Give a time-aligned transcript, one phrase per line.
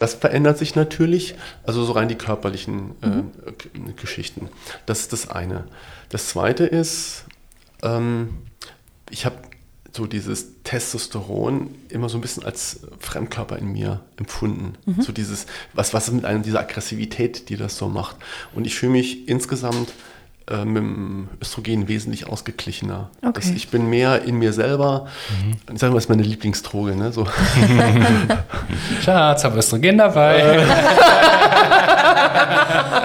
[0.00, 3.96] Das verändert sich natürlich, also so rein die körperlichen äh, mhm.
[3.96, 4.48] Geschichten.
[4.86, 5.66] Das ist das eine.
[6.08, 7.26] Das zweite ist,
[7.82, 8.38] ähm,
[9.10, 9.36] ich habe
[9.92, 14.72] so dieses Testosteron immer so ein bisschen als Fremdkörper in mir empfunden.
[14.86, 15.02] Mhm.
[15.02, 15.44] So dieses,
[15.74, 18.16] was, was mit einem dieser Aggressivität, die das so macht.
[18.54, 19.92] Und ich fühle mich insgesamt
[20.48, 23.10] äh, mit dem Östrogen wesentlich ausgeglichener.
[23.22, 23.32] Okay.
[23.34, 25.06] Das, ich bin mehr in mir selber.
[25.44, 25.76] Mhm.
[25.76, 26.96] Sagen wir, das ist meine Lieblingsdroge.
[26.96, 27.12] Ne?
[27.12, 27.26] So.
[29.02, 30.64] Schatz, habe Östrogen dabei.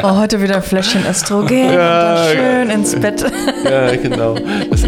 [0.03, 3.26] oh, heute wieder ein Fläschchen Östrogen ja, schön ins Bett.
[3.63, 4.35] ja, genau.
[4.70, 4.84] Das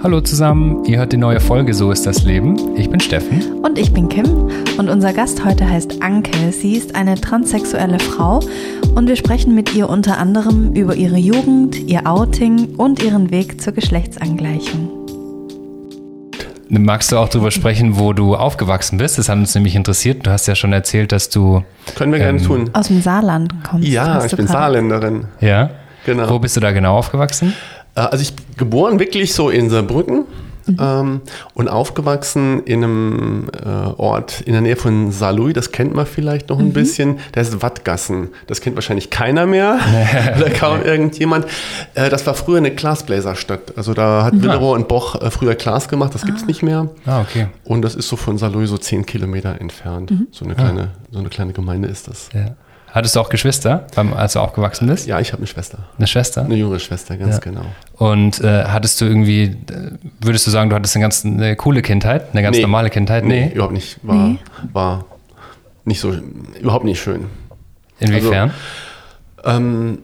[0.00, 2.76] Hallo zusammen, ihr hört die neue Folge So ist das Leben.
[2.76, 3.54] Ich bin Steffen.
[3.64, 4.48] Und ich bin Kim.
[4.78, 6.52] Und unser Gast heute heißt Anke.
[6.52, 8.38] Sie ist eine transsexuelle Frau
[8.94, 13.60] und wir sprechen mit ihr unter anderem über ihre Jugend, ihr Outing und ihren Weg
[13.60, 14.88] zur Geschlechtsangleichung.
[16.68, 19.18] Magst du auch darüber sprechen, wo du aufgewachsen bist?
[19.18, 20.24] Das hat uns nämlich interessiert.
[20.24, 21.64] Du hast ja schon erzählt, dass du.
[21.96, 22.70] Können wir gerne ähm, tun.
[22.72, 23.88] Aus dem Saarland kommst.
[23.88, 24.46] Ja, ich bin.
[24.46, 25.24] Saarländerin.
[25.40, 25.70] Ja.
[26.06, 26.30] Genau.
[26.30, 27.52] Wo bist du da genau aufgewachsen?
[27.98, 30.24] Äh, also ich bin geboren wirklich so in Saarbrücken.
[30.66, 30.76] Mhm.
[30.78, 31.20] Ähm,
[31.54, 36.50] und aufgewachsen in einem äh, Ort in der Nähe von Saarlouis, das kennt man vielleicht
[36.50, 36.72] noch ein mhm.
[36.74, 38.28] bisschen, der ist Wattgassen.
[38.48, 39.78] Das kennt wahrscheinlich keiner mehr
[40.36, 41.46] oder kaum irgendjemand.
[41.94, 43.78] Äh, das war früher eine Glasbläserstadt.
[43.78, 44.42] Also da hat mhm.
[44.42, 46.46] Willerow und Boch äh, früher Glas gemacht, das gibt es ah.
[46.46, 46.90] nicht mehr.
[47.06, 47.46] Ah, okay.
[47.64, 50.10] Und das ist so von Saarlouis so zehn Kilometer entfernt.
[50.10, 50.26] Mhm.
[50.32, 51.06] So, eine kleine, ah.
[51.12, 52.28] so eine kleine Gemeinde ist das.
[52.34, 52.56] Ja.
[52.90, 53.86] Hattest du auch Geschwister,
[54.16, 55.06] als du aufgewachsen bist?
[55.06, 55.78] Ja, ich habe eine Schwester.
[55.98, 56.44] Eine Schwester?
[56.44, 57.40] Eine junge Schwester, ganz ja.
[57.40, 57.66] genau.
[57.96, 59.56] Und äh, hattest du irgendwie, äh,
[60.20, 62.62] würdest du sagen, du hattest eine ganz eine coole Kindheit, eine ganz nee.
[62.62, 63.24] normale Kindheit?
[63.24, 63.98] Nee, nee, überhaupt nicht.
[64.02, 64.38] War, nee.
[64.72, 65.04] war
[65.84, 66.14] nicht so,
[66.60, 67.26] überhaupt nicht schön.
[68.00, 68.52] Inwiefern?
[69.42, 69.98] Also, ähm,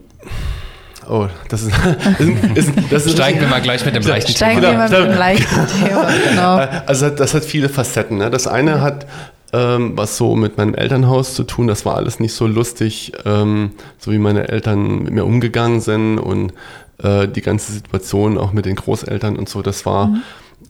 [1.07, 1.71] Oh, das ist.
[2.55, 4.87] ist, das ist Steigen wir mal gleich mit dem leichten Steigen Thema.
[4.87, 6.55] Steigen wir mit dem leichten Thema, genau.
[6.87, 8.17] Also, das hat viele Facetten.
[8.17, 8.31] Ne?
[8.31, 9.05] Das eine hat
[9.53, 11.67] ähm, was so mit meinem Elternhaus zu tun.
[11.67, 16.19] Das war alles nicht so lustig, ähm, so wie meine Eltern mit mir umgegangen sind
[16.19, 16.53] und
[17.01, 19.61] äh, die ganze Situation auch mit den Großeltern und so.
[19.61, 20.23] Das war mhm.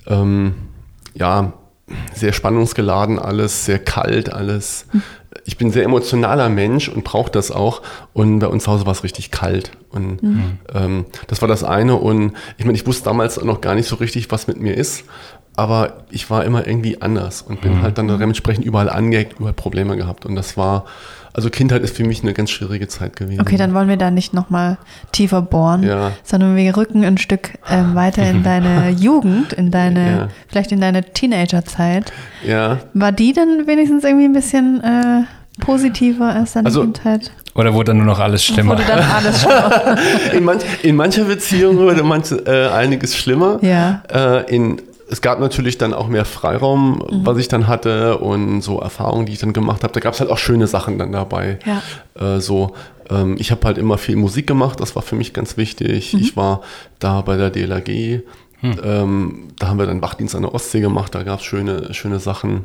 [0.07, 0.55] ähm,
[1.13, 1.53] ja
[2.13, 4.87] sehr spannungsgeladen, alles sehr kalt, alles.
[4.91, 5.03] Mhm.
[5.47, 7.81] Ich bin ein sehr emotionaler Mensch und brauche das auch.
[8.13, 9.71] Und bei uns zu Hause war es richtig kalt.
[9.91, 10.57] Und mhm.
[10.73, 11.95] ähm, das war das eine.
[11.97, 15.03] Und ich meine, ich wusste damals noch gar nicht so richtig, was mit mir ist
[15.55, 17.81] aber ich war immer irgendwie anders und bin mhm.
[17.81, 20.25] halt dann dementsprechend überall angeeckt, überall Probleme gehabt.
[20.25, 20.85] Und das war,
[21.33, 23.41] also Kindheit ist für mich eine ganz schwierige Zeit gewesen.
[23.41, 24.77] Okay, dann wollen wir da nicht nochmal
[25.13, 26.11] tiefer bohren, ja.
[26.23, 30.27] sondern wir rücken ein Stück ähm, weiter in deine Jugend, in deine, ja.
[30.47, 32.11] vielleicht in deine Teenagerzeit.
[32.45, 32.79] Ja.
[32.93, 35.23] War die denn wenigstens irgendwie ein bisschen äh,
[35.61, 37.31] positiver als deine also, Kindheit?
[37.53, 38.73] Oder wurde dann nur noch alles schlimmer?
[38.73, 39.97] Wurde dann alles schlimmer.
[40.33, 43.59] in, manch, in mancher Beziehung wurde manch, äh, einiges schlimmer.
[43.61, 44.03] Ja.
[44.11, 47.25] Äh, in es gab natürlich dann auch mehr Freiraum, mhm.
[47.25, 49.93] was ich dann hatte und so Erfahrungen, die ich dann gemacht habe.
[49.93, 51.59] Da gab es halt auch schöne Sachen dann dabei.
[51.65, 52.35] Ja.
[52.35, 52.73] Äh, so,
[53.09, 56.13] ähm, ich habe halt immer viel Musik gemacht, das war für mich ganz wichtig.
[56.13, 56.19] Mhm.
[56.19, 56.61] Ich war
[56.99, 58.23] da bei der DLRG,
[58.61, 58.79] hm.
[58.83, 62.19] ähm, da haben wir dann Wachdienst an der Ostsee gemacht, da gab es schöne, schöne
[62.19, 62.63] Sachen.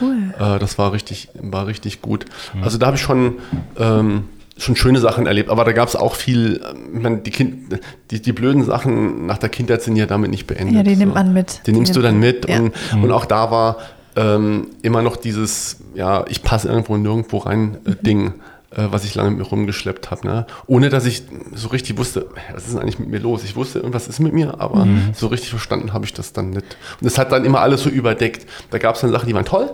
[0.00, 0.32] Cool.
[0.38, 2.26] Äh, das war richtig, war richtig gut.
[2.54, 2.62] Mhm.
[2.62, 3.38] Also da habe ich schon
[3.76, 4.28] ähm,
[4.62, 6.62] schon schöne Sachen erlebt, aber da gab es auch viel,
[6.94, 7.80] ich meine, die, kind,
[8.10, 10.76] die, die blöden Sachen nach der Kindheit sind ja damit nicht beendet.
[10.76, 11.60] Ja, die nimmt man mit.
[11.66, 12.58] Die, die nimmst du dann mit ja.
[12.58, 13.04] und, mhm.
[13.04, 13.78] und auch da war
[14.14, 18.02] ähm, immer noch dieses, ja, ich passe irgendwo nirgendwo rein äh, mhm.
[18.02, 18.26] Ding,
[18.70, 20.46] äh, was ich lange mit mir rumgeschleppt habe, ne?
[20.66, 21.24] ohne dass ich
[21.54, 23.42] so richtig wusste, was ist eigentlich mit mir los?
[23.44, 25.10] Ich wusste, irgendwas ist mit mir, aber mhm.
[25.14, 26.76] so richtig verstanden habe ich das dann nicht.
[27.00, 28.46] Und das hat dann immer alles so überdeckt.
[28.70, 29.70] Da gab es dann Sachen, die waren toll,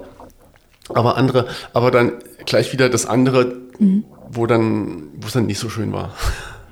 [0.95, 2.13] aber andere, aber dann
[2.47, 6.15] gleich wieder das andere, mhm wo dann, wo es dann nicht so schön war.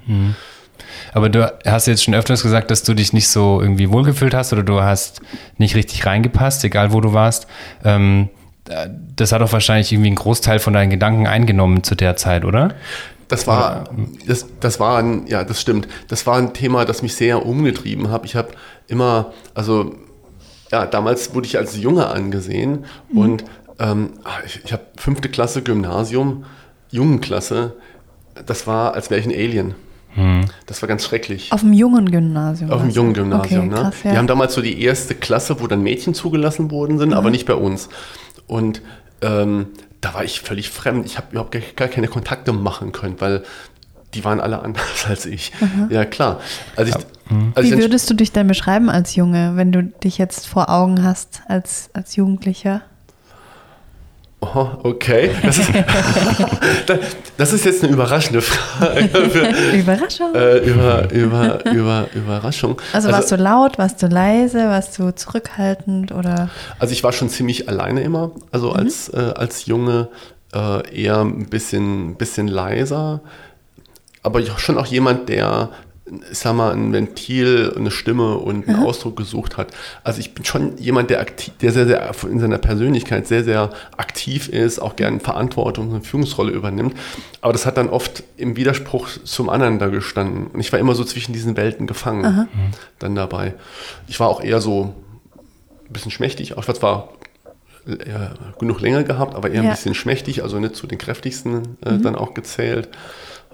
[0.06, 0.34] Mhm.
[1.12, 4.53] Aber du hast jetzt schon öfters gesagt, dass du dich nicht so irgendwie wohlgefühlt hast
[4.53, 5.22] oder du hast
[5.56, 7.47] nicht richtig reingepasst, egal wo du warst.
[7.84, 8.28] Ähm,
[9.15, 12.75] das hat doch wahrscheinlich irgendwie einen Großteil von deinen Gedanken eingenommen zu der Zeit, oder?
[13.28, 13.84] Das war,
[14.27, 15.89] das, das war ein, ja, das stimmt.
[16.09, 18.25] Das war ein Thema, das mich sehr umgetrieben hat.
[18.25, 18.50] Ich habe
[18.87, 19.95] immer, also,
[20.71, 23.19] ja, damals wurde ich als Junge angesehen mhm.
[23.19, 23.45] und
[23.78, 24.11] ähm,
[24.45, 26.45] ich, ich habe fünfte Klasse Gymnasium
[26.91, 27.74] jungen Klasse,
[28.47, 29.74] das war, als wäre ich ein Alien.
[30.15, 30.47] Hm.
[30.65, 31.53] Das war ganz schrecklich.
[31.53, 32.71] Auf dem jungen Gymnasium.
[32.71, 33.80] Auf dem jungen Gymnasium, okay, ne?
[33.83, 34.12] Krass, ja.
[34.12, 37.16] Die haben damals so die erste Klasse, wo dann Mädchen zugelassen worden sind, mhm.
[37.16, 37.91] aber nicht bei uns.
[38.47, 38.80] Und
[39.21, 39.66] ähm,
[40.00, 41.04] da war ich völlig fremd.
[41.06, 43.44] Ich habe überhaupt gar keine Kontakte machen können, weil
[44.15, 45.53] die waren alle anders als ich.
[45.60, 45.89] Mhm.
[45.91, 46.41] Ja, klar.
[46.77, 47.53] Also ich, mhm.
[47.54, 51.03] als Wie würdest du dich denn beschreiben als Junge, wenn du dich jetzt vor Augen
[51.03, 52.82] hast als, als Jugendlicher?
[54.41, 55.30] Oh, okay.
[55.42, 55.71] Das ist,
[57.38, 59.09] das ist, jetzt eine überraschende Frage.
[59.09, 60.34] Für, Überraschung.
[60.34, 62.80] Äh, über, über, über, Überraschung.
[62.92, 66.50] Also, also warst du laut, warst du leise, warst du zurückhaltend oder?
[66.78, 68.33] Also ich war schon ziemlich alleine immer.
[68.53, 68.77] Also mhm.
[68.77, 70.09] als, äh, als Junge
[70.54, 73.22] äh, eher ein bisschen, bisschen leiser,
[74.22, 75.71] aber schon auch jemand, der
[76.30, 78.86] ich sag mal, ein Ventil, eine Stimme und einen mhm.
[78.86, 79.68] Ausdruck gesucht hat.
[80.04, 83.70] Also ich bin schon jemand, der aktiv, der sehr, sehr in seiner Persönlichkeit sehr, sehr
[83.97, 86.94] aktiv ist, auch gerne Verantwortung und Führungsrolle übernimmt.
[87.41, 90.47] Aber das hat dann oft im Widerspruch zum anderen da gestanden.
[90.47, 92.70] Und ich war immer so zwischen diesen Welten gefangen mhm.
[93.00, 93.54] dann dabei.
[94.06, 94.94] Ich war auch eher so
[95.88, 97.08] ein bisschen schmächtig, auch das war
[97.86, 99.70] ja, genug länger gehabt, aber eher ja.
[99.70, 102.03] ein bisschen schmächtig, also nicht zu den kräftigsten äh, mhm.
[102.03, 102.88] dann auch gezählt.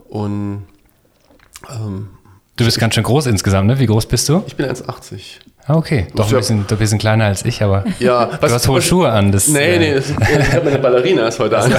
[0.09, 0.65] Und
[1.71, 2.09] ähm,
[2.57, 3.79] Du bist ganz schön groß insgesamt, ne?
[3.79, 4.43] Wie groß bist du?
[4.47, 5.39] Ich bin 1,80.
[5.67, 6.09] Ah, okay.
[6.15, 9.31] Doch ein bisschen, ein bisschen kleiner als ich, aber ja, du hast hohe Schuhe an.
[9.31, 11.71] Das, nee, nee, das, ich habe meine Ballerinas heute an.
[11.71, 11.79] ja,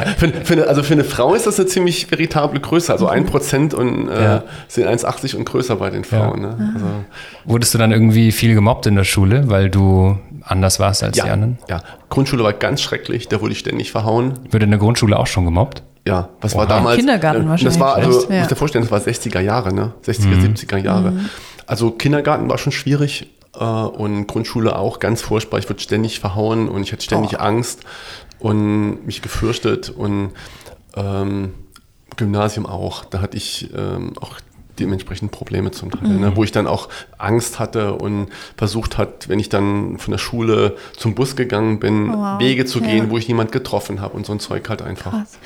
[0.16, 2.90] für, für eine, also für eine Frau ist das eine ziemlich veritable Größe.
[2.90, 6.42] Also 1% und äh, sind 1,80 und größer bei den Frauen.
[6.42, 6.48] Ja.
[6.48, 6.72] Ne?
[6.74, 6.86] Also,
[7.44, 11.24] Wurdest du dann irgendwie viel gemobbt in der Schule, weil du anders warst als ja,
[11.24, 11.58] die anderen?
[11.68, 14.38] Ja, Grundschule war ganz schrecklich, da wurde ich ständig verhauen.
[14.50, 15.82] Wurde in der Grundschule auch schon gemobbt?
[16.06, 16.60] Ja, was Oha.
[16.60, 16.96] war damals?
[16.96, 17.74] Kindergarten äh, wahrscheinlich.
[17.74, 18.40] Das war, also, ja.
[18.40, 19.92] muss dir vorstellen, das war 60er Jahre, ne?
[20.04, 20.54] 60er, mhm.
[20.54, 21.12] 70er Jahre.
[21.12, 21.30] Mhm.
[21.66, 25.58] Also Kindergarten war schon schwierig äh, und Grundschule auch ganz furchtbar.
[25.58, 27.42] Ich wurde ständig verhauen und ich hatte ständig oh.
[27.42, 27.80] Angst
[28.40, 30.32] und mich gefürchtet und
[30.96, 31.54] ähm,
[32.16, 33.04] Gymnasium auch.
[33.04, 34.38] Da hatte ich ähm, auch
[34.78, 36.14] dementsprechend Probleme zum Teil, ne?
[36.14, 36.20] mhm.
[36.20, 36.88] ne, wo ich dann auch
[37.18, 42.10] Angst hatte und versucht hat, wenn ich dann von der Schule zum Bus gegangen bin,
[42.10, 42.40] oh, wow.
[42.40, 43.10] Wege zu gehen, ja.
[43.10, 45.12] wo ich niemand getroffen habe und so ein Zeug halt einfach.
[45.12, 45.38] Krass.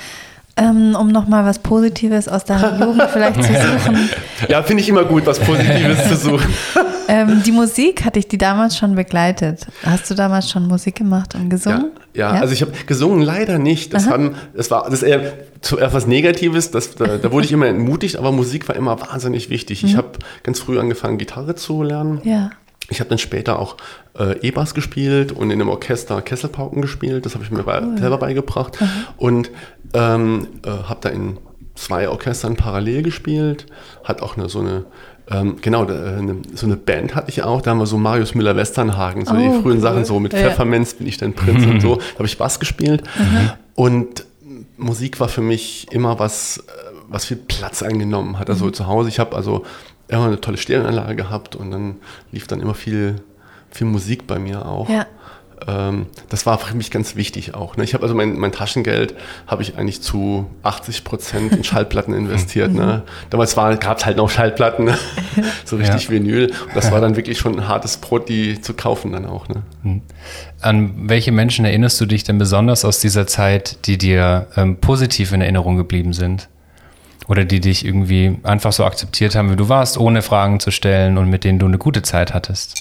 [0.59, 4.09] Ähm, um nochmal was Positives aus deiner Jugend vielleicht zu suchen.
[4.49, 6.55] Ja, finde ich immer gut, was Positives zu suchen.
[7.09, 9.67] Ähm, die Musik hatte ich die damals schon begleitet.
[9.85, 11.93] Hast du damals schon Musik gemacht und gesungen?
[12.15, 12.41] Ja, ja, ja?
[12.41, 13.95] also ich habe gesungen leider nicht.
[13.95, 16.73] Das, haben, das war das eher zuerst was Negatives.
[16.73, 19.83] Das, da, da, wurde ich immer entmutigt, aber Musik war immer wahnsinnig wichtig.
[19.83, 19.89] Mhm.
[19.89, 20.13] Ich habe
[20.43, 22.21] ganz früh angefangen, Gitarre zu lernen.
[22.25, 22.51] Ja.
[22.89, 23.77] Ich habe dann später auch
[24.19, 27.27] äh, E-Bass gespielt und in einem Orchester Kesselpauken gespielt.
[27.27, 27.99] Das habe ich mir cool.
[27.99, 28.81] selber beigebracht.
[28.81, 28.89] Mhm.
[29.17, 29.51] Und
[29.95, 31.39] ähm, äh, habe da in
[31.75, 33.67] zwei Orchestern parallel gespielt.
[34.05, 34.85] Hat auch eine, so eine,
[35.31, 37.61] ähm, genau, eine, so eine Band hatte ich auch.
[37.61, 39.81] Da haben wir so Marius Müller-Westernhagen, so oh, die frühen cool.
[39.81, 40.41] Sachen, so mit ja.
[40.41, 41.97] Pfefferminz bin ich dann Prinz und so.
[42.13, 43.03] Da habe ich Bass gespielt.
[43.19, 43.51] Mhm.
[43.75, 44.27] Und
[44.77, 46.63] Musik war für mich immer was, äh,
[47.09, 48.51] was viel Platz eingenommen hat.
[48.51, 48.75] Also mhm.
[48.75, 49.65] zu Hause, ich habe also
[50.09, 51.97] immer eine tolle Stereoanlage gehabt und dann
[52.33, 53.17] lief dann immer viel,
[53.71, 54.89] viel Musik bei mir auch.
[54.89, 55.07] Ja.
[55.67, 57.77] Ähm, das war für mich ganz wichtig auch.
[57.77, 57.85] Ne?
[57.85, 59.15] Ich habe also mein, mein Taschengeld
[59.47, 62.73] habe ich eigentlich zu 80 Prozent in Schallplatten investiert.
[62.73, 63.05] ne?
[63.05, 63.31] Mhm.
[63.31, 64.99] Damals gab es halt noch Schallplatten, ne?
[65.65, 66.11] so richtig ja.
[66.11, 66.47] Vinyl.
[66.47, 69.49] Und das war dann wirklich schon ein hartes Brot, die zu kaufen dann auch.
[69.49, 69.63] Ne?
[69.83, 70.03] Mhm.
[70.61, 75.33] An welche Menschen erinnerst du dich denn besonders aus dieser Zeit, die dir ähm, positiv
[75.33, 76.49] in Erinnerung geblieben sind?
[77.29, 81.19] Oder die dich irgendwie einfach so akzeptiert haben, wie du warst, ohne Fragen zu stellen
[81.19, 82.81] und mit denen du eine gute Zeit hattest?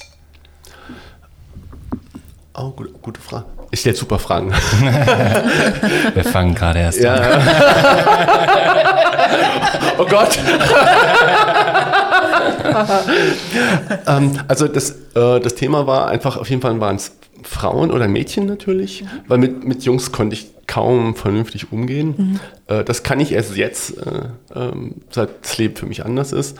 [2.53, 3.45] Oh, gute, gute Frage.
[3.71, 4.51] Ich stelle super Fragen.
[6.13, 7.15] Wir fangen gerade erst ja.
[7.15, 7.41] an.
[9.97, 10.37] oh Gott.
[14.07, 17.11] ähm, also das, äh, das Thema war einfach, auf jeden Fall waren es
[17.47, 19.07] Frauen oder Mädchen natürlich, mhm.
[19.27, 22.15] weil mit, mit Jungs konnte ich kaum vernünftig umgehen.
[22.17, 22.39] Mhm.
[22.67, 26.57] Äh, das kann ich erst jetzt, äh, ähm, seit das Leben für mich anders ist.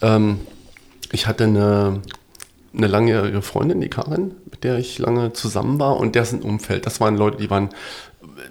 [0.00, 0.40] Ähm,
[1.10, 2.00] ich hatte eine,
[2.76, 7.00] eine langjährige Freundin, die Karin, mit der ich lange zusammen war und dessen Umfeld, das
[7.00, 7.70] waren Leute, die waren,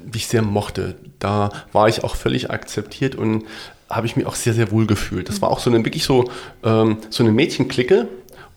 [0.03, 0.95] die ich sehr mochte.
[1.19, 3.45] Da war ich auch völlig akzeptiert und
[3.89, 5.29] habe ich mich auch sehr, sehr wohl gefühlt.
[5.29, 6.29] Das war auch so eine wirklich so,
[6.63, 8.07] ähm, so eine Mädchenklicke,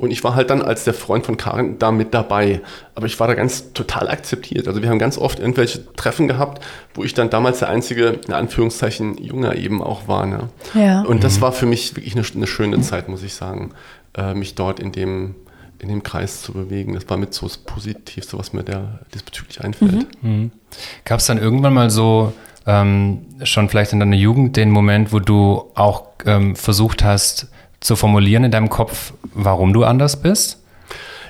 [0.00, 2.62] und ich war halt dann als der Freund von Karin da mit dabei.
[2.94, 4.66] Aber ich war da ganz total akzeptiert.
[4.66, 6.64] Also wir haben ganz oft irgendwelche Treffen gehabt,
[6.94, 10.24] wo ich dann damals der einzige, in Anführungszeichen, Junger eben auch war.
[10.24, 10.48] Ne?
[10.72, 11.02] Ja.
[11.02, 11.40] Und das mhm.
[11.42, 13.72] war für mich wirklich eine, eine schöne Zeit, muss ich sagen,
[14.16, 15.34] äh, mich dort in dem,
[15.78, 16.94] in dem Kreis zu bewegen.
[16.94, 20.06] Das war mit so das Positivste, was mir da diesbezüglich einfällt.
[20.22, 20.30] Mhm.
[20.30, 20.50] Mhm.
[21.04, 22.32] Gab es dann irgendwann mal so
[22.66, 27.48] ähm, schon vielleicht in deiner Jugend den Moment, wo du auch ähm, versucht hast,
[27.80, 30.58] zu formulieren in deinem Kopf, warum du anders bist?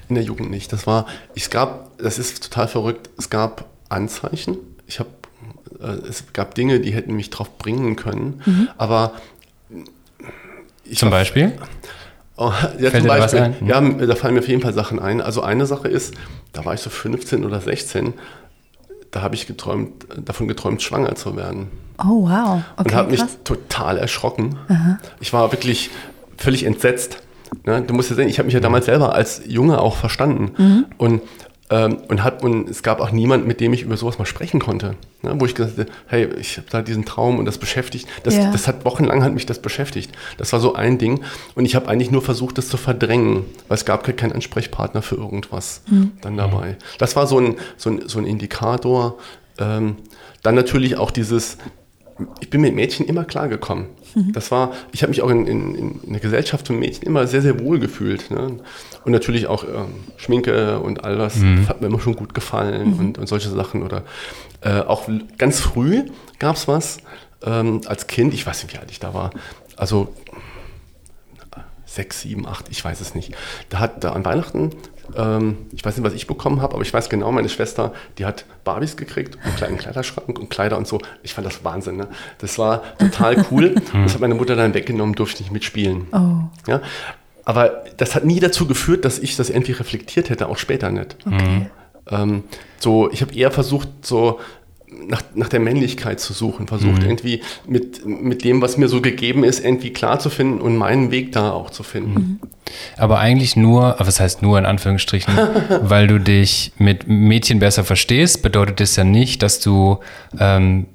[0.09, 0.73] In der Jugend nicht.
[0.73, 4.59] Das war, es gab, das ist total verrückt, es gab Anzeichen.
[4.87, 5.11] Ich habe,
[5.80, 8.69] äh, es gab Dinge, die hätten mich drauf bringen können, mhm.
[8.76, 9.12] aber
[10.92, 11.52] zum war, Beispiel?
[12.37, 15.21] Oh, ja, zum Beispiel, da ja, da fallen mir auf jeden Fall Sachen ein.
[15.21, 16.14] Also eine Sache ist,
[16.52, 18.14] da war ich so 15 oder 16,
[19.11, 21.69] da habe ich geträumt, davon geträumt, schwanger zu werden.
[21.99, 22.62] Oh wow.
[22.76, 24.57] Okay, und habe mich total erschrocken.
[24.69, 24.99] Aha.
[25.21, 25.90] Ich war wirklich
[26.40, 27.23] völlig entsetzt.
[27.64, 27.82] Ne?
[27.82, 30.52] Du musst ja sehen, ich habe mich ja damals selber als Junge auch verstanden.
[30.56, 30.87] Mhm.
[30.97, 31.23] Und,
[31.68, 34.59] ähm, und, hat, und es gab auch niemanden, mit dem ich über sowas mal sprechen
[34.59, 34.97] konnte.
[35.23, 35.35] Ne?
[35.38, 38.09] Wo ich gesagt habe, hey, ich habe da diesen Traum und das beschäftigt.
[38.23, 38.50] Das, ja.
[38.50, 40.12] das hat wochenlang hat mich das beschäftigt.
[40.38, 41.23] Das war so ein Ding.
[41.54, 45.16] Und ich habe eigentlich nur versucht, das zu verdrängen, weil es gab keinen Ansprechpartner für
[45.16, 46.12] irgendwas mhm.
[46.23, 46.76] dann dabei.
[46.99, 49.18] Das war so ein, so ein, so ein Indikator,
[49.59, 49.97] ähm,
[50.42, 51.59] dann natürlich auch dieses,
[52.41, 53.87] ich bin mit Mädchen immer klargekommen.
[54.15, 54.33] Mhm.
[54.33, 57.43] Das war, ich habe mich auch in, in, in, der Gesellschaft von Mädchen immer sehr,
[57.43, 58.31] sehr wohl gefühlt.
[58.31, 58.59] Ne?
[59.05, 61.59] Und natürlich auch ähm, Schminke und all das, mhm.
[61.59, 62.99] das hat mir immer schon gut gefallen mhm.
[62.99, 63.83] und, und, solche Sachen.
[63.83, 64.03] Oder
[64.62, 65.09] äh, auch
[65.39, 66.05] ganz früh
[66.39, 66.99] gab es was
[67.45, 69.31] ähm, als Kind, ich weiß nicht, wie alt ich da war.
[69.77, 70.15] Also
[71.87, 73.35] sechs, sieben, acht, ich weiß es nicht.
[73.69, 74.71] Da hat da an Weihnachten,
[75.17, 78.25] ähm, ich weiß nicht, was ich bekommen habe, aber ich weiß genau, meine Schwester, die
[78.25, 81.00] hat Barbies gekriegt, einen kleinen Kleiderschrank und Kleider und so.
[81.23, 81.97] Ich fand das Wahnsinn.
[81.97, 82.09] Ne?
[82.38, 83.75] Das war total cool.
[83.93, 86.07] das hat meine Mutter dann weggenommen, durfte nicht mitspielen.
[86.12, 86.71] Oh.
[86.71, 86.81] Ja?
[87.45, 91.17] Aber das hat nie dazu geführt, dass ich das irgendwie reflektiert hätte, auch später nicht.
[91.26, 91.71] Okay.
[92.11, 92.45] Ähm,
[92.79, 94.40] so, ich habe eher versucht, so
[95.06, 97.09] nach, nach der Männlichkeit zu suchen, versucht mhm.
[97.09, 101.11] irgendwie mit, mit dem, was mir so gegeben ist, irgendwie klar zu finden und meinen
[101.11, 102.14] Weg da auch zu finden.
[102.14, 102.40] Mhm.
[102.97, 105.35] Aber eigentlich nur, was heißt nur in Anführungsstrichen,
[105.82, 109.99] weil du dich mit Mädchen besser verstehst, bedeutet das ja nicht, dass du
[110.38, 110.87] ähm,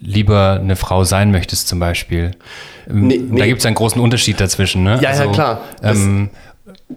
[0.00, 2.32] lieber eine Frau sein möchtest zum Beispiel.
[2.88, 3.20] Ähm, nee.
[3.36, 4.98] Da gibt es einen großen Unterschied dazwischen, ne?
[5.00, 5.60] Ja, also, ja, klar.
[5.82, 6.30] Ähm,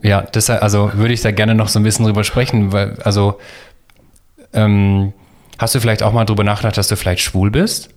[0.01, 3.39] ja, deshalb, also würde ich da gerne noch so ein bisschen drüber sprechen, weil, also
[4.53, 5.13] ähm,
[5.57, 7.89] Hast du vielleicht auch mal drüber nachgedacht, dass du vielleicht schwul bist?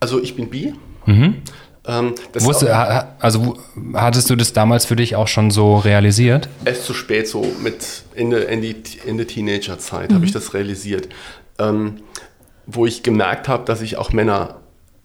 [0.00, 0.74] Also ich bin bi.
[1.06, 1.42] Mhm.
[1.88, 2.74] Ähm, Wusste,
[3.20, 3.58] also
[3.94, 6.48] hattest du das damals für dich auch schon so realisiert?
[6.64, 8.74] Erst zu spät, so mit Ende, Ende,
[9.06, 10.16] Ende Teenagerzeit mhm.
[10.16, 11.08] habe ich das realisiert.
[11.58, 12.00] Ähm,
[12.66, 14.56] wo ich gemerkt habe, dass ich auch Männer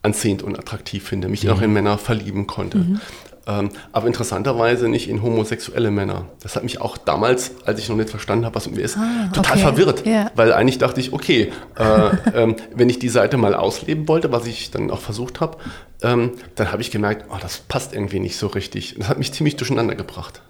[0.01, 1.51] anziehend und attraktiv finde, mich mhm.
[1.51, 2.79] auch in Männer verlieben konnte.
[2.79, 3.01] Mhm.
[3.47, 6.25] Ähm, aber interessanterweise nicht in homosexuelle Männer.
[6.41, 8.97] Das hat mich auch damals, als ich noch nicht verstanden habe, was mit mir ist,
[8.97, 9.61] ah, total okay.
[9.61, 10.05] verwirrt.
[10.05, 10.31] Yeah.
[10.35, 14.45] Weil eigentlich dachte ich, okay, äh, ähm, wenn ich die Seite mal ausleben wollte, was
[14.45, 15.57] ich dann auch versucht habe,
[16.03, 18.95] ähm, dann habe ich gemerkt, oh, das passt irgendwie nicht so richtig.
[18.97, 20.41] Das hat mich ziemlich durcheinander gebracht.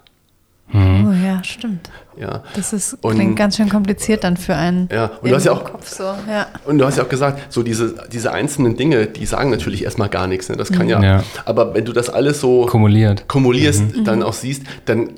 [0.70, 1.21] Mhm.
[1.42, 1.90] Ja, stimmt.
[2.16, 2.42] Ja.
[2.54, 4.88] Das ist, klingt und, ganz schön kompliziert dann für einen.
[4.92, 6.04] Ja, und du hast ja auch, Kopf so.
[6.04, 6.46] ja.
[6.64, 10.08] Und du hast ja auch gesagt, so diese, diese einzelnen Dinge, die sagen natürlich erstmal
[10.08, 10.48] gar nichts.
[10.48, 10.56] Ne?
[10.56, 10.90] Das kann mhm.
[10.90, 13.28] ja, ja, Aber wenn du das alles so Kumuliert.
[13.28, 14.04] kumulierst, mhm.
[14.04, 14.24] dann mhm.
[14.24, 15.10] auch siehst, dann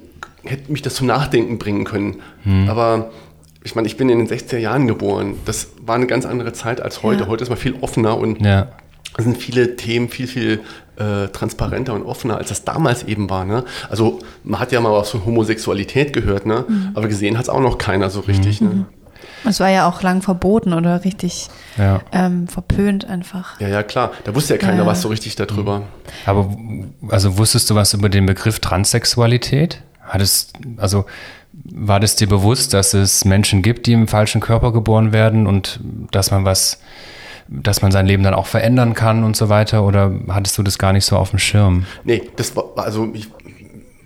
[0.45, 2.17] hätte mich das zum Nachdenken bringen können.
[2.45, 2.69] Mhm.
[2.69, 3.11] Aber
[3.63, 5.37] ich meine, ich bin in den 60er Jahren geboren.
[5.47, 7.23] Das war eine ganz andere Zeit als heute.
[7.23, 7.29] Ja.
[7.29, 8.69] Heute ist man viel offener und ja.
[9.23, 10.61] Sind viele Themen viel, viel
[10.97, 13.45] äh, transparenter und offener, als das damals eben war.
[13.45, 13.65] Ne?
[13.89, 16.65] Also man hat ja mal was von Homosexualität gehört, ne?
[16.67, 16.91] Mhm.
[16.95, 18.61] aber gesehen hat es auch noch keiner so richtig.
[18.61, 18.69] Mhm.
[18.69, 18.87] Ne?
[19.47, 22.01] Es war ja auch lang verboten oder richtig ja.
[22.13, 23.61] ähm, verpönt einfach.
[23.61, 24.13] Ja, ja, klar.
[24.25, 24.87] Da wusste ja keiner ja.
[24.87, 25.83] was so richtig darüber.
[26.25, 26.57] Aber
[27.09, 29.83] also wusstest du was über den Begriff Transsexualität?
[30.01, 31.05] Hattest, also
[31.53, 35.81] war das dir bewusst, dass es Menschen gibt, die im falschen Körper geboren werden und
[36.11, 36.81] dass man was
[37.49, 39.85] dass man sein Leben dann auch verändern kann und so weiter?
[39.85, 41.87] Oder hattest du das gar nicht so auf dem Schirm?
[42.05, 43.29] Nee, das war, also ich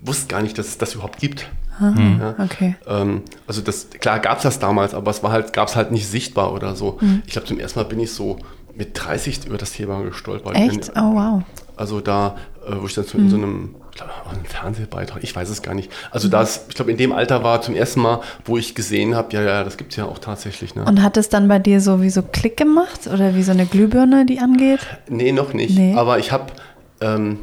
[0.02, 1.48] wusste gar nicht, dass es das überhaupt gibt.
[1.80, 2.18] Mhm.
[2.20, 2.34] Ja.
[2.42, 2.76] Okay.
[2.86, 5.92] Ähm, also das, klar gab es das damals, aber es war halt, gab es halt
[5.92, 6.98] nicht sichtbar oder so.
[7.00, 7.22] Mhm.
[7.26, 8.38] Ich glaube, zum ersten Mal bin ich so
[8.74, 10.56] mit 30 über das Thema gestolpert.
[10.56, 10.90] Echt?
[10.96, 11.42] Oh wow.
[11.76, 13.44] Also da, äh, wo ich dann so in so mhm.
[13.44, 15.92] einem glaube, ein Fernsehbeitrag, ich weiß es gar nicht.
[16.10, 19.34] Also das, ich glaube, in dem Alter war zum ersten Mal, wo ich gesehen habe,
[19.34, 20.74] ja, ja, das gibt es ja auch tatsächlich.
[20.74, 20.84] Ne?
[20.84, 23.66] Und hat es dann bei dir so wie so Klick gemacht oder wie so eine
[23.66, 24.80] Glühbirne, die angeht?
[25.08, 25.76] Nee, noch nicht.
[25.76, 25.94] Nee.
[25.94, 26.52] Aber ich habe
[27.00, 27.38] ähm,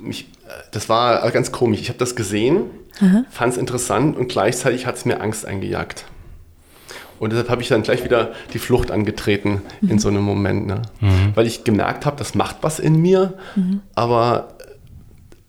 [0.00, 0.28] mich,
[0.70, 1.80] das war ganz komisch.
[1.80, 2.64] Ich habe das gesehen,
[3.30, 6.04] fand es interessant und gleichzeitig hat es mir Angst eingejagt.
[7.18, 9.90] Und deshalb habe ich dann gleich wieder die Flucht angetreten mhm.
[9.90, 10.66] in so einem Moment.
[10.66, 10.82] Ne?
[11.00, 11.32] Mhm.
[11.34, 13.80] Weil ich gemerkt habe, das macht was in mir, mhm.
[13.94, 14.48] aber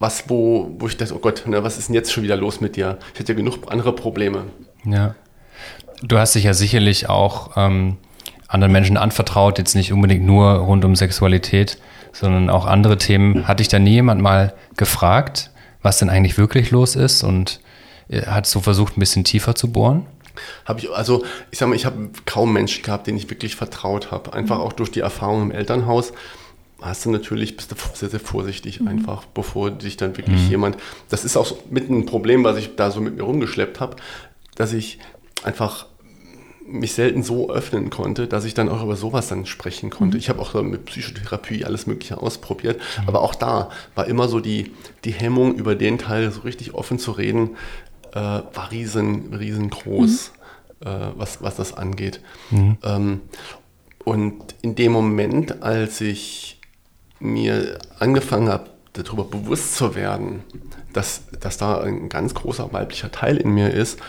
[0.04, 2.60] was, wo, wo ich dachte, oh Gott, ne, was ist denn jetzt schon wieder los
[2.60, 3.00] mit dir?
[3.14, 4.44] Ich hätte ja genug andere Probleme.
[4.84, 5.16] Ja.
[6.04, 7.96] Du hast dich ja sicherlich auch ähm,
[8.50, 11.78] anderen Menschen anvertraut, jetzt nicht unbedingt nur rund um Sexualität,
[12.12, 13.48] sondern auch andere Themen.
[13.48, 17.62] Hat dich da nie jemand mal gefragt, was denn eigentlich wirklich los ist und
[18.10, 20.06] äh, hat so versucht, ein bisschen tiefer zu bohren?
[20.66, 24.12] Habe ich, also ich sag mal, ich habe kaum Menschen gehabt, denen ich wirklich vertraut
[24.12, 24.34] habe.
[24.34, 24.64] Einfach mhm.
[24.64, 26.12] auch durch die Erfahrung im Elternhaus
[26.84, 28.88] hast du natürlich, bist du sehr, sehr vorsichtig mhm.
[28.88, 30.50] einfach, bevor dich dann wirklich mhm.
[30.50, 30.78] jemand,
[31.10, 33.96] das ist auch mit ein Problem, was ich da so mit mir rumgeschleppt habe,
[34.56, 35.00] dass ich
[35.44, 35.88] einfach
[36.66, 40.16] mich selten so öffnen konnte, dass ich dann auch über sowas dann sprechen konnte.
[40.16, 40.20] Mhm.
[40.20, 43.08] Ich habe auch mit Psychotherapie alles Mögliche ausprobiert, mhm.
[43.08, 44.72] aber auch da war immer so die,
[45.04, 47.52] die Hemmung, über den Teil so richtig offen zu reden,
[48.12, 50.32] äh, war riesen, riesengroß,
[50.82, 50.88] mhm.
[50.88, 52.22] äh, was, was das angeht.
[52.52, 52.78] Mhm.
[52.84, 53.22] Ähm,
[54.06, 56.53] und in dem Moment, als ich
[57.20, 60.44] mir angefangen habe, darüber bewusst zu werden,
[60.94, 64.00] dass, dass da ein ganz großer weiblicher Teil in mir ist,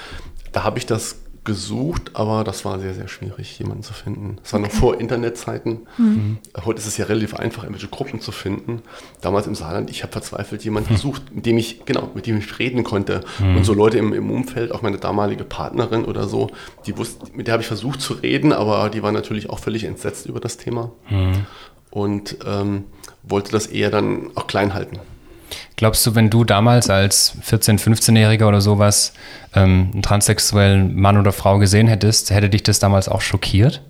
[0.52, 4.38] da habe ich das gesucht, aber das war sehr, sehr schwierig, jemanden zu finden.
[4.42, 5.80] Das war noch vor Internetzeiten.
[5.99, 6.38] Mhm.
[6.64, 8.82] Heute ist es ja relativ einfach, irgendwelche Gruppen zu finden.
[9.20, 10.96] Damals im Saarland, ich habe verzweifelt jemanden mhm.
[10.96, 13.20] gesucht, mit dem ich, genau, mit dem ich reden konnte.
[13.38, 13.58] Mhm.
[13.58, 16.49] Und so Leute im, im Umfeld, auch meine damalige Partnerin oder so,
[16.87, 19.84] die wusste, mit der habe ich versucht zu reden, aber die war natürlich auch völlig
[19.84, 20.92] entsetzt über das Thema.
[21.94, 22.84] Und ähm,
[23.22, 24.98] wollte das eher dann auch klein halten.
[25.76, 29.12] Glaubst du, wenn du damals als 14-, 15-Jähriger oder sowas
[29.54, 33.80] ähm, einen transsexuellen Mann oder Frau gesehen hättest, hätte dich das damals auch schockiert?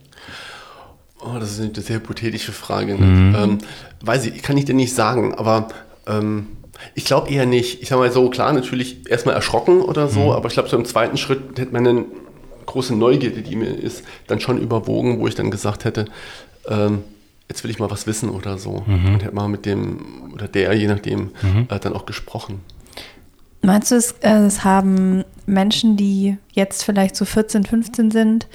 [1.21, 2.95] Oh, das ist eine sehr hypothetische Frage.
[2.95, 3.07] Ne?
[3.07, 3.35] Mhm.
[3.35, 3.59] Ähm,
[4.03, 5.69] weiß ich, kann ich dir nicht sagen, aber
[6.07, 6.49] ähm,
[6.95, 7.83] ich glaube eher nicht.
[7.83, 10.31] Ich sage mal so, klar, natürlich erstmal erschrocken oder so, mhm.
[10.31, 12.05] aber ich glaube, so im zweiten Schritt hätte meine
[12.67, 16.07] große Neugierde, die mir ist, dann schon überwogen, wo ich dann gesagt hätte,
[16.69, 17.05] ähm,
[17.55, 18.83] jetzt will ich mal was wissen oder so.
[18.85, 19.15] Mhm.
[19.15, 21.69] Und hätte mal mit dem oder der, je nachdem, mhm.
[21.69, 22.61] äh, dann auch gesprochen.
[23.63, 28.49] Meinst du, es, äh, es haben Menschen, die jetzt vielleicht so 14, 15 sind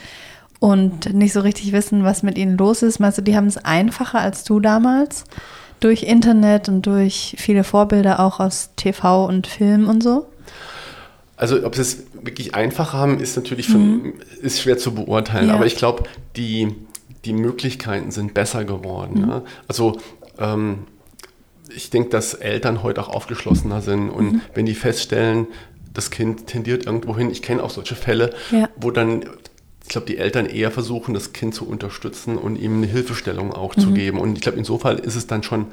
[0.60, 3.58] und nicht so richtig wissen, was mit ihnen los ist, meinst du, die haben es
[3.58, 5.24] einfacher als du damals?
[5.79, 10.27] Durch Internet und durch viele Vorbilder auch aus TV und Film und so?
[11.38, 14.13] Also ob sie es wirklich einfach haben, ist natürlich von, mhm.
[14.41, 15.48] ist schwer zu beurteilen.
[15.48, 15.56] Ja.
[15.56, 16.03] Aber ich glaube,
[16.36, 16.75] die,
[17.26, 19.22] die Möglichkeiten sind besser geworden.
[19.22, 19.30] Mhm.
[19.30, 19.44] Ja?
[19.68, 19.98] Also
[20.38, 20.80] ähm,
[21.74, 24.42] ich denke, dass Eltern heute auch aufgeschlossener sind und mhm.
[24.54, 25.48] wenn die feststellen,
[25.94, 28.70] das Kind tendiert irgendwo hin, ich kenne auch solche Fälle, ja.
[28.76, 29.24] wo dann,
[29.84, 33.76] ich glaube, die Eltern eher versuchen, das Kind zu unterstützen und ihm eine Hilfestellung auch
[33.76, 33.82] mhm.
[33.82, 34.20] zu geben.
[34.20, 35.68] Und ich glaube, insofern ist es dann schon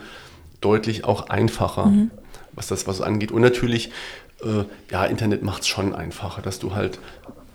[0.60, 2.10] deutlich auch einfacher, mhm.
[2.52, 3.30] was das was angeht.
[3.30, 3.90] Und natürlich,
[4.42, 6.98] äh, ja, Internet macht es schon einfacher, dass du halt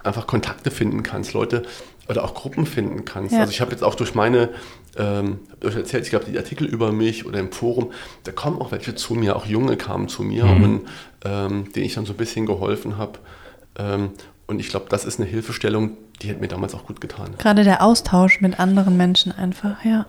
[0.04, 1.64] einfach Kontakte finden kannst, Leute
[2.12, 3.34] oder auch Gruppen finden kannst.
[3.34, 3.40] Ja.
[3.40, 4.50] Also ich habe jetzt auch durch meine,
[4.98, 7.92] ähm, euch erzählt, ich glaube, die Artikel über mich oder im Forum,
[8.26, 10.64] da kommen auch welche zu mir, auch Junge kamen zu mir mhm.
[10.64, 10.82] und
[11.24, 13.20] ähm, denen ich dann so ein bisschen geholfen habe.
[13.80, 14.10] Ähm,
[14.46, 15.92] und ich glaube, das ist eine Hilfestellung,
[16.22, 17.34] die hat mir damals auch gut getan.
[17.38, 20.06] Gerade der Austausch mit anderen Menschen einfach, ja.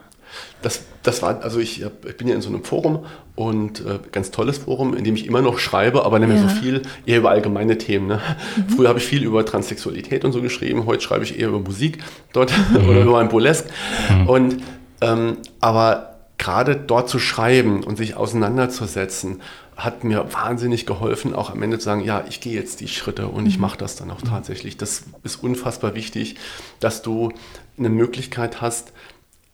[0.62, 4.30] Das, das war, also ich, ich, bin ja in so einem Forum und äh, ganz
[4.30, 6.48] tolles Forum, in dem ich immer noch schreibe, aber nicht mehr ja.
[6.48, 8.06] so viel, eher über allgemeine Themen.
[8.06, 8.20] Ne?
[8.56, 8.68] Mhm.
[8.74, 11.98] Früher habe ich viel über Transsexualität und so geschrieben, heute schreibe ich eher über Musik
[12.32, 12.88] dort mhm.
[12.88, 13.70] oder über ein Burlesque.
[14.10, 14.28] Mhm.
[14.28, 14.62] Und,
[15.00, 19.40] ähm, aber gerade dort zu schreiben und sich auseinanderzusetzen,
[19.76, 23.28] hat mir wahnsinnig geholfen, auch am Ende zu sagen, ja, ich gehe jetzt die Schritte
[23.28, 23.62] und ich mhm.
[23.62, 24.76] mache das dann auch tatsächlich.
[24.76, 26.36] Das ist unfassbar wichtig,
[26.78, 27.32] dass du
[27.78, 28.92] eine Möglichkeit hast,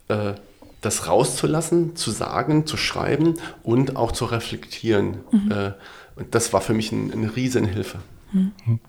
[0.08, 0.34] äh,
[0.88, 5.18] das rauszulassen, zu sagen, zu schreiben und auch zu reflektieren.
[5.30, 5.52] Mhm.
[5.52, 5.72] Äh,
[6.16, 7.98] und das war für mich ein, eine Riesenhilfe.
[8.32, 8.80] Mhm.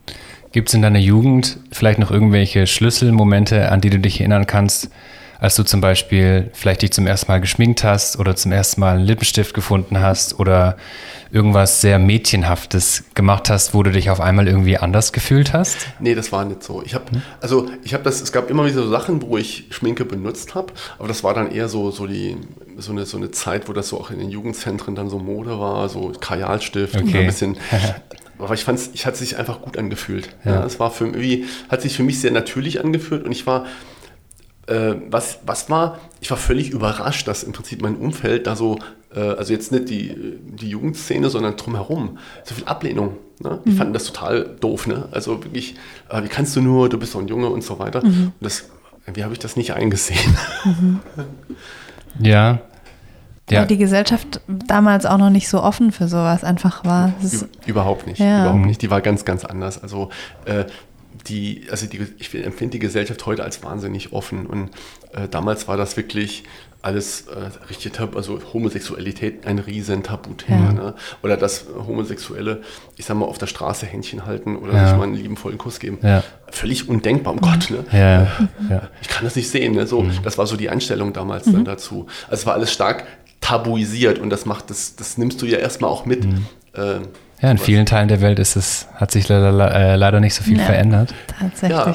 [0.53, 4.89] Gibt es in deiner Jugend vielleicht noch irgendwelche Schlüsselmomente, an die du dich erinnern kannst,
[5.39, 8.97] als du zum Beispiel vielleicht dich zum ersten Mal geschminkt hast oder zum ersten Mal
[8.97, 10.77] einen Lippenstift gefunden hast oder
[11.31, 15.77] irgendwas sehr Mädchenhaftes gemacht hast, wo du dich auf einmal irgendwie anders gefühlt hast?
[15.99, 16.81] Nee, das war nicht so.
[16.83, 17.21] Ich habe, hm?
[17.39, 20.73] also ich habe das, es gab immer wieder so Sachen, wo ich Schminke benutzt habe,
[20.97, 22.37] aber das war dann eher so, so die,
[22.77, 25.59] so eine, so eine Zeit, wo das so auch in den Jugendzentren dann so Mode
[25.59, 27.03] war, so Kajalstift okay.
[27.03, 27.57] und ein bisschen
[28.39, 30.29] aber ich fand es, ich hat sich einfach gut angefühlt.
[30.45, 30.65] Ja.
[30.65, 33.65] es war für irgendwie, hat sich für mich sehr natürlich angefühlt und ich war
[34.69, 38.77] äh, was, was war, ich war völlig überrascht, dass im Prinzip mein Umfeld da so,
[39.15, 43.17] äh, also jetzt nicht die, die Jugendszene, sondern drumherum, so viel Ablehnung.
[43.39, 43.59] Ne?
[43.65, 43.77] Die mhm.
[43.77, 44.87] fanden das total doof.
[44.87, 45.07] Ne?
[45.11, 45.75] Also wirklich,
[46.09, 48.05] äh, wie kannst du nur, du bist doch ein Junge und so weiter.
[48.05, 48.25] Mhm.
[48.25, 48.69] Und das,
[49.05, 50.37] irgendwie habe ich das nicht eingesehen.
[50.65, 50.99] Mhm.
[52.19, 52.59] Ja.
[53.49, 53.61] Ja.
[53.61, 57.13] Weil die Gesellschaft damals auch noch nicht so offen für sowas einfach war.
[57.65, 58.19] Überhaupt nicht.
[58.19, 58.41] Ja.
[58.41, 58.81] Überhaupt nicht.
[58.83, 59.81] Die war ganz, ganz anders.
[59.81, 60.09] Also
[60.45, 60.65] äh,
[61.29, 64.69] die, also die, ich empfinde die Gesellschaft heute als wahnsinnig offen und
[65.13, 66.43] äh, damals war das wirklich
[66.81, 70.65] alles äh, richtig tabu, also Homosexualität ein riesen Tabuthema.
[70.65, 70.71] Ja.
[70.71, 70.93] Ne?
[71.23, 72.61] Oder dass Homosexuelle,
[72.95, 74.87] ich sag mal, auf der Straße Händchen halten oder ja.
[74.87, 75.97] sich mal einen liebenvollen Kuss geben.
[76.01, 76.23] Ja.
[76.51, 77.69] Völlig undenkbar, um Gott.
[77.69, 77.83] Ne?
[77.91, 78.87] Ja.
[79.01, 79.73] Ich kann das nicht sehen.
[79.73, 79.87] Ne?
[79.87, 80.19] So, mhm.
[80.23, 81.53] Das war so die Einstellung damals mhm.
[81.53, 82.07] dann dazu.
[82.27, 83.05] Also es war alles stark
[83.41, 86.23] tabuisiert und das macht, das, das nimmst du ja erstmal auch mit.
[86.23, 86.45] Mhm.
[86.73, 86.99] Äh,
[87.41, 90.43] ja, in vielen Teilen der Welt ist es, hat sich leider, äh, leider nicht so
[90.43, 91.13] viel ja, verändert.
[91.39, 91.77] Tatsächlich.
[91.77, 91.85] Ja,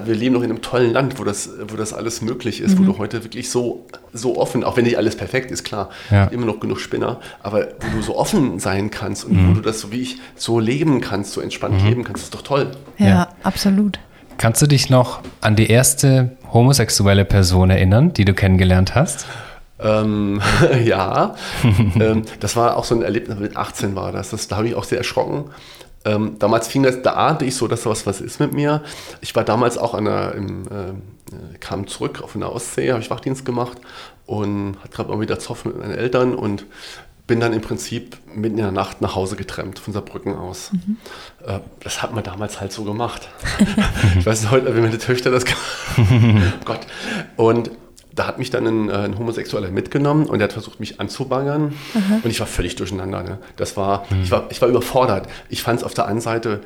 [0.00, 2.78] und wir leben noch in einem tollen Land, wo das, wo das alles möglich ist,
[2.78, 2.86] mhm.
[2.86, 6.26] wo du heute wirklich so, so offen, auch wenn nicht alles perfekt ist, klar, ja.
[6.26, 9.50] immer noch genug Spinner, aber wo du so offen sein kannst und mhm.
[9.50, 11.88] wo du das so wie ich so leben kannst, so entspannt mhm.
[11.88, 12.72] leben kannst, ist doch toll.
[12.98, 13.98] Ja, ja, absolut.
[14.36, 19.26] Kannst du dich noch an die erste homosexuelle Person erinnern, die du kennengelernt hast?
[19.78, 20.40] Ähm,
[20.84, 21.34] ja,
[21.98, 24.30] ähm, das war auch so ein Erlebnis, mit 18 war das.
[24.30, 25.50] das da habe ich auch sehr erschrocken.
[26.04, 28.82] Ähm, damals fing das, da ahnte ich so, dass was was ist mit mir.
[29.20, 33.10] Ich war damals auch an der, im, äh, kam zurück auf einer Ostsee, habe ich
[33.10, 33.78] Wachdienst gemacht
[34.26, 36.66] und hatte gerade mal wieder Zoff mit meinen Eltern und
[37.26, 40.72] bin dann im Prinzip mitten in der Nacht nach Hause getrennt, von Saarbrücken aus.
[40.72, 40.98] Mhm.
[41.46, 43.28] Äh, das hat man damals halt so gemacht.
[44.18, 45.62] ich weiß heute, wie meine Töchter das gemacht
[45.98, 46.80] oh Gott.
[47.36, 47.70] Und
[48.14, 51.74] da hat mich dann ein, äh, ein, Homosexueller mitgenommen und der hat versucht, mich anzubaggern.
[51.94, 52.20] Mhm.
[52.22, 53.22] Und ich war völlig durcheinander.
[53.22, 53.38] Ne?
[53.56, 54.22] Das war, mhm.
[54.22, 55.28] ich, war, ich war überfordert.
[55.48, 56.60] Ich fand es auf der einen Seite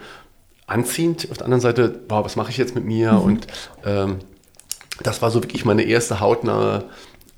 [0.67, 3.13] anziehend, auf der anderen Seite, wow, was mache ich jetzt mit mir?
[3.13, 3.21] Mhm.
[3.21, 3.47] Und
[3.85, 4.17] ähm,
[5.03, 6.85] das war so wirklich meine erste hautnahe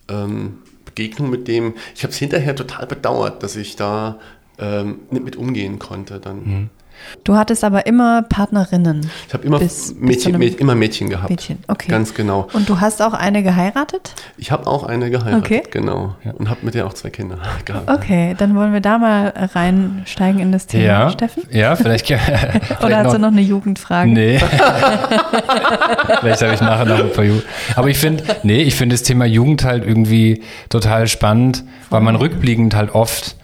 [0.08, 1.74] ähm, Begegnung mit dem.
[1.94, 4.18] Ich habe es hinterher total bedauert, dass ich da
[4.60, 6.20] ähm, nicht mit umgehen konnte.
[6.20, 6.36] Dann.
[6.44, 6.70] Mhm.
[7.24, 9.10] Du hattest aber immer Partnerinnen.
[9.26, 11.30] Ich habe immer, bis, Mädchen, bis immer Mädchen gehabt.
[11.30, 11.90] Mädchen, okay.
[11.90, 12.48] Ganz genau.
[12.52, 14.14] Und du hast auch eine geheiratet?
[14.38, 15.62] Ich habe auch eine geheiratet, okay.
[15.70, 16.14] genau.
[16.34, 17.90] Und habe mit der auch zwei Kinder gehabt.
[17.90, 21.42] Okay, dann wollen wir da mal reinsteigen in das Thema, ja, Steffen.
[21.50, 22.06] Ja, vielleicht.
[22.06, 24.10] vielleicht Oder hast du noch eine Jugendfrage?
[24.10, 24.38] Nee.
[26.20, 27.44] vielleicht habe ich nachher noch ein paar Jugend.
[27.76, 32.16] Aber ich finde, nee, ich finde das Thema Jugend halt irgendwie total spannend, weil man
[32.16, 33.36] rückblickend halt oft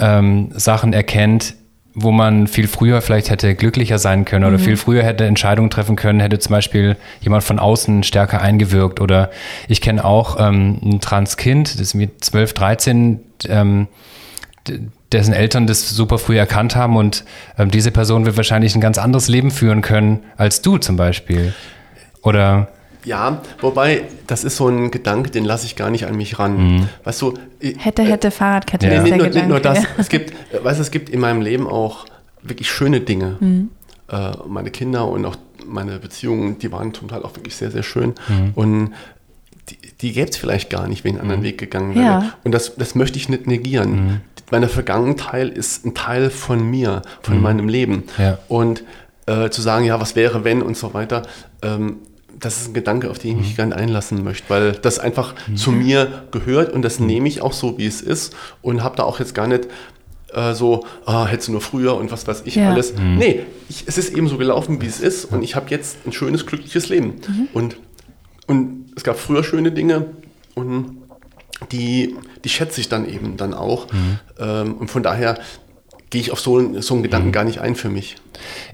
[0.00, 1.54] ähm, Sachen erkennt,
[1.94, 4.62] wo man viel früher vielleicht hätte glücklicher sein können oder mhm.
[4.62, 9.00] viel früher hätte Entscheidungen treffen können, hätte zum Beispiel jemand von außen stärker eingewirkt.
[9.00, 9.30] Oder
[9.68, 13.88] ich kenne auch ähm, ein Transkind, das ist mit 12, 13, ähm,
[15.10, 17.24] dessen Eltern das super früh erkannt haben und
[17.58, 21.54] ähm, diese Person wird wahrscheinlich ein ganz anderes Leben führen können als du zum Beispiel.
[22.22, 22.68] Oder
[23.04, 26.76] ja, wobei, das ist so ein Gedanke, den lasse ich gar nicht an mich ran.
[26.76, 26.88] Mhm.
[27.04, 28.86] Weißt du, hätte, hätte, äh, Fahrradkette.
[28.86, 29.02] Ja.
[29.02, 29.80] Nee, nicht, nur, nicht nur das.
[29.98, 30.32] Es gibt,
[30.62, 32.06] weißt, es gibt in meinem Leben auch
[32.42, 33.36] wirklich schöne Dinge.
[33.40, 33.70] Mhm.
[34.08, 35.36] Äh, meine Kinder und auch
[35.66, 38.14] meine Beziehungen, die waren zum Teil auch wirklich sehr, sehr schön.
[38.28, 38.52] Mhm.
[38.54, 38.92] Und
[39.68, 41.46] die, die gäbe es vielleicht gar nicht, wenn ich einen anderen mhm.
[41.46, 42.04] Weg gegangen wäre.
[42.04, 42.32] Ja.
[42.44, 43.92] Und das, das möchte ich nicht negieren.
[43.92, 44.20] Mhm.
[44.50, 47.42] Meine Vergangenheit ist ein Teil von mir, von mhm.
[47.42, 48.04] meinem Leben.
[48.18, 48.38] Ja.
[48.48, 48.82] Und
[49.26, 51.22] äh, zu sagen, ja, was wäre, wenn und so weiter,
[51.62, 51.98] ähm,
[52.40, 53.56] das ist ein Gedanke, auf den ich mich mhm.
[53.56, 55.56] gerne einlassen möchte, weil das einfach mhm.
[55.56, 57.06] zu mir gehört und das mhm.
[57.06, 59.68] nehme ich auch so, wie es ist und habe da auch jetzt gar nicht
[60.32, 62.70] äh, so, ah, hättest du nur früher und was weiß ich ja.
[62.70, 62.96] alles.
[62.96, 63.16] Mhm.
[63.16, 66.12] Nee, ich, es ist eben so gelaufen, wie es ist und ich habe jetzt ein
[66.12, 67.20] schönes, glückliches Leben.
[67.26, 67.48] Mhm.
[67.52, 67.76] Und,
[68.46, 70.06] und es gab früher schöne Dinge
[70.54, 70.98] und
[71.72, 73.92] die, die schätze ich dann eben dann auch.
[73.92, 74.18] Mhm.
[74.38, 75.38] Ähm, und von daher
[76.10, 77.32] gehe ich auf so, so einen Gedanken mhm.
[77.32, 78.16] gar nicht ein für mich.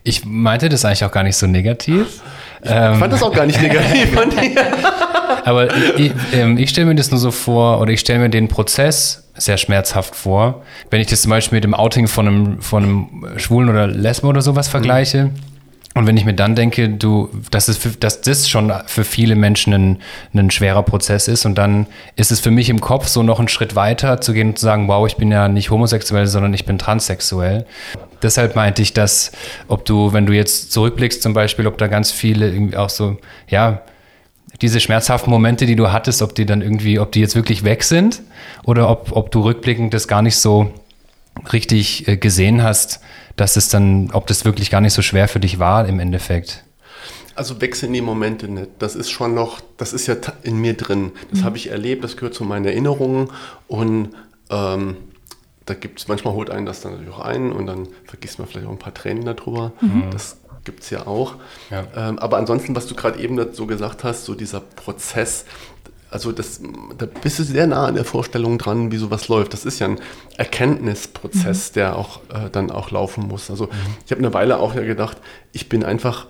[0.05, 2.22] Ich meinte das eigentlich auch gar nicht so negativ.
[2.66, 4.16] Ich ähm, fand das auch gar nicht negativ.
[5.44, 8.48] aber ich, ähm, ich stelle mir das nur so vor, oder ich stelle mir den
[8.48, 10.62] Prozess sehr schmerzhaft vor.
[10.90, 14.26] Wenn ich das zum Beispiel mit dem Outing von einem, von einem Schwulen oder Lesben
[14.29, 15.26] oder sowas vergleiche.
[15.26, 15.35] Mhm.
[15.94, 19.35] Und wenn ich mir dann denke, du, dass, es für, dass das schon für viele
[19.35, 19.98] Menschen ein,
[20.35, 23.48] ein schwerer Prozess ist und dann ist es für mich im Kopf so noch einen
[23.48, 26.66] Schritt weiter zu gehen und zu sagen, wow, ich bin ja nicht homosexuell, sondern ich
[26.66, 27.64] bin transsexuell.
[28.22, 29.33] Deshalb meinte ich, dass,
[29.68, 33.18] ob du, wenn du jetzt zurückblickst zum Beispiel, ob da ganz viele irgendwie auch so,
[33.48, 33.83] ja,
[34.62, 37.83] diese schmerzhaften Momente, die du hattest, ob die dann irgendwie, ob die jetzt wirklich weg
[37.83, 38.22] sind
[38.64, 40.72] oder ob, ob du rückblickend das gar nicht so
[41.52, 43.00] richtig äh, gesehen hast,
[43.37, 46.64] dass es dann, ob das wirklich gar nicht so schwer für dich war im Endeffekt.
[47.35, 48.70] Also wechseln die Momente nicht.
[48.79, 51.12] Das ist schon noch, das ist ja in mir drin.
[51.31, 51.44] Das mhm.
[51.44, 53.29] habe ich erlebt, das gehört zu meinen Erinnerungen
[53.68, 54.11] und
[54.48, 54.96] ähm,
[55.66, 58.48] da gibt es, manchmal holt einen das dann natürlich auch ein und dann vergisst man
[58.48, 59.72] vielleicht auch ein paar Tränen darüber.
[59.81, 60.11] Mhm.
[60.12, 61.35] Das gibt es ja auch.
[61.70, 61.85] Ja.
[61.96, 65.44] Ähm, aber ansonsten, was du gerade eben so gesagt hast, so dieser Prozess,
[66.11, 66.61] also das,
[66.96, 69.52] da bist du sehr nah an der Vorstellung dran, wie sowas läuft.
[69.52, 69.98] Das ist ja ein
[70.37, 71.74] Erkenntnisprozess, mhm.
[71.74, 73.50] der auch äh, dann auch laufen muss.
[73.50, 73.70] Also mhm.
[74.05, 75.18] ich habe eine Weile auch ja gedacht,
[75.52, 76.26] ich bin einfach,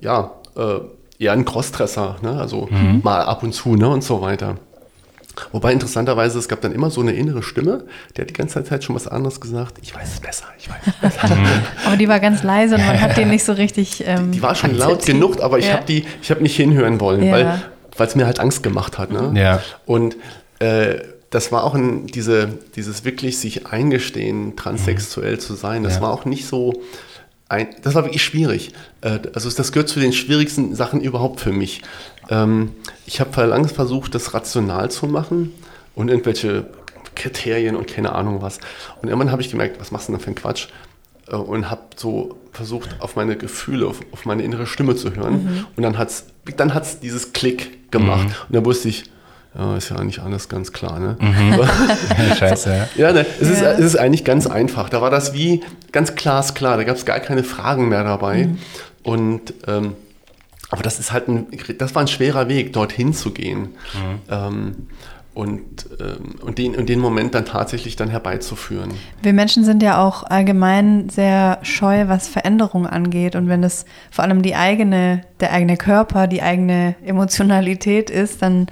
[0.00, 0.80] ja, äh,
[1.18, 2.40] eher ein Crossdresser, ne?
[2.40, 3.00] also mhm.
[3.02, 3.88] mal ab und zu ne?
[3.88, 4.56] und so weiter.
[5.52, 7.84] Wobei interessanterweise, es gab dann immer so eine innere Stimme,
[8.16, 9.78] die hat die ganze Zeit schon was anderes gesagt.
[9.82, 11.36] Ich weiß es besser, ich weiß es besser.
[11.86, 14.04] Aber die war ganz leise und man hat den nicht so richtig.
[14.06, 15.74] Ähm, die, die, war schon laut genug, aber ich ja.
[15.74, 17.32] habe die, ich habe nicht hinhören wollen, ja.
[17.32, 17.62] weil
[17.98, 19.10] weil es mir halt Angst gemacht hat.
[19.10, 19.32] Ne?
[19.38, 19.62] Ja.
[19.86, 20.16] Und
[20.60, 20.96] äh,
[21.30, 25.40] das war auch ein, diese, dieses wirklich sich eingestehen, transsexuell mhm.
[25.40, 26.02] zu sein, das ja.
[26.02, 26.72] war auch nicht so,
[27.48, 28.72] ein, das war wirklich schwierig.
[29.00, 31.82] Äh, also das gehört zu den schwierigsten Sachen überhaupt für mich.
[32.30, 32.72] Ähm,
[33.06, 35.54] ich habe lange versucht, das rational zu machen
[35.94, 36.66] und irgendwelche
[37.14, 38.58] Kriterien und keine Ahnung was.
[39.02, 40.68] Und irgendwann habe ich gemerkt, was machst du denn da für ein Quatsch?
[41.28, 45.44] Äh, und habe so versucht, auf meine Gefühle, auf, auf meine innere Stimme zu hören.
[45.44, 45.66] Mhm.
[45.76, 46.24] Und dann hat es
[46.56, 48.28] dann hat's dieses Klick gemacht.
[48.28, 48.34] Mhm.
[48.48, 49.04] Und dann wusste ich,
[49.56, 50.98] ja, ist ja eigentlich alles ganz klar.
[50.98, 51.16] Ne?
[51.20, 51.60] Mhm.
[52.38, 52.88] Scheiße.
[52.96, 54.88] Ja, ja ne, es, Ist, es ist eigentlich ganz einfach.
[54.88, 55.62] Da war das wie
[55.92, 56.76] ganz glasklar.
[56.76, 58.46] Da gab es gar keine Fragen mehr dabei.
[58.46, 58.58] Mhm.
[59.02, 59.94] Und ähm,
[60.70, 61.46] aber das ist halt ein,
[61.78, 63.60] das war ein schwerer Weg, dorthin zu gehen.
[63.60, 64.20] Mhm.
[64.28, 64.76] Ähm,
[65.38, 68.90] und, ähm, und, den, und den Moment dann tatsächlich dann herbeizuführen.
[69.22, 73.36] Wir Menschen sind ja auch allgemein sehr scheu, was Veränderung angeht.
[73.36, 78.66] Und wenn es vor allem die eigene, der eigene Körper, die eigene Emotionalität ist, dann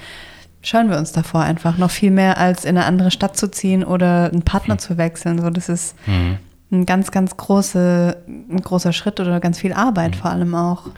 [0.61, 3.85] scheuen wir uns davor einfach noch viel mehr, als in eine andere Stadt zu ziehen
[3.85, 4.81] oder einen Partner mhm.
[4.81, 5.41] zu wechseln.
[5.41, 6.39] So, das ist mhm.
[6.73, 10.19] ein ganz, ganz große, ein großer Schritt oder ganz viel Arbeit mhm.
[10.19, 10.89] vor allem auch.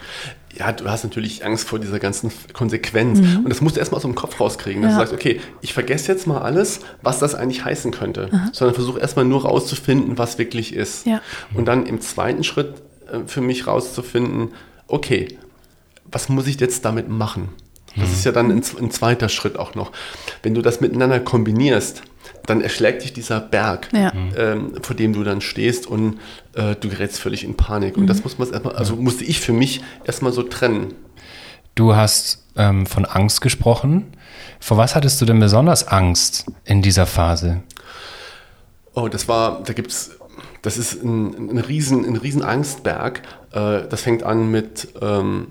[0.59, 3.21] Ja, du hast natürlich Angst vor dieser ganzen Konsequenz.
[3.21, 3.45] Mhm.
[3.45, 4.99] Und das musst du erstmal aus dem Kopf rauskriegen, dass ja.
[4.99, 8.51] du sagst, okay, ich vergesse jetzt mal alles, was das eigentlich heißen könnte, Aha.
[8.53, 11.07] sondern versuche erstmal nur rauszufinden, was wirklich ist.
[11.07, 11.21] Ja.
[11.55, 12.75] Und dann im zweiten Schritt
[13.11, 14.49] äh, für mich rauszufinden,
[14.89, 15.39] okay,
[16.11, 17.51] was muss ich jetzt damit machen?
[17.97, 19.93] Das ist ja dann ein, ein, zweiter Schritt auch noch.
[20.43, 22.03] Wenn du das miteinander kombinierst,
[22.49, 24.13] dann erschlägt dich dieser Berg, ja.
[24.37, 26.19] ähm, vor dem du dann stehst und
[26.55, 27.97] äh, du gerätst völlig in Panik.
[27.97, 28.07] Und mhm.
[28.07, 30.95] das muss man erstmal, also musste ich für mich erstmal so trennen.
[31.75, 34.07] Du hast ähm, von Angst gesprochen.
[34.61, 37.63] Vor was hattest du denn besonders Angst in dieser Phase?
[38.95, 40.13] Oh, das war, da gibt es,
[40.63, 43.23] das ist ein, ein, riesen, ein riesen Angstberg.
[43.53, 45.49] Äh, das fängt an mit ähm,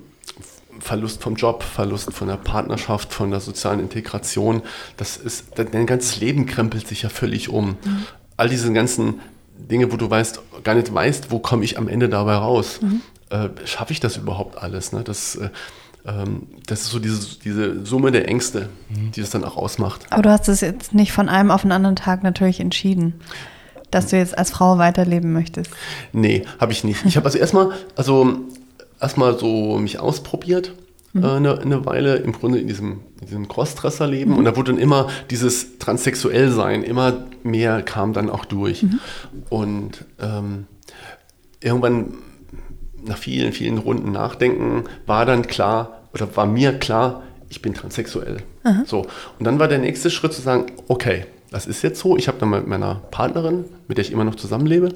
[0.79, 4.61] Verlust vom Job, Verlust von der Partnerschaft, von der sozialen Integration.
[4.97, 7.69] Das ist, dein ganzes Leben krempelt sich ja völlig um.
[7.69, 8.05] Mhm.
[8.35, 9.19] All diese ganzen
[9.57, 12.79] Dinge, wo du weißt, gar nicht weißt, wo komme ich am Ende dabei raus.
[12.81, 13.01] Mhm.
[13.29, 14.91] Äh, Schaffe ich das überhaupt alles?
[14.91, 15.03] Ne?
[15.03, 15.49] Das, äh,
[16.05, 19.11] ähm, das ist so diese, diese Summe der Ängste, mhm.
[19.11, 20.05] die das dann auch ausmacht.
[20.11, 23.15] Aber du hast es jetzt nicht von einem auf den anderen Tag natürlich entschieden
[23.91, 25.71] dass du jetzt als Frau weiterleben möchtest?
[26.11, 27.05] Nee, habe ich nicht.
[27.05, 28.39] Ich habe also erstmal, also
[28.99, 30.73] erstmal so mich ausprobiert.
[31.13, 31.23] Mhm.
[31.23, 34.37] Äh, eine, eine, Weile im Grunde in diesem, in diesem Crossdresser-Leben mhm.
[34.37, 38.83] und da wurde dann immer dieses Transsexuell-Sein immer mehr kam dann auch durch.
[38.83, 38.99] Mhm.
[39.49, 40.67] Und ähm,
[41.61, 42.15] irgendwann
[43.05, 48.37] nach vielen, vielen Runden Nachdenken war dann klar, oder war mir klar, ich bin transsexuell.
[48.85, 49.07] So.
[49.39, 52.17] Und dann war der nächste Schritt zu sagen, okay, das ist jetzt so.
[52.17, 54.89] Ich habe dann mit meiner Partnerin, mit der ich immer noch zusammenlebe,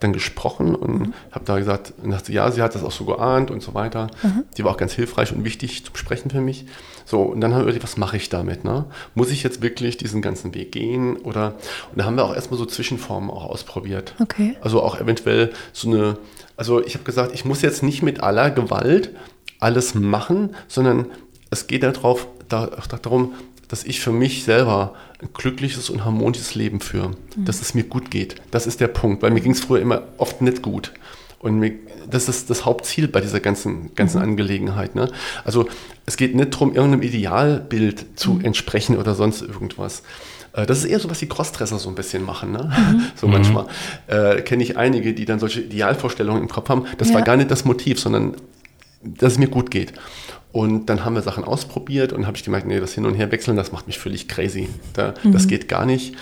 [0.00, 1.14] dann gesprochen und mhm.
[1.32, 4.08] habe da gesagt, dachte, ja, sie hat das auch so geahnt und so weiter.
[4.22, 4.44] Mhm.
[4.56, 6.66] Die war auch ganz hilfreich und wichtig zum Sprechen für mich.
[7.06, 8.64] So, und dann haben wir überlegt, was mache ich damit?
[8.64, 8.86] Ne?
[9.14, 11.16] Muss ich jetzt wirklich diesen ganzen Weg gehen?
[11.16, 11.54] Oder
[11.92, 14.14] und da haben wir auch erstmal so Zwischenformen auch ausprobiert.
[14.20, 14.56] Okay.
[14.60, 16.18] Also auch eventuell so eine,
[16.56, 19.10] also ich habe gesagt, ich muss jetzt nicht mit aller Gewalt
[19.60, 21.06] alles machen, sondern
[21.50, 22.70] es geht darauf, da,
[23.02, 23.34] darum,
[23.74, 27.44] dass ich für mich selber ein glückliches und harmonisches Leben führe, mhm.
[27.44, 28.36] dass es mir gut geht.
[28.52, 30.92] Das ist der Punkt, weil mir ging es früher immer oft nicht gut.
[31.40, 31.72] Und mir,
[32.08, 34.28] das ist das Hauptziel bei dieser ganzen, ganzen mhm.
[34.28, 34.94] Angelegenheit.
[34.94, 35.10] Ne?
[35.44, 35.66] Also
[36.06, 38.44] es geht nicht darum, irgendeinem Idealbild zu mhm.
[38.44, 40.04] entsprechen oder sonst irgendwas.
[40.52, 42.52] Äh, das ist eher so, was die Crossdresser so ein bisschen machen.
[42.52, 42.72] Ne?
[42.76, 43.02] Mhm.
[43.16, 43.66] So manchmal
[44.06, 46.84] äh, kenne ich einige, die dann solche Idealvorstellungen im Kopf haben.
[46.98, 47.14] Das ja.
[47.16, 48.36] war gar nicht das Motiv, sondern
[49.02, 49.94] dass es mir gut geht.
[50.54, 53.56] Und dann haben wir Sachen ausprobiert und habe ich gemerkt, nee, das Hin- und Herwechseln,
[53.56, 54.68] das macht mich völlig crazy.
[54.92, 55.32] Da, mhm.
[55.32, 56.14] Das geht gar nicht.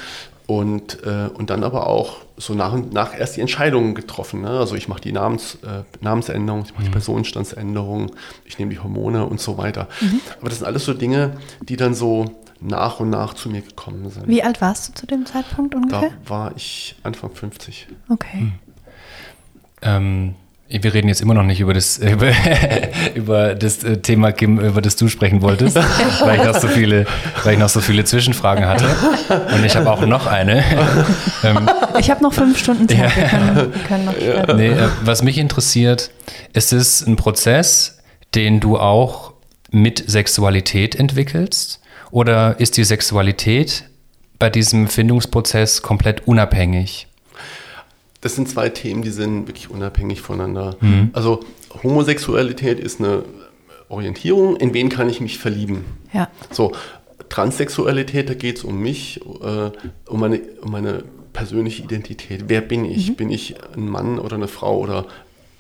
[0.47, 4.41] Und, äh, und dann aber auch so nach und nach erst die Entscheidungen getroffen.
[4.41, 4.49] Ne?
[4.49, 6.87] Also ich mache die Namens, äh, Namensänderung, ich mache mhm.
[6.87, 8.13] die Personenstandsänderung,
[8.47, 9.87] ich nehme die Hormone und so weiter.
[10.01, 10.21] Mhm.
[10.41, 14.09] Aber das sind alles so Dinge, die dann so nach und nach zu mir gekommen
[14.09, 14.29] sind.
[14.29, 16.09] Wie alt warst du zu dem Zeitpunkt ungefähr?
[16.25, 17.87] Da war ich Anfang 50.
[18.09, 18.39] Okay.
[18.39, 18.53] Hm.
[19.83, 20.35] Ähm,
[20.81, 22.33] wir reden jetzt immer noch nicht über das, über,
[23.15, 25.77] über das äh, Thema, Kim, über das du sprechen wolltest,
[26.25, 27.07] weil ich noch so viele,
[27.45, 28.87] weil ich noch so viele Zwischenfragen hatte.
[29.55, 30.63] Und ich habe auch noch eine.
[31.45, 32.99] Ähm, ich habe noch fünf Stunden Zeit.
[32.99, 33.17] Ja.
[33.17, 36.11] Wir können, wir können noch nee, äh, was mich interessiert,
[36.53, 37.99] ist es ein Prozess,
[38.35, 39.33] den du auch
[39.73, 41.81] mit Sexualität entwickelst?
[42.13, 43.85] Oder ist die Sexualität
[44.39, 47.09] bei diesem Findungsprozess komplett unabhängig?
[48.23, 50.77] Das sind zwei Themen, die sind wirklich unabhängig voneinander.
[50.81, 51.11] Mhm.
[51.13, 51.41] Also
[51.83, 53.25] Homosexualität ist eine
[53.89, 55.85] Orientierung, in wen kann ich mich verlieben.
[56.13, 56.29] Ja.
[56.51, 56.73] So,
[57.29, 59.71] Transsexualität, da geht es um mich, äh,
[60.07, 62.45] um, meine, um meine persönliche Identität.
[62.47, 63.11] Wer bin ich?
[63.11, 63.15] Mhm.
[63.17, 65.07] Bin ich ein Mann oder eine Frau oder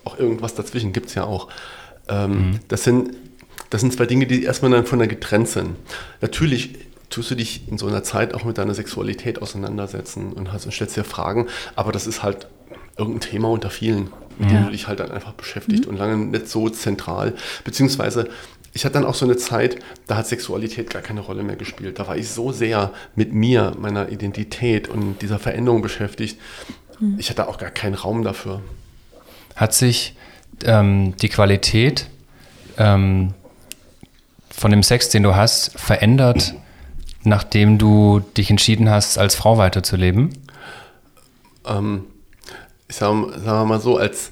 [0.04, 1.48] auch irgendwas dazwischen gibt es ja auch.
[2.08, 2.60] Ähm, mhm.
[2.68, 3.10] das, sind,
[3.70, 5.70] das sind zwei Dinge, die erstmal dann voneinander getrennt sind.
[6.20, 6.74] Natürlich
[7.12, 10.72] tust du dich in so einer Zeit auch mit deiner Sexualität auseinandersetzen und, hast, und
[10.72, 11.46] stellst dir Fragen,
[11.76, 12.48] aber das ist halt
[12.96, 14.58] irgendein Thema unter vielen, mit ja.
[14.58, 15.90] dem du dich halt dann einfach beschäftigt mhm.
[15.90, 17.34] und lange nicht so zentral.
[17.64, 18.28] Beziehungsweise,
[18.74, 21.98] ich hatte dann auch so eine Zeit, da hat Sexualität gar keine Rolle mehr gespielt.
[21.98, 26.38] Da war ich so sehr mit mir, meiner Identität und dieser Veränderung beschäftigt.
[26.98, 27.16] Mhm.
[27.18, 28.62] Ich hatte auch gar keinen Raum dafür.
[29.54, 30.16] Hat sich
[30.64, 32.06] ähm, die Qualität
[32.78, 33.34] ähm,
[34.50, 36.54] von dem Sex, den du hast, verändert
[37.24, 40.30] nachdem du dich entschieden hast, als Frau weiterzuleben?
[41.66, 42.04] Ähm,
[42.88, 44.30] ich sag mal so, als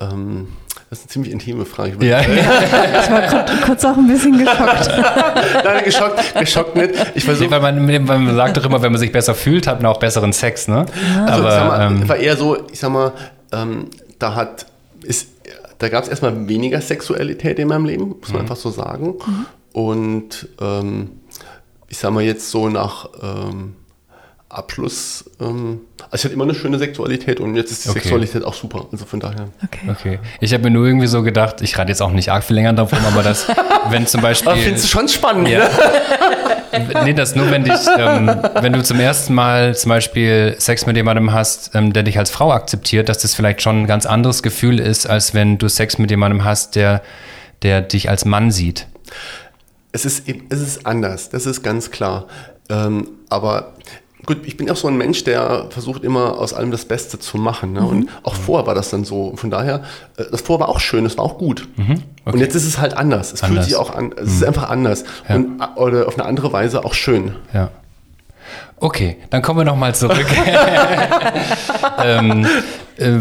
[0.00, 0.48] ähm,
[0.90, 1.92] das ist eine ziemlich intime Frage.
[2.00, 2.20] Ich, ja.
[2.22, 4.88] ich war kurz auch ein bisschen geschockt.
[5.64, 6.90] Nein, geschockt, geschockt nicht.
[7.14, 9.80] Ich versuch, nee, weil, man, man sagt doch immer, wenn man sich besser fühlt, hat
[9.82, 10.86] man auch besseren Sex, ne?
[11.14, 11.26] Ja.
[11.26, 13.12] Also, Aber, mal, ähm, war eher so, ich sag mal,
[13.52, 13.86] ähm,
[14.18, 14.66] da hat,
[15.02, 15.28] ist,
[15.78, 18.40] da gab es erstmal weniger Sexualität in meinem Leben, muss man mhm.
[18.40, 19.14] einfach so sagen.
[19.14, 19.46] Mhm.
[19.72, 21.10] Und ähm,
[21.90, 23.74] ich sag mal jetzt so nach ähm,
[24.48, 28.00] Abschluss, ähm, also ich hatte immer eine schöne Sexualität und jetzt ist die Okay.
[28.00, 28.86] Sexualität auch super.
[28.90, 29.48] Also von daher.
[29.64, 29.90] Okay.
[29.90, 30.18] Okay.
[30.40, 32.76] Ich habe mir nur irgendwie so gedacht, ich rate jetzt auch nicht arg viel länger
[32.80, 33.46] rum, aber dass,
[33.90, 34.48] wenn zum Beispiel.
[34.50, 35.58] Aber findest du schon spannend, Ja.
[35.60, 35.70] ne?
[37.04, 40.96] Nee, das nur, wenn dich, ähm, wenn du zum ersten Mal zum Beispiel Sex mit
[40.96, 44.40] jemandem hast, ähm, der dich als Frau akzeptiert, dass das vielleicht schon ein ganz anderes
[44.44, 47.02] Gefühl ist, als wenn du Sex mit jemandem hast, der,
[47.62, 48.86] der dich als Mann sieht.
[49.92, 52.26] Es ist, es ist anders, das ist ganz klar.
[52.68, 53.74] Ähm, aber
[54.24, 57.38] gut, ich bin auch so ein Mensch, der versucht immer aus allem das Beste zu
[57.38, 57.72] machen.
[57.72, 57.80] Ne?
[57.80, 59.34] Und auch vorher war das dann so.
[59.36, 59.82] Von daher,
[60.16, 61.68] äh, das vorher war auch schön, es war auch gut.
[62.24, 63.32] Und jetzt ist es halt anders.
[63.32, 63.48] Es Anders.
[63.48, 65.04] fühlt sich auch an, es ist einfach anders.
[65.28, 67.34] Und äh, oder auf eine andere Weise auch schön.
[67.52, 67.70] Ja.
[68.82, 70.26] Okay, dann kommen wir nochmal zurück.
[72.02, 72.48] ähm, äh,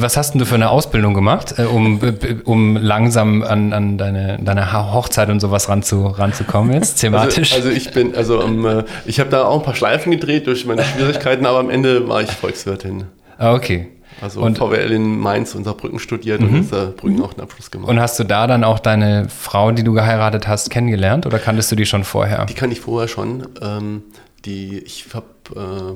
[0.01, 3.97] was hast denn du für eine Ausbildung gemacht, äh, um, äh, um langsam an, an
[3.97, 7.53] deine, deine Hochzeit und sowas ranzu, ranzukommen jetzt, thematisch?
[7.53, 10.47] Also, also ich bin, also ähm, äh, ich habe da auch ein paar Schleifen gedreht
[10.47, 13.05] durch meine Schwierigkeiten, aber am Ende war ich Volkswirtin.
[13.37, 13.87] ah, okay.
[14.21, 17.89] Also Und- VWL in Mainz und Saarbrücken studiert und in Saarbrücken auch einen Abschluss gemacht.
[17.89, 21.71] Und hast du da dann auch deine Frau, die du geheiratet hast, kennengelernt oder kanntest
[21.71, 22.43] du die schon vorher?
[22.45, 23.47] Die kann ich vorher schon.
[23.61, 24.03] Ähm,
[24.43, 25.93] die, ich habe äh,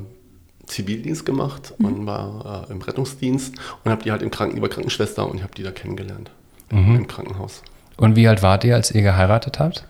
[0.68, 5.28] Zivildienst gemacht und war äh, im Rettungsdienst und habe die halt im Kranken, über Krankenschwester
[5.30, 6.32] und ich habe die da kennengelernt.
[6.72, 7.62] Im Krankenhaus.
[7.98, 9.86] Und wie alt wart ihr, als ihr geheiratet habt?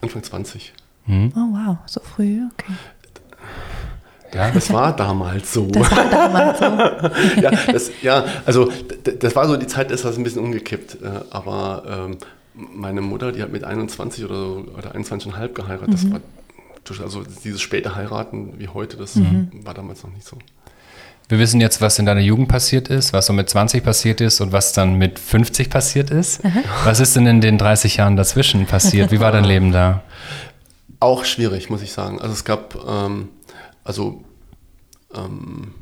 [0.00, 0.72] Anfang 20.
[1.08, 2.72] Oh wow, so früh, okay.
[4.32, 4.50] Ja.
[4.52, 5.66] Das war damals so.
[5.66, 6.64] Das war damals so.
[7.40, 8.70] ja, das, ja, also
[9.18, 10.98] das war so die Zeit, ist das ein bisschen umgekippt.
[11.02, 12.18] Äh, aber ähm,
[12.54, 15.94] meine Mutter, die hat mit 21 oder, so, oder 21,5 geheiratet.
[15.94, 16.22] Das war durch-
[17.00, 19.16] also dieses späte Heiraten wie heute, das
[19.64, 20.38] war damals noch nicht so.
[21.30, 24.40] Wir wissen jetzt, was in deiner Jugend passiert ist, was so mit 20 passiert ist
[24.40, 26.40] und was dann mit 50 passiert ist.
[26.82, 29.12] Was ist denn in den 30 Jahren dazwischen passiert?
[29.12, 30.02] Wie war dein Leben da?
[30.98, 32.20] Auch schwierig, muss ich sagen.
[32.20, 33.28] Also es gab, ähm,
[33.84, 34.24] also,
[35.14, 35.72] ähm,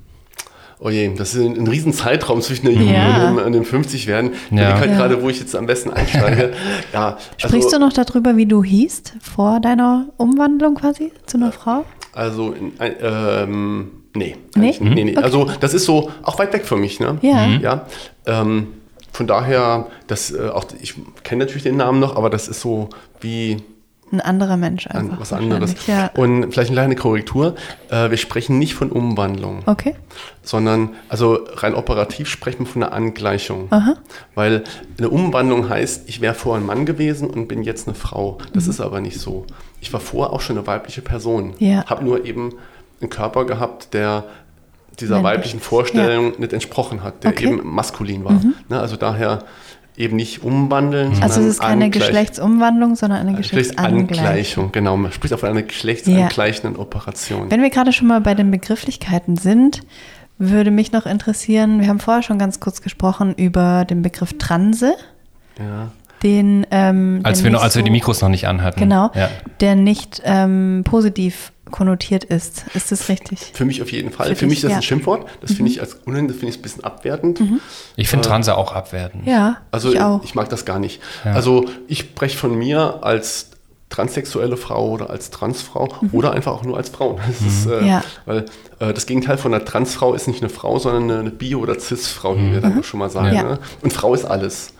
[0.81, 3.29] oh je, das ist ein, ein riesen Zeitraum zwischen der Jugend Ja.
[3.31, 4.33] und, dem, und dem 50 werden.
[4.51, 4.71] Ich Ja.
[4.71, 4.97] überlege halt Ja.
[4.97, 6.53] gerade, wo ich jetzt am besten einsteige.
[6.93, 11.85] ja, Sprichst du noch darüber, wie du hießt, vor deiner Umwandlung quasi zu einer Frau?
[12.13, 14.37] Also, in, ein- ähm, nee.
[14.57, 14.61] Nee?
[14.75, 15.17] eigentlich- nee, nee.
[15.17, 17.19] Also, das ist so auch weit weg für mich, ne?
[17.23, 17.47] Ja.
[17.47, 17.61] Mhm.
[17.61, 17.87] Ja.
[18.27, 18.69] Ähm,
[19.13, 22.89] von daher, das, äh, auch, ich kenne natürlich den Namen noch, aber das ist so
[23.21, 23.57] wie
[24.11, 25.21] Ein anderer Mensch an, einfach.
[25.21, 25.75] was anderes.
[25.87, 26.11] Ja.
[26.17, 27.55] Und vielleicht eine kleine Korrektur.
[27.91, 29.95] Äh, wir sprechen nicht von Umwandlung, Okay.
[30.43, 33.67] sondern, also rein operativ sprechen wir von einer Angleichung.
[33.71, 33.95] Aha.
[34.35, 34.65] Weil
[34.99, 38.39] eine Umwandlung heißt, ich wäre vorher ein Mann gewesen und bin jetzt eine Frau.
[38.55, 38.71] Das Mhm.
[38.71, 39.47] ist aber nicht so.
[39.81, 41.53] Ich war vorher auch schon eine weibliche Person.
[41.59, 41.85] Ja.
[41.87, 42.55] Habe nur eben
[43.01, 44.25] einen Körper gehabt, der
[44.99, 45.33] dieser Männlich.
[45.35, 47.47] weiblichen Vorstellung nicht entsprochen hat, der Okay.
[47.47, 47.59] Mhm.
[47.61, 48.41] eben maskulin war.
[48.69, 49.45] Ne, also daher
[49.99, 54.07] eben nicht umwandeln, sondern Also es ist keine angleich- Geschlechtsumwandlung, sondern eine Geschlechtsangleichung.
[54.07, 54.73] Geschlechtsangleichung.
[54.73, 57.51] Genau, man spricht auf eine geschlechtsangleichenden Operation.
[57.51, 59.81] Wenn wir gerade schon mal bei den Begrifflichkeiten sind,
[60.39, 64.95] würde mich noch interessieren, wir haben vorher schon ganz kurz gesprochen über den Begriff Transe,
[65.59, 65.91] Ja.
[66.23, 68.79] den ähm, Als wir, noch, als wir die Mikros noch nicht anhatten.
[68.79, 69.29] Genau, Ja.
[69.61, 72.65] der nicht ähm, positiv konnotiert ist.
[72.75, 73.51] Ist das richtig?
[73.55, 74.29] Für mich auf jeden Fall.
[74.29, 74.77] Für Für, mich ist das ja.
[74.77, 74.81] Mhm.
[74.81, 75.29] ein Schimpfwort.
[75.41, 77.41] Das finde ich als das finde ich ein bisschen abwertend.
[77.97, 79.27] Ich finde Transe auch abwertend.
[79.27, 80.23] Ja, Also ich auch.
[80.25, 81.01] ich mag das gar nicht.
[81.25, 81.33] Ja.
[81.33, 83.51] Also ich spreche von mir als
[83.91, 87.19] transsexuelle Frau oder als Transfrau oder einfach auch nur als Frau.
[87.27, 87.87] Das ist, äh, Mhm.
[87.87, 88.03] Ja.
[88.27, 88.45] Weil
[88.81, 91.79] äh, das Gegenteil von einer Transfrau ist nicht eine Frau, sondern eine, eine Bio- oder
[91.79, 93.29] Cis-Frau, wie wir dann auch schon mal sagen.
[93.29, 93.35] Mhm.
[93.35, 93.43] Ja.
[93.45, 93.59] Ne?
[93.83, 94.75] Und Frau ist alles.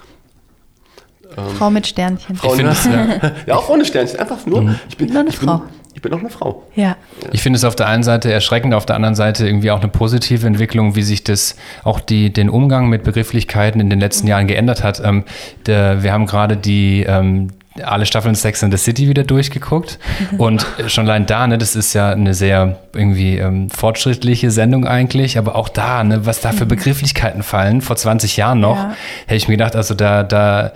[1.59, 2.37] Frau mit Sternchen.
[2.37, 2.71] Frau, finde ne?
[2.73, 3.33] es, ja.
[3.47, 4.19] ja, auch ohne Sternchen.
[4.19, 5.63] Einfach nur, ich bin, Nur eine ich bin, Frau.
[5.99, 6.63] Ich bin auch eine Frau.
[6.77, 6.97] Ja,
[7.33, 9.89] Ich finde es auf der einen Seite erschreckend, auf der anderen Seite irgendwie auch eine
[9.89, 14.47] positive Entwicklung, wie sich das auch die, den Umgang mit Begrifflichkeiten in den letzten Jahren
[14.47, 15.03] geändert hat.
[15.05, 15.25] Ähm,
[15.67, 17.49] der, wir haben gerade die ähm,
[17.83, 19.99] alle Staffeln Sex in the City wieder durchgeguckt
[20.37, 25.37] und schon allein da, ne, das ist ja eine sehr irgendwie ähm, fortschrittliche Sendung eigentlich,
[25.39, 28.95] aber auch da, ne, was da für Begrifflichkeiten fallen, vor 20 Jahren noch, Ja.
[29.27, 30.73] hätte ich mir gedacht, also da, da,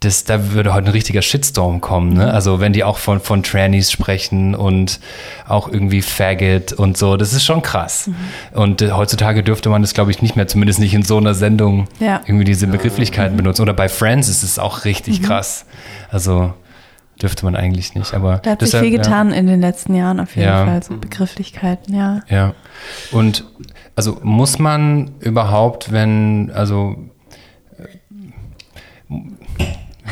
[0.00, 2.12] das, da würde heute ein richtiger Shitstorm kommen.
[2.12, 2.30] Ne?
[2.32, 5.00] Also wenn die auch von, von Trannies sprechen und
[5.48, 8.10] auch irgendwie Faggot und so, das ist schon krass.
[8.52, 11.32] Und äh, heutzutage dürfte man das, glaube ich, nicht mehr, zumindest nicht in so einer
[11.32, 12.20] Sendung, Ja.
[12.26, 13.62] irgendwie diese Begrifflichkeiten benutzen.
[13.62, 15.64] Oder bei Friends ist es auch richtig krass.
[16.10, 16.52] Also
[17.22, 18.12] dürfte man eigentlich nicht.
[18.12, 19.02] Aber da hat sich deshalb, viel ja.
[19.02, 20.66] getan in den letzten Jahren auf jeden Ja.
[20.66, 22.20] Fall, so Begrifflichkeiten, ja.
[22.28, 22.52] Ja.
[23.12, 23.44] Und
[23.94, 26.96] also muss man überhaupt, wenn, also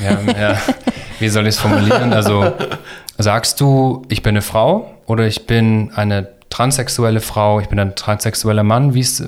[0.03, 0.20] ja,
[0.53, 0.59] ja,
[1.20, 2.12] wie soll ich es formulieren?
[2.12, 2.53] Also
[3.18, 7.97] sagst du, ich bin eine Frau oder ich bin eine transsexuelle Frau, ich bin ein
[7.97, 9.24] transsexueller Mann, wie ist,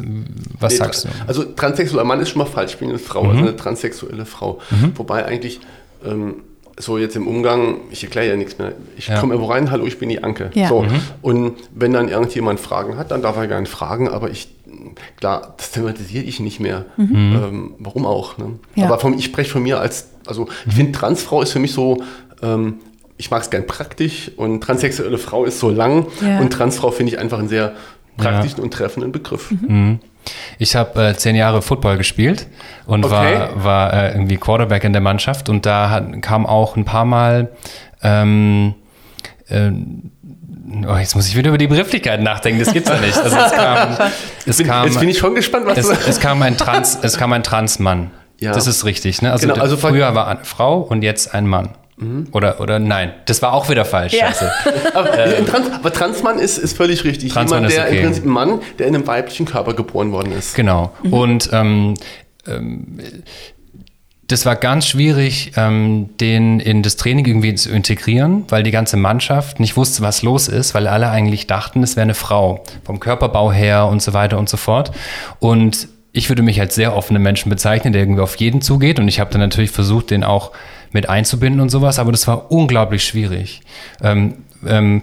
[0.61, 1.09] was Nee, sagst du?
[1.27, 3.31] Also transsexueller Mann ist schon mal falsch, ich bin eine Frau, Mhm.
[3.31, 4.61] also eine transsexuelle Frau.
[4.95, 5.61] Wobei eigentlich,
[6.05, 6.37] ähm,
[6.79, 8.73] so jetzt im Umgang, ich erkläre ja nichts mehr.
[8.99, 9.19] Ich Ja.
[9.19, 10.51] komme irgendwo rein, hallo, ich bin die Anke.
[10.55, 10.69] Ja.
[10.69, 10.83] So.
[10.83, 11.01] Mhm.
[11.23, 14.49] Und wenn dann irgendjemand Fragen hat, dann darf er gerne fragen, aber ich,
[15.19, 16.85] klar, das thematisiere ich nicht mehr.
[16.99, 18.37] Ähm, warum auch?
[18.37, 18.51] Ne?
[18.75, 18.87] Ja.
[18.87, 22.03] Aber vom, ich spreche von mir als, also ich finde, Transfrau ist für mich so,
[22.43, 22.77] ähm,
[23.19, 26.39] ich mag es gern praktisch und transsexuelle Frau ist so lang Ja.
[26.41, 27.73] und Transfrau finde ich einfach einen sehr
[28.17, 29.53] praktischen und treffenden Begriff.
[30.59, 32.47] Ich habe äh, zehn Jahre Football gespielt
[32.87, 33.13] und Okay.
[33.15, 37.05] war, war äh, irgendwie Quarterback in der Mannschaft und da hat, kam auch ein paar
[37.05, 37.51] Mal
[38.03, 38.75] ähm,
[39.49, 40.11] ähm,
[40.89, 43.17] oh, jetzt muss ich wieder über die Begrifflichkeit nachdenken, das gibt's ja nicht.
[43.17, 43.97] Also es kam,
[44.47, 46.99] es Bin, kam, jetzt bin ich schon gespannt, was es, du es kam ein Trans,
[47.03, 48.11] es kam ein Transmann.
[48.41, 48.53] Ja.
[48.53, 49.33] Das ist richtig, ne?
[49.33, 51.71] Also, Genau, also früher war eine Frau und jetzt ein Mann.
[52.33, 54.13] Oder, oder nein, das war auch wieder falsch.
[54.13, 54.31] Ja.
[54.95, 57.33] Aber, ein Trans, aber Transmann ist, ist völlig richtig.
[57.33, 57.97] Transmann Jemand, ist der okay.
[57.97, 60.55] im Prinzip ein Mann, der in einem weiblichen Körper geboren worden ist.
[60.55, 60.93] Genau.
[61.11, 61.95] Und ähm,
[62.47, 62.99] ähm,
[64.29, 68.99] das war ganz schwierig, ähm, den in das Training irgendwie zu integrieren, weil die ganze
[68.99, 73.01] Mannschaft nicht wusste, was los ist, weil alle eigentlich dachten, es wäre eine Frau, vom
[73.01, 74.91] Körperbau her und so weiter und so fort.
[75.39, 78.99] Und ich würde mich als sehr offene Menschen bezeichnen, der irgendwie auf jeden zugeht.
[78.99, 80.51] Und ich habe dann natürlich versucht, den auch
[80.91, 83.61] mit einzubinden und sowas, aber das war unglaublich schwierig.
[84.03, 84.37] Ähm,
[84.67, 85.03] ähm,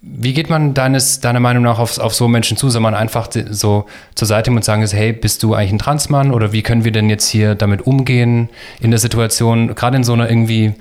[0.00, 2.70] wie geht man deines, deiner Meinung nach auf, auf so Menschen zu?
[2.70, 3.84] Soll man einfach so
[4.14, 6.32] zur Seite und sagen, hey, bist du eigentlich ein Transmann?
[6.32, 8.48] Oder wie können wir denn jetzt hier damit umgehen
[8.80, 9.74] in der Situation?
[9.74, 10.72] Gerade in so einer irgendwie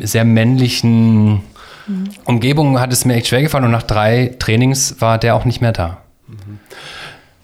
[0.00, 1.42] sehr männlichen
[2.24, 5.60] Umgebung hat es mir echt schwer gefallen und nach drei Trainings war der auch nicht
[5.60, 5.98] mehr da.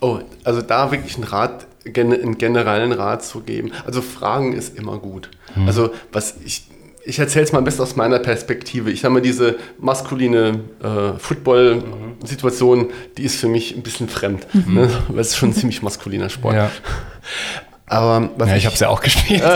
[0.00, 3.72] Oh, also da wirklich einen Rat, einen generellen Rat zu geben.
[3.84, 5.30] Also Fragen ist immer gut.
[5.66, 6.64] Also was ich,
[7.04, 8.90] ich erzähle es mal am besten aus meiner Perspektive.
[8.90, 12.88] Ich habe mir diese maskuline äh, Football-Situation,
[13.18, 14.46] die ist für mich ein bisschen fremd.
[14.66, 14.88] Ne?
[15.08, 16.54] Weil es ist schon ein ziemlich maskuliner Sport.
[16.54, 16.70] Ja,
[17.86, 19.42] Aber was ja ich habe es ja auch gespielt.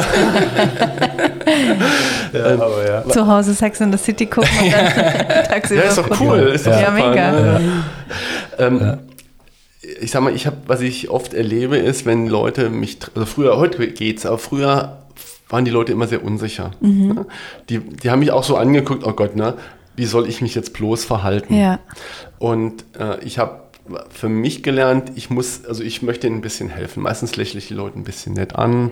[2.32, 3.09] ja, aber ja.
[3.09, 4.92] Zu Hause Sex in the City gucken und dann
[5.49, 6.38] tagsüber Ja, ist doch cool.
[6.55, 7.32] Ist doch ja, super, mega.
[7.32, 7.61] ne?
[8.59, 8.99] Ähm,
[10.05, 13.57] Ich sag mal, ich habe, was ich oft erlebe, ist, wenn Leute mich, also früher,
[13.57, 14.98] heute geht's, aber früher
[15.48, 16.72] waren die Leute immer sehr unsicher.
[16.80, 17.09] Mhm.
[17.09, 17.26] Ne?
[17.70, 19.55] Die, die haben mich auch so angeguckt, oh Gott, ne,
[19.96, 21.55] wie soll ich mich jetzt bloß verhalten?
[21.55, 21.78] Ja.
[22.38, 23.63] Und äh, ich habe
[24.09, 27.03] für mich gelernt, ich muss, also ich möchte ihnen ein bisschen helfen.
[27.03, 28.91] Meistens lächle ich die Leute ein bisschen nett an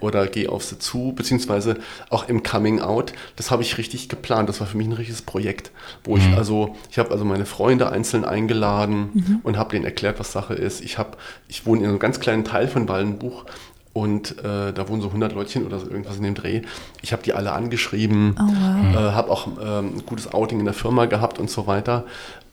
[0.00, 1.76] oder gehe auf sie zu, beziehungsweise
[2.08, 3.12] auch im Coming Out.
[3.36, 4.48] Das habe ich richtig geplant.
[4.48, 5.72] Das war für mich ein richtiges Projekt,
[6.04, 10.32] wo ich also, ich habe also meine Freunde einzeln eingeladen und habe denen erklärt, was
[10.32, 10.82] Sache ist.
[10.82, 11.16] Ich habe,
[11.48, 13.44] ich wohne in einem ganz kleinen Teil von Wallenbuch.
[13.92, 16.62] Und äh, da wohnen so 100 Leutchen oder so irgendwas in dem Dreh.
[17.02, 21.06] Ich habe die alle angeschrieben, äh, habe auch ähm, ein gutes Outing in der Firma
[21.06, 22.04] gehabt und so weiter.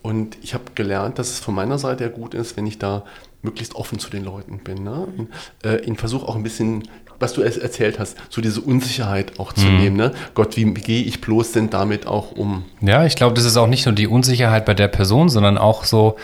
[0.01, 3.03] Und ich habe gelernt, dass es von meiner Seite her gut ist, wenn ich da
[3.41, 4.83] möglichst offen zu den Leuten bin.
[4.83, 5.07] Ne?
[5.17, 5.29] Und,
[5.63, 6.83] äh, ihnen versuche auch ein bisschen,
[7.19, 9.95] was du es erzählt hast, so diese Unsicherheit auch zu nehmen.
[9.95, 10.11] Ne?
[10.33, 12.65] Gott, wie gehe ich bloß denn damit auch um?
[12.81, 15.85] Ja, ich glaube, das ist auch nicht nur die Unsicherheit bei der Person, sondern auch
[15.85, 16.17] so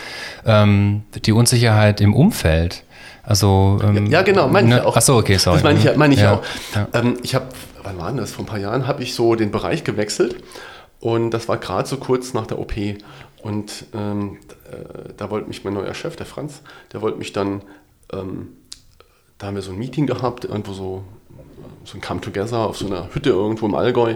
[0.46, 2.84] ähm, die Unsicherheit im Umfeld.
[3.24, 4.80] Also ähm, Ja, genau, meine ich ne?
[4.82, 4.98] ja auch.
[4.98, 5.58] Ach so, okay, sorry.
[5.58, 6.44] Das meine ich, meine ich Ja, auch.
[6.76, 6.88] ja.
[6.94, 7.48] Ähm, ich habe,
[7.84, 8.32] wann war denn das?
[8.32, 10.36] Vor ein paar Jahren habe ich so den Bereich gewechselt
[11.00, 12.74] und das war gerade so kurz nach der OP.
[13.44, 14.38] Und ähm,
[14.72, 16.62] äh, da wollte mich mein neuer Chef, der Franz,
[16.94, 17.64] der wollte mich dann,
[18.14, 18.50] ähm,
[19.40, 21.04] da haben wir so ein Meeting gehabt, irgendwo so,
[21.84, 24.16] so ein Come Together auf so einer Hütte irgendwo im Allgäu.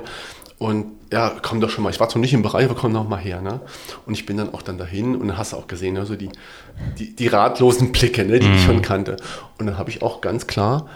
[0.58, 1.90] Und ja, komm doch schon mal.
[1.90, 3.42] Ich war zwar nicht im Bereich, aber komm doch mal her.
[3.42, 3.60] Ne?
[4.06, 6.30] Und ich bin dann auch dann dahin und dann hast du auch gesehen, also die,
[6.98, 9.18] die, die ratlosen Blicke, ne, die ich schon kannte.
[9.58, 10.88] Und dann habe ich auch ganz klar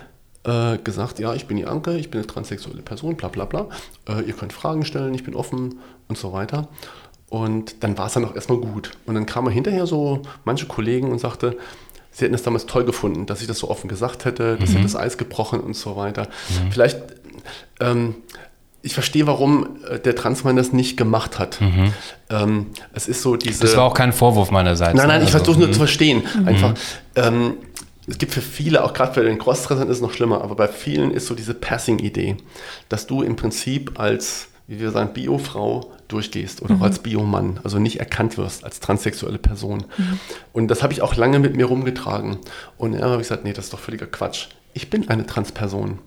[0.46, 3.68] äh, gesagt, ja, ich bin die Anke, ich bin eine transsexuelle Person, bla bla bla.
[4.08, 6.70] Äh, ihr könnt Fragen stellen, ich bin offen und so weiter.
[7.30, 8.92] Und dann war es dann auch erstmal gut.
[9.06, 11.58] Und dann kamen hinterher so manche Kollegen und sagte,
[12.12, 14.84] sie hätten es damals toll gefunden, dass ich das so offen gesagt hätte, das hätte
[14.84, 16.28] das Eis gebrochen und so weiter.
[16.72, 16.98] Vielleicht,
[17.80, 18.16] ähm,
[18.82, 21.60] ich verstehe, warum äh, der Transmann das nicht gemacht hat.
[22.30, 23.62] Ähm, es ist so diese.
[23.62, 24.96] Das war auch kein Vorwurf meinerseits.
[24.96, 26.24] Nein, nein, ich Also, versuche nur zu verstehen.
[26.46, 26.74] Einfach.
[27.16, 27.56] Ähm,
[28.08, 30.68] es gibt für viele, auch gerade bei den Crossdressern ist es noch schlimmer, aber bei
[30.68, 32.38] vielen ist so diese Passing-Idee,
[32.90, 37.78] dass du im Prinzip als, wie wir sagen, Bio-Frau durchgehst oder auch als Bio-Mann, also
[37.78, 39.86] nicht erkannt wirst als transsexuelle Person.
[40.54, 42.40] Und das habe ich auch lange mit mir rumgetragen.
[42.78, 44.48] Und dann habe ich gesagt, nee, das ist doch völliger Quatsch.
[44.74, 46.00] Ich bin eine Transperson.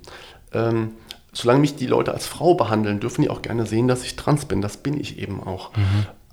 [0.52, 0.90] Ähm,
[1.32, 4.44] solange mich die Leute als Frau behandeln, dürfen die auch gerne sehen, dass ich trans
[4.44, 4.60] bin.
[4.60, 5.70] Das bin ich eben auch.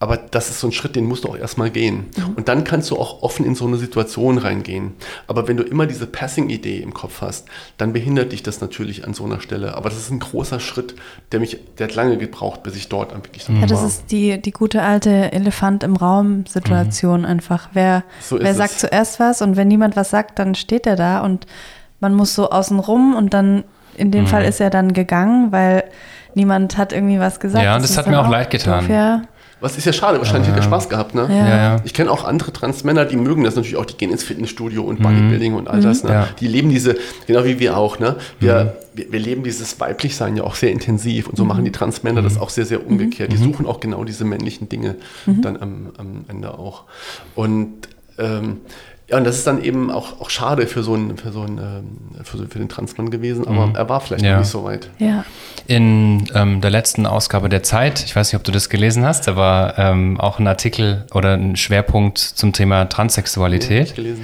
[0.01, 2.05] Aber das ist so ein Schritt, den musst du auch erstmal gehen.
[2.37, 4.93] Und dann kannst du auch offen in so eine Situation reingehen.
[5.27, 7.47] Aber wenn du immer diese Passing-Idee im Kopf hast,
[7.77, 9.75] dann behindert dich das natürlich an so einer Stelle.
[9.75, 10.95] Aber das ist ein großer Schritt,
[11.33, 14.41] der mich, der hat lange gebraucht, bis ich dort dann wirklich Ja, das ist die,
[14.41, 17.69] die gute alte Elefant im Raum-Situation einfach.
[17.73, 18.57] Wer, So wer es.
[18.57, 21.45] sagt zuerst was und wenn niemand was sagt, dann steht er da und
[21.99, 23.65] man muss so außen rum und dann
[23.99, 25.83] in dem Fall ist er dann gegangen, weil
[26.33, 27.63] niemand hat irgendwie was gesagt.
[27.63, 28.81] Ja, das ist hat mir auch leid getan.
[28.81, 29.21] Doof, ja.
[29.61, 31.27] Was ist ja schade, wahrscheinlich hat er Spaß gehabt, ne?
[31.29, 31.35] Ja.
[31.35, 31.81] Ja, ja.
[31.83, 35.01] Ich kenne auch andere Transmänner, die mögen das natürlich auch, die gehen ins Fitnessstudio und
[35.03, 36.05] Bodybuilding und all das.
[36.05, 36.11] Ne?
[36.11, 36.27] Ja.
[36.39, 36.95] Die leben diese,
[37.27, 38.15] genau wie wir auch, ne?
[38.39, 42.21] Wir, wir, wir leben dieses Weiblichsein ja auch sehr intensiv und so machen die Transmänner
[42.21, 43.33] das auch sehr, sehr umgekehrt.
[43.33, 44.95] Die suchen auch genau diese männlichen Dinge
[45.25, 46.83] dann am, am Ende auch.
[47.35, 48.61] Und ähm,
[49.09, 51.57] ja, und das ist dann eben auch, auch schade für so einen, für so einen,
[51.57, 54.33] ähm, für, für den Transmann gewesen, aber er war vielleicht Ja.
[54.33, 54.89] noch nicht so weit.
[54.99, 55.25] Ja.
[55.67, 59.27] In ähm, der letzten Ausgabe der Zeit, ich weiß nicht, ob du das gelesen hast,
[59.27, 63.87] da war ähm, auch ein Artikel oder ein Schwerpunkt zum Thema Transsexualität.
[63.89, 64.23] Ich gelesen.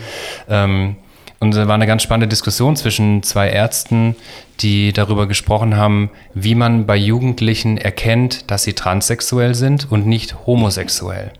[0.49, 0.95] Ähm,
[1.39, 4.15] und da war eine ganz spannende Diskussion zwischen zwei Ärzten,
[4.61, 10.45] die darüber gesprochen haben, wie man bei Jugendlichen erkennt, dass sie transsexuell sind und nicht
[10.47, 11.31] homosexuell.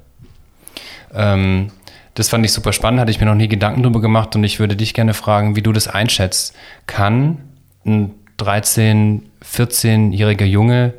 [1.13, 1.71] Ähm,
[2.15, 4.59] das fand ich super spannend, hatte ich mir noch nie Gedanken drüber gemacht und ich
[4.59, 6.53] würde dich gerne fragen, wie du das einschätzt.
[6.87, 7.37] Kann
[7.85, 10.93] ein 13-, 14-jähriger Junge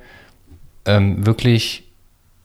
[0.84, 1.84] ähm, wirklich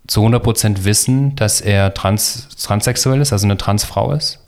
[0.07, 4.43] zu 100% wissen, dass er trans, transsexuell ist, also eine Transfrau ist?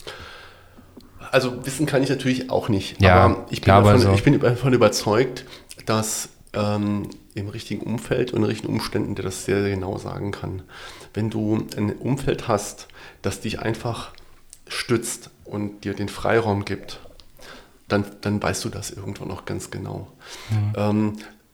[1.32, 3.02] Also wissen kann ich natürlich auch nicht.
[3.02, 5.46] Ja, aber ich bin, davon, so- ich bin davon überzeugt,
[5.86, 10.32] dass ähm, im richtigen Umfeld und in richtigen Umständen der das sehr, sehr genau sagen
[10.32, 10.62] kann.
[11.14, 12.88] Wenn du ein Umfeld hast,
[13.24, 14.12] das dich einfach
[14.68, 17.00] stützt und dir den Freiraum gibt,
[17.88, 20.08] dann, dann weißt du das irgendwann auch ganz genau.
[20.76, 21.14] Ähm,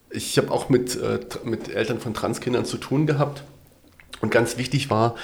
[0.09, 3.43] ich habe auch mit, äh, mit Eltern von Transkindern zu tun gehabt
[4.21, 5.15] und ganz wichtig war,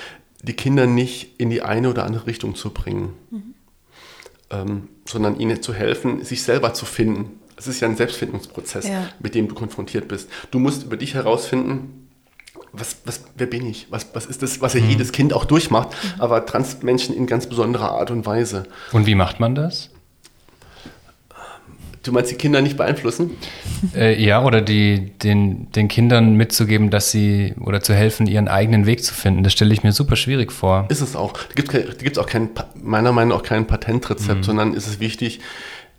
[0.42, 3.14] die Kinder nicht in die eine oder andere Richtung zu bringen
[4.52, 7.40] ähm, sondern ihnen zu helfen, sich selber zu finden.
[7.58, 9.10] Es ist ja ein Selbstfindungsprozess, Ja.
[9.20, 10.30] mit dem du konfrontiert bist.
[10.52, 12.05] Du musst über dich herausfinden,
[12.78, 13.88] was, was, wer bin ich?
[13.90, 17.92] Was, was ist das, was ja jedes Kind auch durchmacht, aber Transmenschen in ganz besonderer
[17.92, 18.64] Art und Weise.
[18.92, 19.90] Und wie macht man das?
[22.06, 23.32] Du meinst die Kinder nicht beeinflussen?
[23.96, 28.86] Äh, ja, oder die, den, den Kindern mitzugeben, dass sie oder zu helfen, ihren eigenen
[28.86, 29.44] Weg zu finden.
[29.44, 30.86] Das stelle ich mir super schwierig vor.
[30.90, 31.34] Ist es auch.
[31.34, 35.40] Da gibt es auch kein, meiner Meinung nach auch kein Patentrezept, sondern ist es wichtig,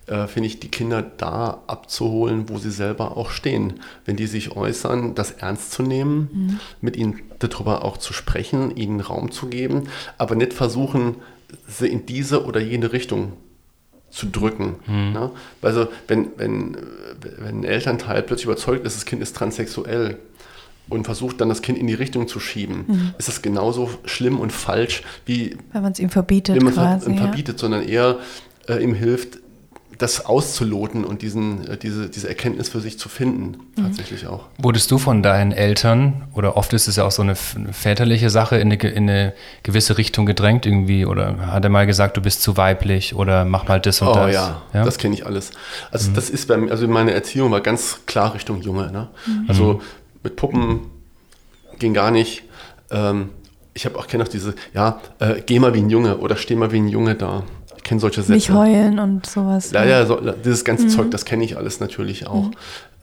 [0.07, 3.80] äh, finde ich, die Kinder da abzuholen, wo sie selber auch stehen.
[4.04, 9.00] Wenn die sich äußern, das ernst zu nehmen, mit ihnen darüber auch zu sprechen, ihnen
[9.00, 11.16] Raum zu geben, aber nicht versuchen,
[11.66, 13.32] sie in diese oder jene Richtung
[14.11, 14.76] zu drücken.
[15.12, 15.30] Ne?
[15.62, 16.76] Also wenn, wenn,
[17.38, 20.18] wenn ein Elternteil plötzlich überzeugt ist, das Kind ist transsexuell
[20.88, 24.52] und versucht dann das Kind in die Richtung zu schieben, ist das genauso schlimm und
[24.52, 27.22] falsch, wie Wenn man es ihm verbietet wenn man es ihm ja.
[27.22, 28.18] verbietet, sondern eher
[28.68, 29.38] äh, ihm hilft,
[29.99, 34.47] das auszuloten und diesen, äh, diese, diese Erkenntnis für sich zu finden, tatsächlich auch.
[34.59, 38.57] Wurdest du von deinen Eltern, oder oft ist es ja auch so eine väterliche Sache,
[38.57, 41.07] in eine, in eine gewisse Richtung gedrängt irgendwie?
[41.07, 44.14] Oder hat er mal gesagt, du bist zu weiblich oder mach mal das und Oh
[44.14, 44.34] das?
[44.34, 45.51] ja, das kenne ich alles.
[45.90, 48.90] Also das ist bei mir, also meine Erziehung war ganz klar Richtung Junge.
[48.92, 49.09] Ne?
[49.49, 49.80] Also
[50.22, 50.80] mit Puppen
[51.78, 52.44] ging gar nicht.
[52.90, 53.30] Ähm,
[53.74, 56.57] ich habe auch kenne auch diese, ja, äh, geh mal wie ein Junge oder steh
[56.57, 57.42] mal wie ein Junge da.
[57.87, 58.32] Ich kenne solche Sätze.
[58.32, 59.70] Nicht heulen und sowas.
[59.70, 62.51] Ja, ja, so, dieses ganze Zeug, das kenne ich alles natürlich auch.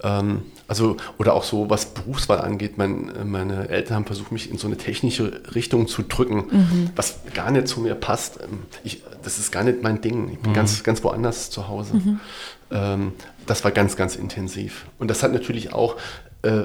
[0.04, 4.58] Ähm, also, oder auch so, was Berufswahl angeht, mein, meine Eltern haben versucht, mich in
[4.58, 8.42] so eine technische Richtung zu drücken, was gar nicht zu mir passt.
[8.44, 10.30] Ähm, Ich, das ist gar nicht mein Ding.
[10.34, 11.94] Ich bin ganz, ganz woanders zu Hause.
[12.70, 13.14] Ähm,
[13.46, 14.88] das war ganz, ganz intensiv.
[15.00, 15.96] Und das hat natürlich auch
[16.42, 16.64] äh,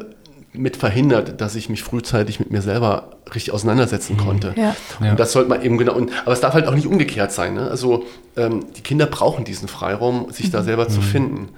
[0.53, 4.55] mit verhindert, dass ich mich frühzeitig mit mir selber richtig auseinandersetzen konnte.
[4.57, 4.75] Ja.
[5.03, 5.11] Ja.
[5.11, 5.95] Und das sollte man eben genau.
[5.95, 7.55] Und, aber es darf halt auch nicht umgekehrt sein.
[7.55, 7.69] Ne?
[7.71, 8.05] Also
[8.37, 11.51] ähm, die Kinder brauchen diesen Freiraum, sich da selber zu finden.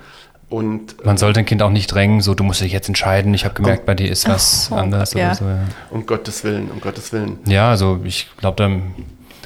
[0.49, 3.33] Und äh, Man sollte ein Kind auch nicht drängen, so du musst dich jetzt entscheiden.
[3.35, 5.27] Ich habe gemerkt, bei dir ist was Oh, anders ja.
[5.29, 5.45] oder so.
[5.45, 5.59] Ja.
[5.91, 7.39] um Gottes Willen, um Gottes Willen.
[7.47, 8.69] Ja, also ich glaube, da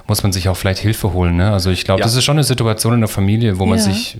[0.07, 1.37] muss man sich auch vielleicht Hilfe holen.
[1.37, 1.53] Ne?
[1.53, 2.05] Also ich glaube, Ja.
[2.07, 4.17] das ist schon eine Situation in der Familie, wo man sich,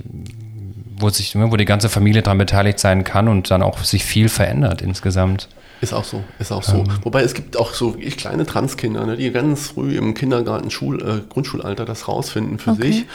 [0.97, 4.05] wo sich, ne, wo die ganze Familie daran beteiligt sein kann und dann auch sich
[4.05, 5.49] viel verändert insgesamt.
[5.81, 6.85] Ist auch so, ist auch so.
[7.03, 11.03] Wobei es gibt auch so wirklich kleine Transkinder, ne, die ganz früh im Kindergarten, Schul,
[11.03, 12.93] äh, Grundschulalter das rausfinden für Okay.
[12.93, 13.07] sich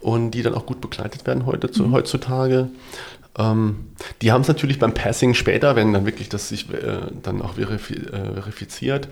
[0.00, 2.68] und die dann auch gut begleitet werden heute, zu, heutzutage.
[3.36, 3.86] Ähm,
[4.22, 7.54] die haben es natürlich beim Passing später, wenn dann wirklich das sich äh, dann auch
[7.54, 9.08] verifi äh, verifiziert.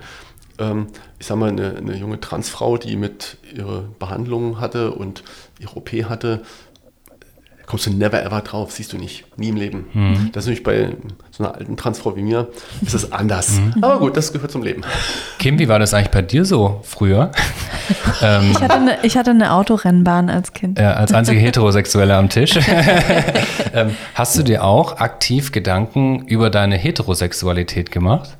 [0.59, 0.87] Ähm,
[1.19, 5.23] ich sag mal, eine, eine junge Transfrau, die mit ihre Behandlung hatte und
[5.59, 6.41] ihre OP hatte,
[7.65, 10.29] kommst du never ever drauf, siehst du nicht, nie im Leben.
[10.33, 10.95] Das ist nämlich bei
[11.31, 12.47] so einer alten Transfrau wie mir,
[12.81, 13.59] ist das anders.
[13.81, 14.83] Aber gut, das gehört zum Leben.
[15.39, 17.31] Kim, wie war das eigentlich bei dir so früher?
[18.21, 20.77] ähm, Ich hatte, eine, ich hatte eine Autorennbahn als Kind.
[20.77, 22.53] ja, als einzige Heterosexuelle am Tisch.
[23.73, 28.37] ähm, hast du dir auch aktiv Gedanken über deine Heterosexualität gemacht?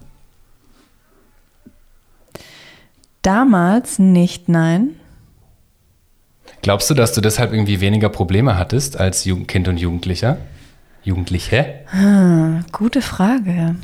[3.22, 4.96] Damals nicht, nein.
[6.64, 10.38] Glaubst du, dass du deshalb irgendwie weniger Probleme hattest als Jugend Kind und Jugendlicher?
[11.04, 11.82] Jugendliche?
[11.88, 13.76] Hm, gute Frage.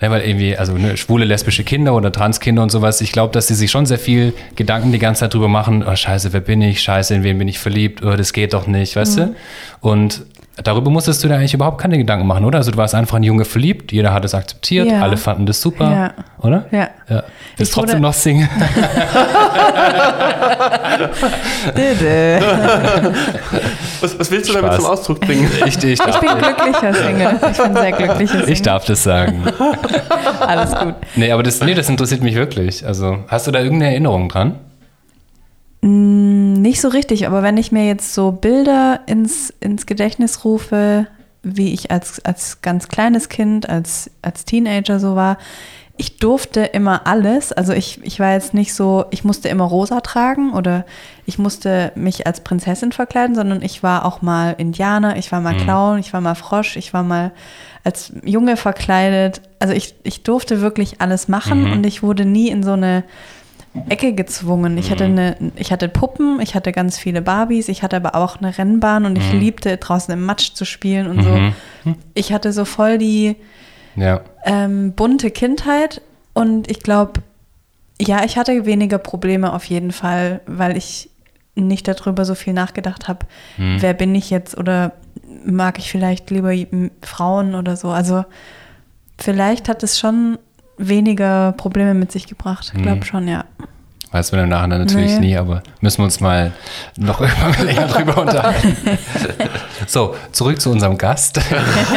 [0.00, 3.48] Ja, weil irgendwie, also ne, schwule, lesbische Kinder oder Transkinder und sowas, ich glaube, dass
[3.48, 6.62] sie sich schon sehr viel Gedanken die ganze Zeit drüber machen, oh scheiße, wer bin
[6.62, 9.34] ich, scheiße, in wen bin ich verliebt, oh, das geht doch nicht, weißt du?
[9.80, 10.22] Und
[10.64, 12.58] darüber musstest du dir eigentlich überhaupt keine Gedanken machen, oder?
[12.58, 15.02] Also du warst einfach ein Junge verliebt, jeder hat es akzeptiert, Ja.
[15.02, 16.24] alle fanden das super, Ja.
[16.46, 16.66] oder?
[16.70, 16.88] Ja.
[17.08, 17.22] Ja.
[17.56, 18.48] Willst Ich trotzdem noch singen?
[21.76, 22.40] Dede.
[24.00, 24.82] Was, was willst du damit Spaß.
[24.82, 25.50] zum Ausdruck bringen?
[25.66, 27.40] Ich, ich, Ich bin glücklicher Single.
[27.50, 28.50] Ich bin sehr glücklicher Single.
[28.50, 29.42] ich darf das sagen.
[30.40, 30.94] Alles gut.
[31.16, 32.86] Nee, aber das, nee, das interessiert mich wirklich.
[32.86, 34.54] Also hast du da irgendeine Erinnerung dran?
[36.68, 41.06] Nicht so richtig, aber wenn ich mir jetzt so Bilder ins, ins Gedächtnis rufe,
[41.42, 45.38] wie ich als, als ganz kleines Kind, als, als Teenager so war,
[45.96, 47.52] ich durfte immer alles.
[47.52, 50.84] Also ich, ich war jetzt nicht so, ich musste immer rosa tragen oder
[51.24, 55.56] ich musste mich als Prinzessin verkleiden, sondern ich war auch mal Indianer, ich war mal
[55.56, 57.32] Clown, ich war mal Frosch, ich war mal
[57.82, 59.40] als Junge verkleidet.
[59.58, 63.04] Also ich, ich durfte wirklich alles machen und ich wurde nie in so eine
[63.88, 64.78] Ecke gezwungen.
[64.78, 68.38] Ich hatte eine, ich hatte Puppen, ich hatte ganz viele Barbies, ich hatte aber auch
[68.38, 71.94] eine Rennbahn und ich liebte draußen im Matsch zu spielen und so.
[72.14, 73.36] Ich hatte so voll die
[73.96, 74.20] Ja.
[74.44, 76.02] ähm, bunte Kindheit
[76.34, 77.20] und ich glaube,
[78.00, 81.10] ja, ich hatte weniger Probleme auf jeden Fall, weil ich
[81.56, 83.26] nicht darüber so viel nachgedacht habe,
[83.56, 84.92] wer bin ich jetzt oder
[85.44, 86.52] mag ich vielleicht lieber
[87.02, 87.88] Frauen oder so.
[87.90, 88.24] Also
[89.18, 90.38] vielleicht hat es schon
[90.78, 92.72] weniger Probleme mit sich gebracht.
[92.74, 93.44] Ich glaube schon, ja.
[94.10, 95.26] Weiß man im Nachhinein natürlich Nee.
[95.26, 96.52] nie, aber müssen wir uns mal
[96.96, 98.76] noch irgendwann länger drüber unterhalten.
[99.86, 101.38] so, zurück zu unserem Gast.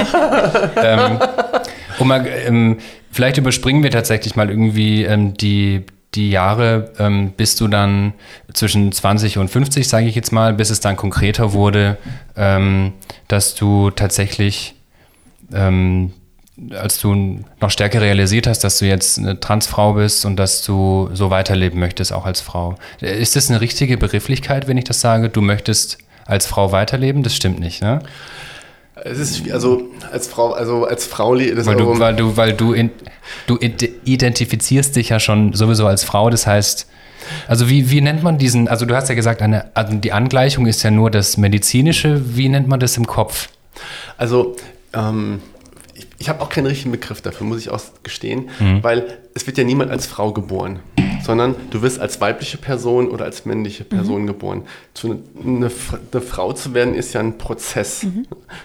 [0.75, 1.19] ähm,
[1.99, 2.79] und mal, ähm,
[3.11, 8.13] vielleicht überspringen wir tatsächlich mal irgendwie ähm, die, die Jahre, ähm, bis du dann
[8.53, 11.97] zwischen 20 und 50, sage ich jetzt mal, bis es dann konkreter wurde,
[12.35, 12.91] ähm,
[13.29, 14.75] dass du tatsächlich
[15.53, 16.11] ähm,
[16.71, 21.09] als du noch stärker realisiert hast, dass du jetzt eine Transfrau bist und dass du
[21.13, 22.75] so weiterleben möchtest, auch als Frau.
[22.99, 25.29] Ist das eine richtige Begrifflichkeit, wenn ich das sage?
[25.29, 27.23] Du möchtest als Frau weiterleben?
[27.23, 28.01] Das stimmt nicht, ne?
[29.03, 32.73] Es ist, also als Frau, also als Frau, das Weil du, weil du, weil du,
[32.73, 32.91] in,
[33.47, 36.29] du id- identifizierst dich ja schon sowieso als Frau.
[36.29, 36.87] Das heißt,
[37.47, 40.67] also wie, wie nennt man diesen, also du hast ja gesagt, eine, also die Angleichung
[40.67, 42.35] ist ja nur das Medizinische.
[42.35, 43.49] Wie nennt man das im Kopf?
[44.17, 44.55] Also,
[44.93, 45.41] ähm,
[46.21, 48.83] ich, habe auch keinen richtigen Begriff dafür, muss ich auch gestehen, Mhm.
[48.83, 50.79] weil es wird ja niemand als Frau geboren,
[51.23, 54.63] sondern du wirst als weibliche Person oder als männliche Person geboren.
[54.93, 58.05] Zu, eine, F- eine Frau zu werden ist ja ein Prozess.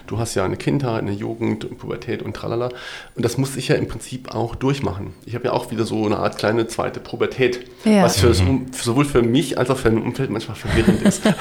[0.07, 2.69] Du hast ja eine Kindheit, eine Jugend, Pubertät und tralala.
[3.15, 5.13] Und das muss ich ja im Prinzip auch durchmachen.
[5.25, 8.03] Ich habe ja auch wieder so eine Art kleine zweite Pubertät, Ja.
[8.03, 11.21] was für, sowohl für mich als auch für mein Umfeld manchmal verwirrend ist.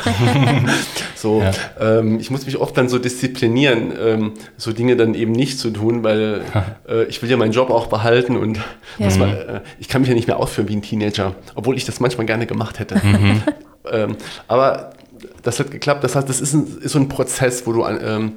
[1.16, 1.50] So, Ja.
[1.98, 5.70] ähm, ich muss mich oft dann so disziplinieren, ähm, so Dinge dann eben nicht zu
[5.70, 6.42] tun, weil
[6.88, 8.58] äh, ich will ja meinen Job auch behalten und
[8.98, 9.06] Ja.
[9.18, 11.84] Das war, äh, ich kann mich ja nicht mehr ausführen wie ein Teenager, obwohl ich
[11.84, 13.00] das manchmal gerne gemacht hätte.
[13.90, 14.16] ähm,
[14.48, 14.90] aber
[15.42, 16.04] das hat geklappt.
[16.04, 18.34] Das heißt, das ist, ein, ist so ein Prozess, wo du ähm,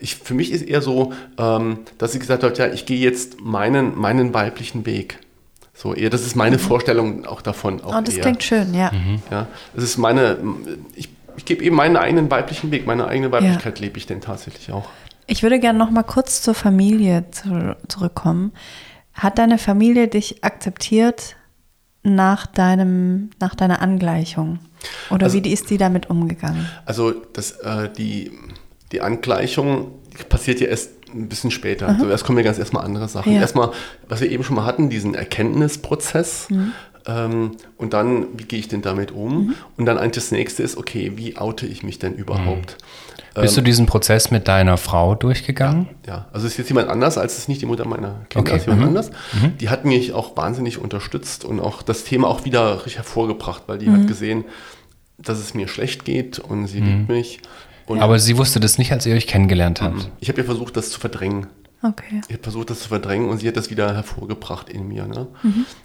[0.00, 3.40] ich, für mich ist eher so, ähm, dass ich gesagt habe, ja, ich gehe jetzt
[3.40, 5.18] meinen, meinen weiblichen Weg.
[5.74, 7.80] So eher, das ist meine Vorstellung auch davon.
[7.80, 7.98] Auch Mhm.
[7.98, 8.22] Oh, das eher.
[8.22, 8.92] klingt schön, ja.
[9.30, 10.38] Ja, das ist meine,
[10.94, 14.70] ich, ich gebe eben meinen eigenen weiblichen Weg, meine eigene Weiblichkeit lebe ich denn tatsächlich
[14.72, 14.88] auch.
[15.26, 18.52] Ich würde gerne noch mal kurz zur Familie zu, zurückkommen.
[19.14, 21.36] Hat deine Familie dich akzeptiert
[22.02, 24.58] nach deinem, nach deiner Angleichung?
[25.10, 26.66] Oder Also- wie ist die damit umgegangen?
[26.86, 28.32] Also das, äh, die,
[28.90, 29.92] die Angleichung
[30.28, 31.88] passiert ja erst ein bisschen später.
[31.88, 33.32] Also erst kommen ja ganz erstmal andere Sachen.
[33.34, 33.40] Ja.
[33.40, 33.70] Erstmal,
[34.08, 36.48] was wir eben schon mal hatten, diesen Erkenntnisprozess.
[37.06, 39.54] Ähm, und dann, wie gehe ich denn damit um?
[39.76, 42.78] Und dann eigentlich das nächste ist, okay, wie oute ich mich denn überhaupt?
[43.34, 45.88] Bist du diesen Prozess mit deiner Frau durchgegangen?
[46.06, 48.56] Ja, also es ist jetzt jemand anders, als es nicht die Mutter meiner Kinder, Okay,
[48.56, 48.88] ist jemand mhm.
[48.88, 49.10] anders.
[49.60, 53.78] Die hat mich auch wahnsinnig unterstützt und auch das Thema auch wieder richtig hervorgebracht, weil
[53.78, 54.44] die hat gesehen,
[55.18, 57.40] dass es mir schlecht geht und sie liebt mich.
[57.86, 60.10] Und Aber sie wusste das nicht, als ihr euch kennengelernt habt.
[60.20, 61.46] ich habe ja versucht, das zu verdrängen.
[61.82, 62.20] Okay.
[62.28, 65.06] Ich habe versucht, das zu verdrängen und sie hat das wieder hervorgebracht in mir.
[65.06, 65.26] Ne?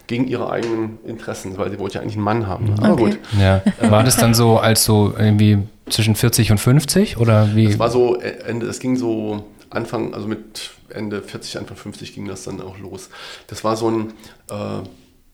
[0.06, 2.66] Gegen ihre eigenen Interessen, weil sie wollte ja eigentlich einen Mann haben.
[2.66, 2.74] Ne?
[2.78, 3.02] Aber Okay.
[3.10, 3.18] gut.
[3.40, 3.62] Ja.
[3.90, 7.66] War das dann so als so irgendwie zwischen 40 und 50 oder wie?
[7.66, 12.14] Es war so, äh, Ende, es ging so Anfang, also mit Ende 40, Anfang 50
[12.14, 13.10] ging das dann auch los.
[13.48, 14.12] Das war so ein,
[14.50, 14.86] äh,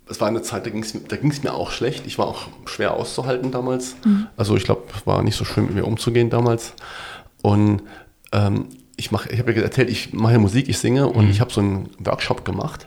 [0.09, 2.07] es war eine Zeit, da ging es da ging's mir auch schlecht.
[2.07, 3.97] Ich war auch schwer auszuhalten damals.
[4.37, 6.75] Also ich glaube, es war nicht so schön, mit mir umzugehen damals.
[7.43, 7.83] Und
[8.33, 8.67] ähm,
[8.97, 11.61] ich mache, ich habe ja erzählt, ich mache Musik, ich singe und ich habe so
[11.61, 12.87] einen Workshop gemacht.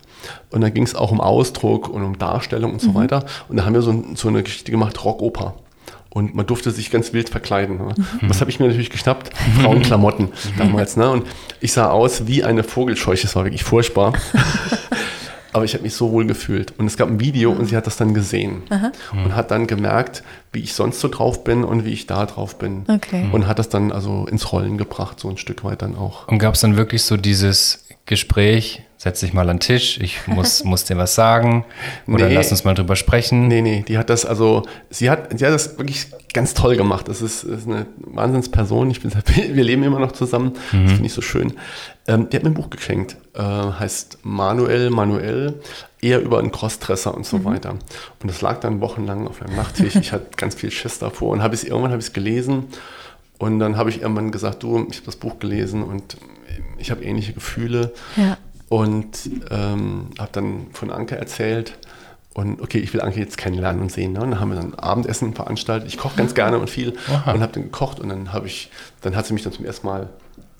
[0.50, 3.26] Und da ging es auch um Ausdruck und um Darstellung und so weiter.
[3.50, 5.56] Und da haben wir so, so eine Geschichte gemacht, Rockoper.
[6.10, 7.78] Und man durfte sich ganz wild verkleiden.
[7.78, 7.94] Ne?
[8.22, 9.30] Was habe ich mir natürlich geschnappt?
[9.62, 10.98] Frauenklamotten damals.
[10.98, 11.10] Ne?
[11.10, 11.28] Und
[11.62, 13.24] ich sah aus wie eine Vogelscheuche.
[13.24, 14.14] Das war wirklich furchtbar.
[15.58, 16.78] Aber ich habe mich so wohl gefühlt.
[16.78, 18.62] Und es gab ein Video und sie hat das dann gesehen.
[19.12, 20.22] Und hat dann gemerkt,
[20.54, 22.86] wie ich sonst so drauf bin und wie ich da drauf bin.
[22.88, 23.28] Okay.
[23.32, 26.28] Und hat das dann also ins Rollen gebracht, so ein Stück weit dann auch.
[26.28, 30.26] Und gab es dann wirklich so dieses Gespräch, setz dich mal an den Tisch, ich
[30.28, 31.66] muss, muss dir was sagen
[32.08, 32.34] oder Nee.
[32.36, 33.48] lass uns mal drüber sprechen.
[33.48, 37.08] Nee, nee, die hat das also, sie hat, sie hat das wirklich ganz toll gemacht.
[37.08, 38.90] Das ist, ist eine Wahnsinnsperson.
[38.92, 39.12] Ich bin,
[39.54, 40.54] wir leben immer noch zusammen.
[40.72, 41.54] Das finde ich so schön.
[42.08, 43.18] Ähm, die hat mir ein Buch geschenkt.
[43.34, 45.62] Äh, heißt Manuel, Manuel,
[46.02, 47.72] eher über einen Crossdresser und so weiter.
[47.72, 49.96] Und das lag dann wochenlang auf meinem Nachttisch.
[50.00, 52.66] Ich hatte ganz viel Schiss davor und habe es irgendwann habe ich es gelesen.
[53.40, 56.18] Und dann habe ich irgendwann gesagt, du, ich habe das Buch gelesen und
[56.80, 57.94] ich habe ähnliche Gefühle.
[58.16, 58.38] Ja.
[58.70, 61.74] Und ähm, habe dann von Anke erzählt.
[62.34, 64.14] Und okay, ich will Anke jetzt kennenlernen und sehen.
[64.14, 64.20] Ne?
[64.22, 65.88] Und dann haben wir dann Abendessen veranstaltet.
[65.88, 67.32] Ich koche ganz gerne und viel Aha.
[67.32, 68.00] und habe dann gekocht.
[68.00, 68.70] Und dann habe ich,
[69.02, 70.10] dann hat sie mich dann zum ersten Mal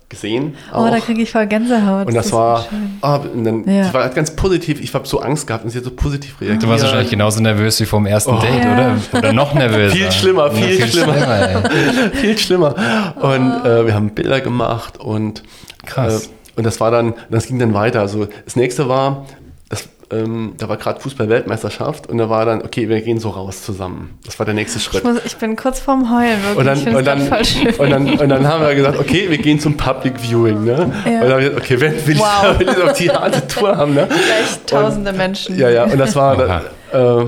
[0.10, 0.56] gesehen.
[0.72, 0.90] Oh, auch.
[0.90, 2.08] da kriege ich voll Gänsehaut.
[2.08, 2.66] und das, ist war,
[3.02, 3.84] ah, und dann, Ja.
[3.84, 4.80] sie war ganz positiv.
[4.82, 6.64] Ich habe so Angst gehabt und sie hat so positiv reagiert.
[6.64, 8.40] Du warst wahrscheinlich genauso nervös wie vom ersten Oh.
[8.40, 8.74] Date, Ja.
[8.74, 8.98] oder?
[9.20, 9.94] Oder noch nervöser.
[9.96, 11.16] Viel schlimmer, viel schlimmer.
[11.18, 12.10] ey.
[12.14, 12.74] viel schlimmer.
[13.22, 15.44] Und äh, wir haben Bilder gemacht und
[15.86, 16.28] Krass.
[16.28, 18.02] Äh, und das war dann, das ging dann weiter.
[18.02, 19.26] Also das nächste war,
[19.70, 23.64] das, ähm, da war gerade Fußball-Weltmeisterschaft und da war dann, okay, wir gehen so raus
[23.64, 24.18] zusammen.
[24.26, 25.04] Das war der nächste Schritt.
[25.04, 26.58] Ich, muss, ich bin kurz vorm Heulen, wirklich.
[26.58, 27.74] Und dann, und, es dann, voll schön.
[27.76, 30.64] und, dann, und dann haben wir gesagt, okay, wir gehen zum Public Viewing.
[30.64, 30.72] Ne?
[30.72, 30.82] Ja.
[30.82, 32.60] Und dann haben wir gesagt, okay, wenn will ich, Wow.
[32.60, 33.94] will ich auf die harte Tour haben.
[33.94, 34.08] Ne?
[34.08, 35.58] Gleich tausende Menschen.
[35.60, 37.26] Ja, ja, und das war, äh,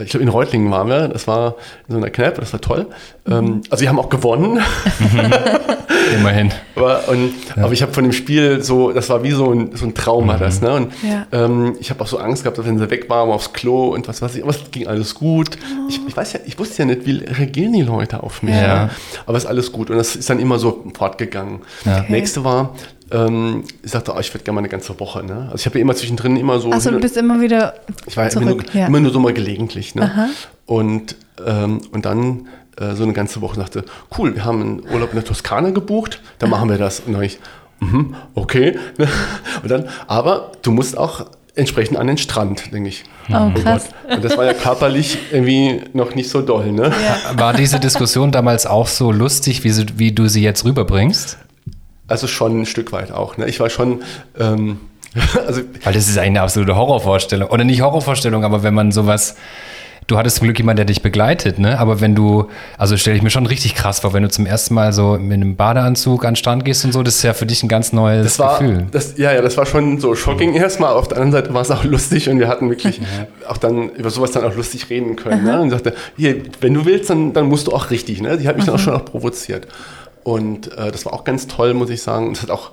[0.00, 1.56] ich glaube, in Reutlingen waren wir, das war
[1.88, 2.86] in so einer Kneipe, das war toll.
[3.28, 4.60] Ähm, also, wir haben auch gewonnen,
[6.18, 6.50] Immerhin.
[6.74, 9.84] aber, und, aber ich habe von dem Spiel so, das war wie so ein, so
[9.84, 10.60] ein Traum, war das.
[10.60, 10.72] Ne?
[10.72, 11.26] Und Ja.
[11.32, 14.08] ähm, ich habe auch so Angst gehabt, dass wenn sie weg waren, aufs Klo und
[14.08, 15.58] was weiß ich, aber es ging alles gut.
[15.88, 18.54] Ich, ich weiß ja, ich wusste ja nicht, wie reagieren die Leute auf mich.
[18.54, 18.84] Ja.
[18.86, 18.90] Ne?
[19.26, 21.60] Aber es ist alles gut und das ist dann immer so fortgegangen.
[21.84, 21.98] Ja.
[22.00, 22.12] Okay.
[22.12, 22.74] Nächste war,
[23.10, 25.24] ähm, ich sagte, oh, ich würde gerne mal eine ganze Woche.
[25.24, 25.44] Ne?
[25.46, 26.70] Also ich habe ja immer zwischendrin immer so.
[26.72, 27.74] Achso, du bist immer wieder
[28.06, 28.42] Ich war zurück.
[28.46, 28.86] immer, nur, ja.
[28.86, 29.94] immer nur so mal gelegentlich.
[29.94, 30.02] Ne?
[30.02, 30.28] Aha.
[30.66, 32.48] Und, ähm, und dann
[32.78, 33.84] äh, so eine ganze Woche sagte,
[34.16, 37.00] cool, wir haben einen Urlaub in der Toskana gebucht, dann machen wir das.
[37.00, 37.38] Und dann ich,
[37.80, 38.78] mhm, okay.
[39.62, 43.04] Und dann, aber du musst auch entsprechend an den Strand, denke ich.
[43.30, 43.88] Oh, krass.
[44.06, 44.16] Gott.
[44.16, 46.92] Und das war ja körperlich irgendwie noch nicht so doll, ne?
[47.34, 51.36] War diese Diskussion damals auch so lustig, wie, sie, wie du sie jetzt rüberbringst?
[52.08, 53.36] Also schon ein Stück weit auch.
[53.36, 53.46] Ne?
[53.46, 54.02] Ich war schon,
[54.38, 54.80] ähm,
[55.46, 57.48] also Weil das ist eine absolute Horrorvorstellung.
[57.50, 59.36] Oder nicht Horrorvorstellung, aber wenn man sowas.
[60.06, 61.78] Du hattest zum Glück jemand, der dich begleitet, ne?
[61.78, 62.48] Aber wenn du,
[62.78, 65.34] also stelle ich mir schon richtig krass vor, wenn du zum ersten Mal so mit
[65.34, 67.92] einem Badeanzug an den Strand gehst und so, das ist ja für dich ein ganz
[67.92, 68.86] neues das war, Gefühl.
[68.90, 70.94] Das, ja, ja, das war schon so shocking erstmal.
[70.94, 73.02] Auf der anderen Seite war es auch lustig und wir hatten wirklich
[73.48, 75.44] auch dann über sowas dann auch lustig reden können.
[75.44, 75.60] Ne?
[75.60, 78.22] Und sagte, hier, wenn du willst, dann, dann musst du auch richtig.
[78.22, 78.38] Ne?
[78.38, 79.68] Die hat mich dann auch schon auch provoziert.
[80.24, 82.32] Und äh, das war auch ganz toll, muss ich sagen.
[82.32, 82.70] Es hat auch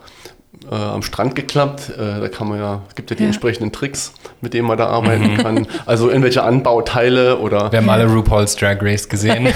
[0.71, 1.89] äh, am Strand geklappt.
[1.97, 3.27] Äh, da kann man ja, es gibt ja die Ja.
[3.27, 5.67] entsprechenden Tricks, mit denen man da arbeiten kann.
[5.85, 9.47] Also irgendwelche Anbauteile oder, Wir haben alle RuPaul's Drag Race gesehen.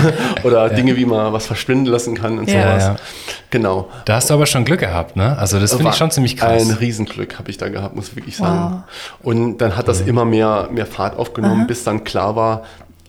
[0.44, 2.62] oder Dinge, wie man was verschwinden lassen kann und Ja.
[2.62, 2.82] sowas.
[2.82, 2.96] Ja, ja.
[3.50, 3.88] Genau.
[4.04, 5.38] Da hast du aber schon Glück gehabt, ne?
[5.38, 6.62] Also das finde ich schon ziemlich krass.
[6.68, 8.84] Ein Riesenglück habe ich da gehabt, muss ich wirklich sagen.
[9.22, 12.64] Und dann hat das immer mehr, mehr Fahrt aufgenommen, bis dann klar war,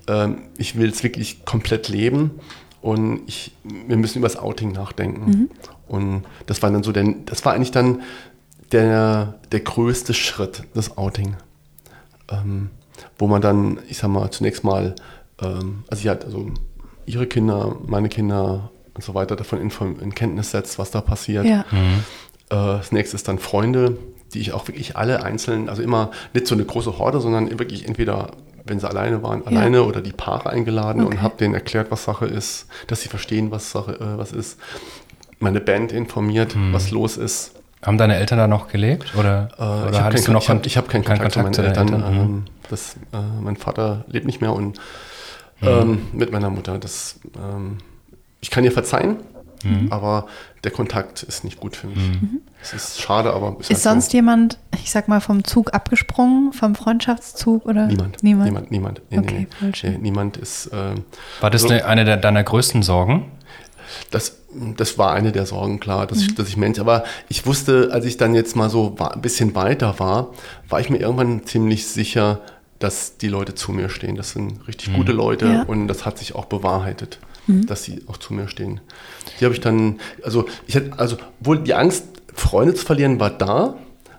[0.08, 2.32] ähm, ich will es wirklich komplett leben
[2.82, 5.50] und ich, wir müssen über das Outing nachdenken.
[5.88, 8.02] Und das war dann so, der, das war eigentlich dann
[8.72, 11.36] der, der größte Schritt, das Outing.
[12.32, 12.70] Ähm,
[13.18, 14.96] wo man dann, ich sag mal, zunächst mal,
[15.42, 16.52] ähm, also hat also
[17.06, 21.46] ihre Kinder, meine Kinder und so weiter davon in, in Kenntnis setzt, was da passiert.
[21.46, 21.66] Ja.
[22.50, 23.98] Äh, Das nächste ist dann Freunde,
[24.34, 27.88] die ich auch wirklich alle einzeln, also immer nicht so eine große Horde, sondern wirklich
[27.88, 28.32] entweder,
[28.70, 29.48] wenn sie alleine waren, Ja.
[29.48, 31.16] alleine oder die Paare eingeladen Okay.
[31.16, 34.60] und habe denen erklärt, was Sache ist, dass sie verstehen, was Sache, äh, was ist.
[35.40, 37.54] Meine Band informiert, was los ist.
[37.82, 39.14] Haben deine Eltern da noch gelebt?
[39.18, 41.40] Oder, Äh, oder ich habe keinen, du noch ich hab, ich hab keinen Kontakt, zu
[41.40, 41.88] meinen deinen Eltern.
[41.88, 42.20] Mhm.
[42.20, 44.80] Ähm, das, äh, mein Vater lebt nicht mehr und
[45.62, 46.78] ähm, mit meiner Mutter.
[46.78, 47.78] Das, ähm,
[48.42, 49.18] ich kann ihr verzeihen,
[49.90, 50.28] aber
[50.64, 52.00] der Kontakt ist nicht gut für mich.
[52.62, 56.52] Es ist schade, aber ist, Ist halt sonst jemand, ich sag mal, vom Zug abgesprungen,
[56.54, 57.84] vom Freundschaftszug oder?
[57.90, 57.96] so.
[57.96, 58.24] niemand.
[58.24, 58.46] Niemand.
[58.50, 59.02] Niemand, niemand.
[59.10, 59.98] Nee, Okay, nee, nee.
[59.98, 60.70] niemand ist.
[60.74, 61.04] ähm,
[61.42, 63.32] War das so- eine, eine der, deiner größten Sorgen?
[64.12, 64.38] Das,
[64.78, 66.24] das war eine der Sorgen, klar, dass, Mhm.
[66.26, 69.22] ich, dass ich Mensch, aber ich wusste, als ich dann jetzt mal so wa- ein
[69.22, 70.30] bisschen weiter war,
[70.70, 72.40] war ich mir irgendwann ziemlich sicher,
[72.78, 74.16] dass die Leute zu mir stehen.
[74.16, 75.62] Das sind richtig gute Leute Ja.
[75.64, 77.20] und das hat sich auch bewahrheitet,
[77.50, 77.66] Mhm.
[77.66, 78.80] dass sie auch zu mir stehen.
[79.40, 83.30] Die habe ich dann, also ich hätte, also wohl die Angst, Freunde zu verlieren, war
[83.32, 83.76] da,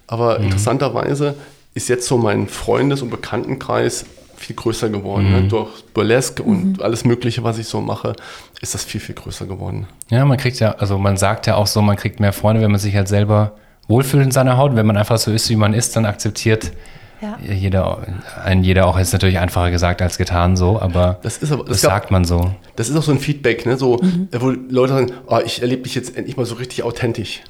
[0.06, 0.46] aber Mhm.
[0.46, 1.34] interessanterweise
[1.74, 4.04] ist jetzt so mein Freundes- und Bekanntenkreis
[4.36, 5.30] viel größer geworden.
[5.30, 5.42] Ne?
[5.48, 8.14] Durch Burlesque und alles Mögliche, was ich so mache,
[8.62, 9.86] ist das viel, viel größer geworden.
[10.08, 12.70] Ja, man kriegt ja, also man sagt ja auch so, man kriegt mehr Freunde, wenn
[12.70, 13.52] man sich halt selber
[13.86, 14.74] wohlfühlt in seiner Haut.
[14.76, 16.72] Wenn man einfach so ist, wie man ist, dann akzetiert
[17.20, 17.38] Ja.
[17.52, 17.98] jeder,
[18.44, 21.80] ein jeder auch, ist natürlich einfacher gesagt als getan so, aber Das ist aber- das
[21.82, 22.50] sagt man so.
[22.76, 23.76] Das ist auch so ein Feedback, ne?
[23.76, 24.28] so, Mhm.
[24.30, 27.40] äh, wo Leute sagen, oh, ich erlebe dich jetzt endlich mal so richtig authentisch.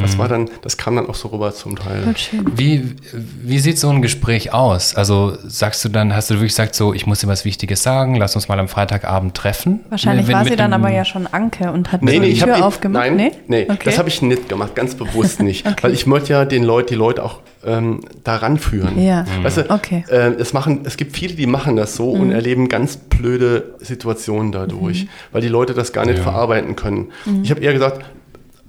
[0.00, 2.14] Das war dann, das kam dann auch so rüber zum Teil.
[2.56, 2.94] Wie,
[3.42, 4.94] wie sieht so ein Gespräch aus?
[4.94, 8.14] Also sagst du dann, hast du wirklich gesagt, so, ich muss dir was Wichtiges sagen,
[8.16, 9.80] lass uns mal am Freitagabend treffen?
[9.90, 12.32] Wahrscheinlich Wenn war sie dann aber ja schon Anke und hat Nee, so nee, die
[12.32, 13.04] ich Tür aufgemacht.
[13.04, 13.78] Nein, nee, nee, Okay.
[13.84, 16.94] das habe ich nicht gemacht, ganz bewusst nicht, weil ich möchte ja den Leute, die
[16.94, 19.00] Leute auch ähm, daran führen.
[19.00, 19.24] Ja.
[19.42, 20.04] Weißt du, Okay.
[20.08, 20.12] Mhm.
[20.14, 24.52] äh, es machen, es gibt viele, die machen das so und erleben ganz blöde Situationen
[24.52, 25.08] dadurch, Mhm.
[25.32, 26.22] weil die Leute das gar nicht Ja.
[26.24, 27.08] verarbeiten können.
[27.42, 28.04] Ich habe eher gesagt,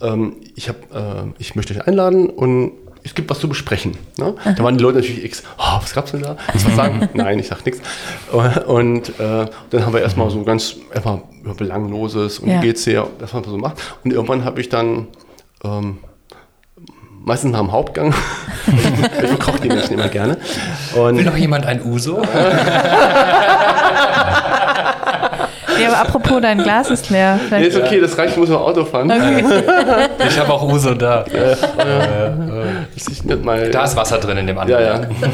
[0.02, 2.72] ähm, ich, hab, äh, ich möchte euch einladen und
[3.04, 3.96] es gibt was zu besprechen.
[4.18, 4.36] Ne?
[4.44, 6.36] Da waren die Leute natürlich x, oh, was gab's denn da?
[6.54, 7.08] Was sagen?
[7.14, 7.82] Nein, ich sag nichts.
[8.68, 12.62] Und äh, dann haben wir erstmal so ganz einfach über Belangloses und Ja.
[12.62, 13.78] wie geht's dir, das man so macht.
[14.04, 15.08] Und irgendwann habe ich dann
[15.64, 15.98] ähm,
[17.26, 18.14] meistens nach dem Hauptgang,
[19.22, 20.38] ich verkoche die Menschen immer gerne.
[20.96, 22.22] Und Will noch jemand ein Uso?
[25.82, 27.40] Ja, aber apropos, dein Glas ist leer.
[27.52, 29.10] nee, ist okay, das reicht, ich muss noch Auto fahren.
[30.28, 31.24] Ich habe auch Uso da.
[32.96, 34.84] Ist nicht mal, Da ist Wasser drin in dem ja, anderen.
[34.86, 35.28] ja,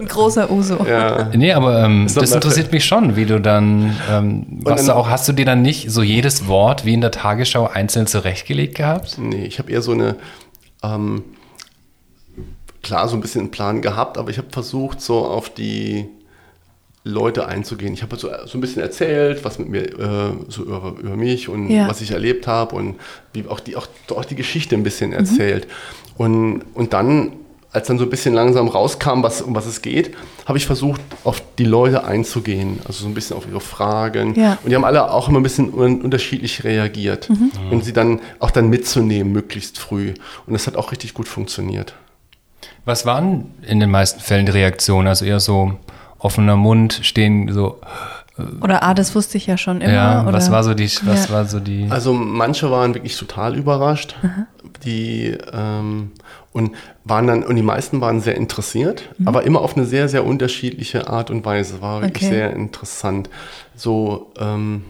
[0.00, 0.78] ein großer Uso.
[0.88, 1.28] ja.
[1.34, 5.10] Nee, aber ähm, das interessiert mich schon, wie du dann, ähm, was dann- du auch,
[5.10, 9.16] hast du dir dann nicht so jedes Wort wie in der Tagesschau einzeln zurechtgelegt gehabt?
[9.18, 10.16] Nee, ich habe eher so eine,
[10.82, 11.22] ähm,
[12.82, 16.06] klar, so ein bisschen einen Plan gehabt, aber ich habe versucht, so auf die
[17.02, 17.94] Leute einzugehen.
[17.94, 21.48] Ich habe so, so ein bisschen erzählt, was mit mir, äh, so über, über mich
[21.48, 21.88] und Ja.
[21.88, 22.96] was ich erlebt habe und
[23.32, 25.66] wie auch die, auch, auch die Geschichte ein bisschen erzählt.
[26.18, 27.32] Und, und dann,
[27.72, 30.16] als dann so ein bisschen langsam rauskam, was, um was es geht,
[30.46, 34.34] habe ich versucht, auf die Leute einzugehen, also so ein bisschen auf ihre Fragen.
[34.34, 34.58] Ja.
[34.64, 37.28] Und die haben alle auch immer ein bisschen un unterschiedlich reagiert
[37.70, 40.14] und sie dann auch dann mitzunehmen, möglichst früh.
[40.46, 41.94] Und das hat auch richtig gut funktioniert.
[42.84, 45.06] Was waren in den meisten Fällen die Reaktionen?
[45.06, 45.74] Also eher so
[46.18, 47.78] offener Mund, stehen so,
[48.62, 49.92] Oder ah, das wusste ich ja schon immer.
[49.92, 50.32] ja, oder?
[50.32, 51.34] was war so die, was Ja.
[51.34, 54.16] war so die, Also manche waren wirklich total überrascht,
[54.84, 56.12] die ähm,
[56.52, 56.72] und
[57.04, 61.08] waren dann und die meisten waren sehr interessiert, aber immer auf eine sehr sehr unterschiedliche
[61.08, 61.80] Art und Weise.
[61.80, 62.34] War wirklich Okay.
[62.34, 63.30] sehr interessant.
[63.76, 64.84] So, ähm,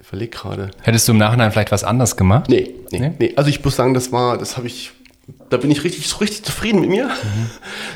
[0.00, 0.70] ich überlege gerade.
[0.82, 2.48] hättest du im Nachhinein vielleicht was anders gemacht?
[2.48, 3.12] Nee, nee, Nee?
[3.18, 4.90] nee, Also ich muss sagen, das war, das habe ich,
[5.48, 7.08] da bin ich richtig, so richtig zufrieden mit mir.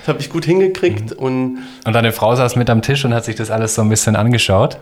[0.00, 3.24] Das habe ich gut hingekriegt und Und deine Frau saß mit am Tisch und hat
[3.24, 4.78] sich das alles so ein bisschen angeschaut?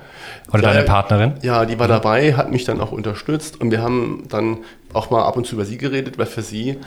[0.52, 1.34] Oder Ja, deine Partnerin?
[1.42, 4.58] Ja, die war dabei, hat mich dann auch unterstützt und wir haben dann
[4.92, 6.78] auch mal ab und zu über sie geredet, weil für sie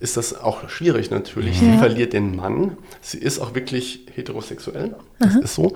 [0.00, 1.58] ist das auch schwierig natürlich.
[1.58, 1.78] Sie Ja.
[1.78, 2.76] verliert den Mann.
[3.00, 4.94] Sie ist auch wirklich heterosexuell.
[5.18, 5.74] Das ist so.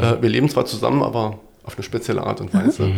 [0.00, 1.38] Äh, wir leben zwar zusammen, aber
[1.70, 2.90] auf eine spezielle Art und Weise.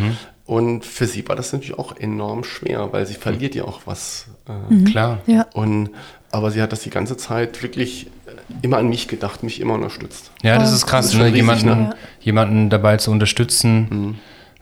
[0.46, 4.26] Und für sie war das natürlich auch enorm schwer, weil sie verliert ja auch was.
[4.70, 5.18] Äh, Klar.
[5.26, 5.46] Ja.
[5.54, 5.90] und,
[6.30, 8.30] aber sie hat das die ganze Zeit wirklich äh,
[8.62, 10.32] immer an mich gedacht, mich immer unterstützt.
[10.42, 11.24] Ja, das ist krass, Das ist ne?
[11.26, 11.88] riesig, jemanden, ne?
[11.90, 11.94] Ja.
[12.20, 14.18] jemanden dabei zu unterstützen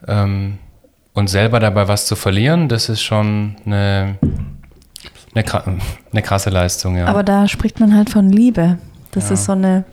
[0.07, 0.59] ähm,
[1.15, 4.19] und selber dabei was zu verlieren, das ist schon eine,
[5.35, 5.45] eine,
[6.13, 7.07] eine krasse Leistung, ja.
[7.07, 8.79] Aber da spricht man halt von Liebe.
[9.13, 9.35] Das Ja.
[9.35, 9.85] ist so eine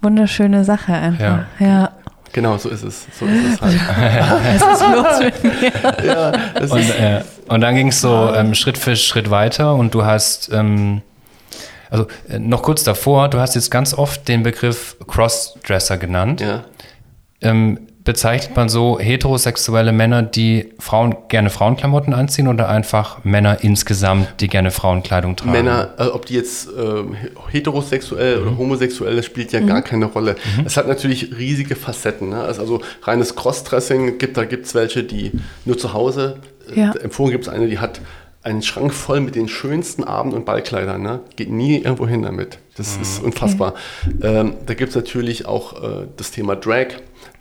[0.00, 1.44] wunderschöne Sache einfach.
[1.60, 1.92] Ja.
[2.32, 3.06] Genau, so ist es.
[3.18, 3.74] So ist es halt.
[4.60, 6.04] Was ist los mit mir?
[6.06, 9.74] ja, das und, ist, äh, und dann ging es so ähm, Schritt für Schritt weiter
[9.74, 11.02] und du hast, ähm,
[11.90, 16.40] also äh, noch kurz davor, du hast jetzt ganz oft den Begriff Crossdresser genannt.
[16.40, 16.64] ja.
[17.40, 24.40] Ähm, bezeichnet man so heterosexuelle Männer, die Frauen gerne Frauenklamotten anziehen oder einfach Männer insgesamt,
[24.40, 25.52] die gerne Frauenkleidung tragen?
[25.52, 27.16] Männer, äh, ob die jetzt ähm,
[27.50, 30.36] heterosexuell oder homosexuell, das spielt ja gar keine Rolle.
[30.64, 32.30] Es hat natürlich riesige Facetten.
[32.30, 32.40] Ne?
[32.42, 35.32] Also, also reines Crossdressing, gibt, da gibt es welche, die
[35.64, 36.38] nur zu Hause,
[36.74, 36.92] äh, Ja.
[36.92, 38.00] empfohlen gibt es eine, die hat
[38.44, 41.00] einen Schrank voll mit den schönsten Abend- und Ballkleidern.
[41.00, 41.20] Ne?
[41.36, 42.58] Geht nie irgendwo hin damit.
[42.76, 43.74] Das ist unfassbar.
[44.20, 46.86] Ähm, da gibt es natürlich auch äh, das Thema Drag,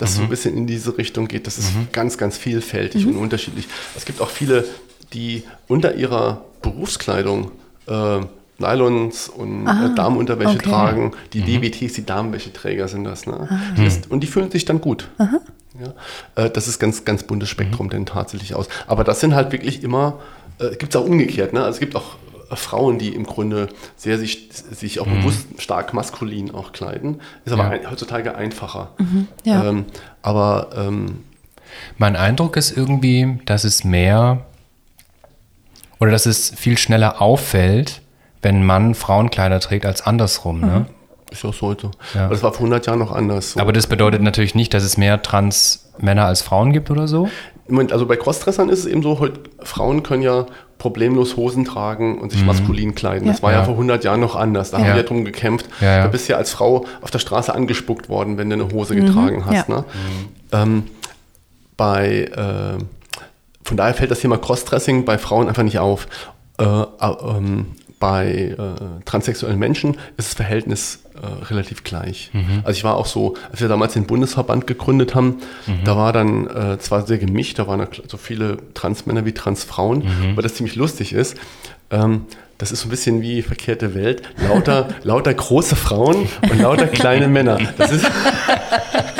[0.02, 1.46] das so ein bisschen in diese Richtung geht.
[1.46, 3.68] Das ist ganz, ganz vielfältig und unterschiedlich.
[3.96, 4.66] Es gibt auch viele,
[5.14, 7.52] die unter ihrer Berufskleidung
[7.88, 8.20] äh,
[8.58, 10.70] Nylons und äh, Damenunterwäsche okay.
[10.70, 11.12] tragen.
[11.34, 13.28] Die DWTs, die Damenwäscheträger sind das.
[13.28, 13.48] Ne?
[13.78, 15.08] Die ist, und die fühlen sich dann gut.
[15.80, 16.44] Ja?
[16.44, 18.68] Äh, das ist ganz, ganz buntes Spektrum denn tatsächlich aus.
[18.88, 20.20] Aber das sind halt wirklich immer,
[20.60, 21.54] äh, gibt es auch umgekehrt.
[21.54, 21.60] Ne?
[21.60, 22.16] Also es gibt auch
[22.58, 27.22] Frauen, die im Grunde sehr sich, sich auch bewusst stark maskulin auch kleiden.
[27.46, 27.70] Ist aber Ja.
[27.70, 28.90] ein, heutzutage einfacher.
[29.44, 29.64] Ja.
[29.70, 29.86] Ähm,
[30.22, 31.24] aber ähm,
[31.98, 34.46] Mein Eindruck ist irgendwie, dass es mehr
[36.00, 38.02] oder dass es viel schneller auffällt,
[38.42, 40.62] wenn ein Mann Frauenkleider trägt als andersrum.
[40.62, 40.86] Ne?
[41.32, 41.92] Ist auch so heute.
[42.14, 42.26] Ja.
[42.26, 43.54] Aber das war vor 100 Jahren noch anders.
[43.54, 43.60] So.
[43.60, 47.30] Aber das bedeutet natürlich nicht, dass es mehr Trans-Männer als Frauen gibt oder so.
[47.92, 50.46] Also bei Crossdressern ist es eben so, heute, Frauen können ja
[50.78, 53.28] problemlos Hosen tragen und sich maskulin kleiden.
[53.28, 53.44] Das Ja.
[53.44, 53.58] war ja.
[53.58, 53.62] Mhm.
[53.62, 53.66] Ja.
[53.66, 54.72] vor 100 Jahren noch anders.
[54.72, 54.94] Da haben Ja.
[54.94, 55.68] wir ja drum gekämpft.
[55.80, 58.96] Da bist du ja als Frau auf der Straße angespuckt worden, wenn du eine Hose
[58.96, 59.06] Mhm.
[59.06, 59.70] getragen hast.
[59.70, 59.84] Ne?
[60.52, 60.84] Ähm,
[61.78, 62.84] bei, äh,
[63.64, 66.08] von daher fällt das Thema Crossdressing bei Frauen einfach nicht auf.
[66.60, 66.86] Äh, äh,
[67.38, 67.68] ähm,
[68.02, 72.32] bei äh, transsexuellen Menschen ist das Verhältnis äh, relativ gleich.
[72.64, 75.38] Also ich war auch so, als wir damals den Bundesverband gegründet haben,
[75.86, 80.42] da war dann äh, zwar sehr gemischt, da waren so viele Transmänner wie Transfrauen, aber
[80.42, 81.38] das ziemlich lustig ist.
[81.92, 82.26] Ähm,
[82.58, 84.22] das ist so ein bisschen wie verkehrte Welt.
[84.48, 87.60] Lauter, lauter große Frauen und lauter kleine Männer.
[87.78, 88.06] Das ist,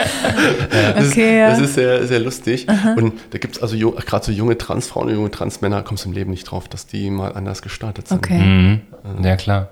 [0.96, 1.50] das, Okay, ja.
[1.50, 2.68] ist, das ist sehr, sehr lustig.
[2.96, 6.16] Und da gibt es also gerade so junge Transfrauen und junge Transmänner, kommst du im
[6.16, 8.18] Leben nicht drauf, dass die mal anders gestartet sind.
[8.18, 8.38] Okay.
[8.38, 8.82] Mhm.
[9.24, 9.70] Ja, klar.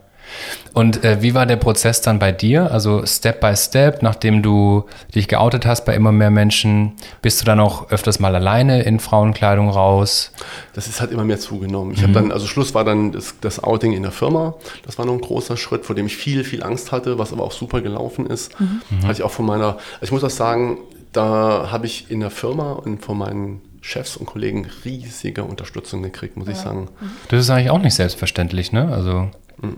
[0.74, 2.72] Und äh, wie war der Prozess dann bei dir?
[2.72, 7.46] Also Step by Step, nachdem du dich geoutet hast bei immer mehr Menschen, bist du
[7.46, 10.32] dann auch öfters mal alleine in Frauenkleidung raus?
[10.74, 11.94] Das ist halt immer mehr zugenommen.
[11.94, 14.56] Ich habe dann, also Schluss war dann das, das Outing in der Firma.
[14.86, 17.44] Das war noch ein großer Schritt, vor dem ich viel, viel Angst hatte, was aber
[17.44, 18.56] auch super gelaufen ist.
[19.04, 20.78] Hatte ich auch von meiner, also ich muss auch sagen,
[21.12, 26.38] da habe ich in der Firma und von meinen Chefs und Kollegen riesige Unterstützung gekriegt,
[26.38, 26.90] muss ich sagen.
[27.30, 28.94] Das ist eigentlich auch nicht selbstverständlich, ne?
[28.94, 29.30] Also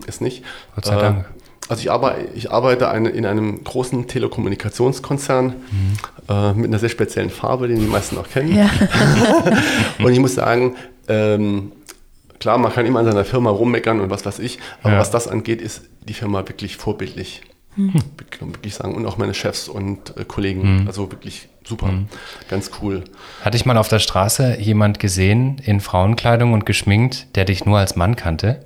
[0.06, 0.44] Ist nicht.
[0.74, 1.24] Gott sei Dank.
[1.68, 5.54] Also ich arbeite, ich arbeite eine, in einem großen Telekommunikationskonzern
[6.28, 8.54] äh, mit einer sehr speziellen Farbe, den die meisten auch kennen.
[8.54, 8.68] Ja.
[10.04, 10.76] Und ich muss sagen,
[11.08, 11.72] ähm,
[12.40, 14.98] klar, man kann immer an seiner Firma rummeckern und was weiß ich, aber Ja.
[14.98, 17.42] was das angeht, ist die Firma wirklich vorbildlich.
[17.76, 18.94] Man wirklich sagen.
[18.94, 20.84] Und auch meine Chefs und äh, Kollegen.
[20.86, 21.90] Also wirklich super.
[22.50, 23.04] Ganz cool.
[23.42, 27.78] Hatte ich mal auf der Straße jemand gesehen in Frauenkleidung und geschminkt, der dich nur
[27.78, 28.60] als Mann kannte?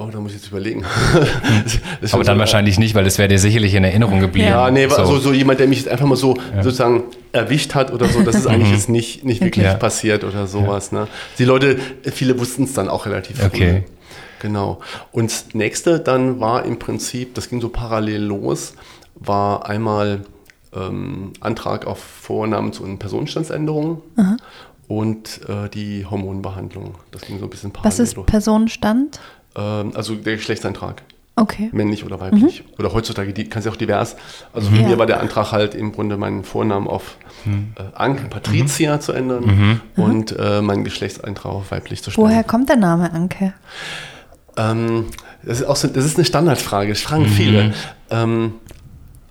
[0.00, 0.84] Oh, da muss ich jetzt überlegen.
[2.00, 4.48] Das Aber dann so- wahrscheinlich nicht, weil es wäre dir sicherlich in Erinnerung geblieben.
[4.48, 4.96] Ja, nee, so.
[4.96, 8.36] also so jemand, der mich jetzt einfach mal so sozusagen erwischt hat oder so, das
[8.36, 9.74] ist eigentlich jetzt nicht, nicht wirklich Ja.
[9.74, 10.92] passiert oder sowas.
[10.92, 11.08] Ne?
[11.38, 11.78] Die Leute,
[12.12, 13.46] viele wussten es dann auch relativ früh.
[13.46, 13.84] Okay.
[14.40, 14.78] Genau.
[15.10, 18.74] Und das nächste dann war im Prinzip, das ging so parallel los,
[19.16, 20.20] war einmal
[20.72, 24.02] ähm, Antrag auf Vornamens- und Personenstandsänderung
[24.86, 26.94] und äh, die Hormonbehandlung.
[27.10, 28.26] Das ging so ein bisschen parallel Was ist.
[28.26, 29.18] Personenstand?
[29.58, 31.02] Ähm, also der Geschlechtsantrag
[31.36, 31.68] Okay.
[31.72, 32.64] männlich oder weiblich.
[32.80, 34.16] Oder heutzutage die, kann sie auch divers.
[34.52, 34.88] Also für Ja.
[34.88, 39.80] mir war der Antrag halt im Grunde meinen Vornamen auf äh, Anke Patricia zu ändern
[39.96, 42.26] und äh, meinen Geschlechtseintrag auf weiblich zu stellen.
[42.26, 43.52] Woher kommt der Name Anke?
[44.56, 45.06] Ähm,
[45.44, 47.72] das, ist auch so, das ist eine Standardfrage, das fragen viele.
[48.10, 48.54] Ähm,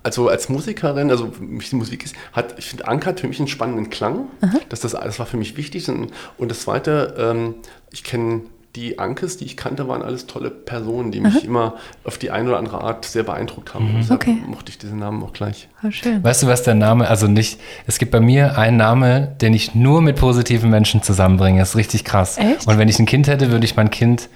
[0.02, 3.28] also als Musikerin, also für mich die Musik ist, hat, ich finde, Anke hat für
[3.28, 4.28] mich einen spannenden Klang.
[4.70, 5.86] Das, das, das war für mich wichtig.
[5.90, 7.54] Und, und das Zweite, ähm,
[7.90, 8.40] ich kenne
[8.76, 12.50] die Ankes, die ich kannte, waren alles tolle Personen, die mich immer auf die eine
[12.50, 13.86] oder andere Art sehr beeindruckt haben.
[13.88, 14.36] Und deshalb Okay.
[14.46, 15.68] mochte ich diesen Namen auch gleich.
[15.82, 16.22] Oh, schön.
[16.22, 19.74] Weißt du, was der Name, also nicht, es gibt bei mir einen Name, den ich
[19.74, 21.58] nur mit positiven Menschen zusammenbringe.
[21.60, 22.36] Das ist richtig krass.
[22.38, 22.66] Echt?
[22.68, 24.28] Und wenn ich ein Kind hätte, würde ich mein Kind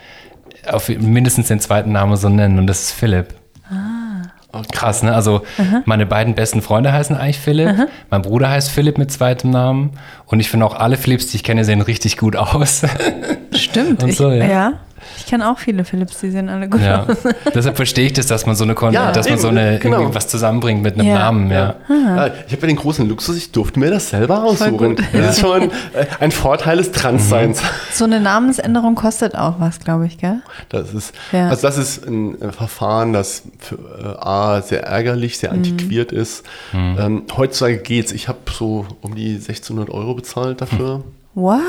[0.66, 3.34] auf mindestens den zweiten Namen so nennen und das ist Philipp.
[4.72, 5.14] Krass, ne?
[5.14, 5.42] Also
[5.86, 7.88] meine beiden besten Freunde heißen eigentlich Philipp.
[8.10, 9.92] Mein Bruder heißt Philipp mit zweitem Namen.
[10.26, 12.82] Und ich finde auch alle Philipps, die ich kenne, sehen richtig gut aus.
[13.54, 14.02] Stimmt.
[14.02, 14.44] Und ich, so, ja.
[14.44, 14.72] ja.
[15.24, 17.04] Ich kenne auch viele Philips, die sehen alle gut ja.
[17.06, 17.16] aus.
[17.54, 19.78] Deshalb verstehe ich das, dass man so eine, Kon Ja, dass man so eben, eine
[19.78, 19.98] genau.
[19.98, 21.18] irgendwie was zusammenbringt mit einem Ja.
[21.18, 21.76] Namen, ja.
[21.88, 24.96] Ja, ich habe ja den großen Luxus, ich durfte mir das selber aussuchen.
[25.12, 27.62] Das ist schon äh, ein Vorteil des Transseins.
[27.92, 30.40] So eine Namensänderung kostet auch was, glaube ich, gell?
[30.70, 31.48] Das ist, Ja.
[31.50, 36.44] Also das ist ein äh, Verfahren, das für, äh, A, sehr ärgerlich, sehr antiquiert ist.
[36.74, 38.10] Ähm, heutzutage geht's.
[38.12, 41.04] Ich habe so um die 1600 Euro bezahlt dafür.
[41.34, 41.60] What?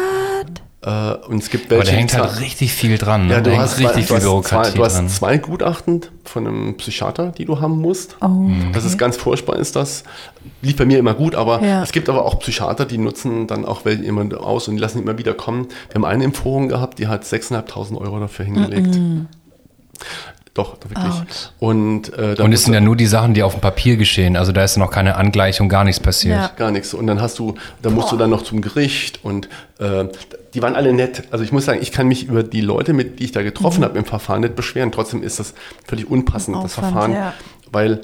[0.85, 3.27] Äh, und es gibt welche, Aber da hängt halt richtig viel dran.
[3.27, 3.33] Ne?
[3.33, 5.09] ja, Da du hängt hast, richtig zwei, viel hast, zwei, Bürokratie du hast dran.
[5.09, 8.17] zwei Gutachten von einem Psychiater, die du haben musst.
[8.21, 8.47] Oh.
[8.73, 10.03] Das ist ganz furchtbar, ist das.
[10.61, 11.83] Lief bei mir immer gut, aber Ja.
[11.83, 15.01] es gibt aber auch Psychiater, die nutzen dann auch welche immer aus und die lassen
[15.01, 15.67] immer wieder kommen.
[15.89, 18.99] Wir haben eine im Forum gehabt, die hat 6.500 Euro dafür hingelegt.
[20.53, 21.13] Doch, doch wirklich.
[21.13, 21.23] Ouch.
[21.59, 24.35] Und, äh, da Und es sind ja nur die Sachen, die auf dem Papier geschehen.
[24.37, 26.37] Also da ist noch keine Angleichung, gar nichts passiert.
[26.37, 26.51] Ja.
[26.55, 26.93] gar nichts.
[26.93, 30.05] Und dann hast du, da musst du dann noch zum Gericht und äh,
[30.53, 31.23] die waren alle nett.
[31.31, 33.79] Also ich muss sagen, ich kann mich über die Leute, mit die ich da getroffen
[33.81, 33.85] Mhm.
[33.85, 34.91] habe im Verfahren, nicht beschweren.
[34.91, 35.53] Trotzdem ist das
[35.87, 37.33] völlig unpassend, das Aufwand, Verfahren, ja.
[37.71, 38.01] weil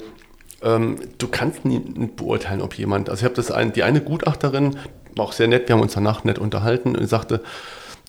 [0.62, 3.08] ähm, du kannst nie nicht beurteilen, ob jemand.
[3.08, 4.76] Also ich habe das ein, die eine Gutachterin
[5.16, 5.68] war auch sehr nett.
[5.68, 7.40] Wir haben uns danach nett unterhalten und sagte,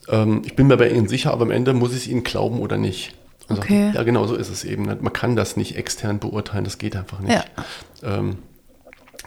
[0.09, 2.59] ähm, ich bin mir bei Ihnen sicher, aber am Ende muss ich es Ihnen glauben
[2.59, 3.13] oder nicht.
[3.47, 3.91] Und sagte, Okay.
[3.93, 4.85] ja, genau so ist es eben.
[4.85, 7.33] Man kann das nicht extern beurteilen, das geht einfach nicht.
[7.33, 8.17] Ja.
[8.17, 8.37] Ähm,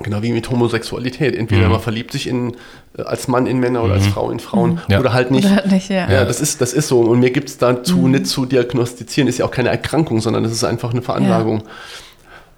[0.01, 1.37] Genau wie mit Homosexualität.
[1.37, 2.57] Entweder man verliebt sich in,
[2.99, 4.99] äh, als Mann in Männer oder als Frau in Frauen Ja.
[4.99, 5.45] oder halt nicht.
[5.45, 6.11] Oder halt nicht, ja.
[6.11, 7.01] Ja, das ist, das ist so.
[7.01, 9.29] Und mir gibt es dazu nicht zu diagnostizieren.
[9.29, 11.63] Ist ja auch keine Erkrankung, sondern es ist einfach eine Veranlagung.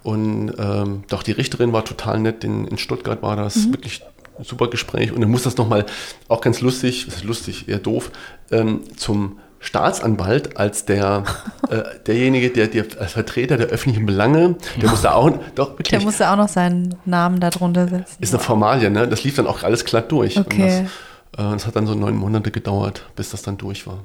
[0.03, 2.43] Und ähm, doch die Richterin war total nett.
[2.43, 4.01] In, in Stuttgart war das wirklich
[4.39, 5.11] ein super Gespräch.
[5.11, 5.85] Und dann muss das nochmal,
[6.29, 8.11] auch ganz lustig, das ist lustig, eher doof,
[8.51, 11.25] ähm, zum Staatsanwalt als der,
[11.69, 16.01] äh, derjenige, der, der als Vertreter der öffentlichen Belange, der muss da auch, doch Der
[16.01, 18.15] musste auch noch seinen Namen darunter setzen.
[18.21, 19.09] ist eine Formalie, ne?
[19.09, 20.37] Das lief dann auch alles glatt durch.
[20.37, 20.53] Okay.
[20.53, 23.99] Und das, äh, das hat dann so neun Monate gedauert, bis das dann durch war.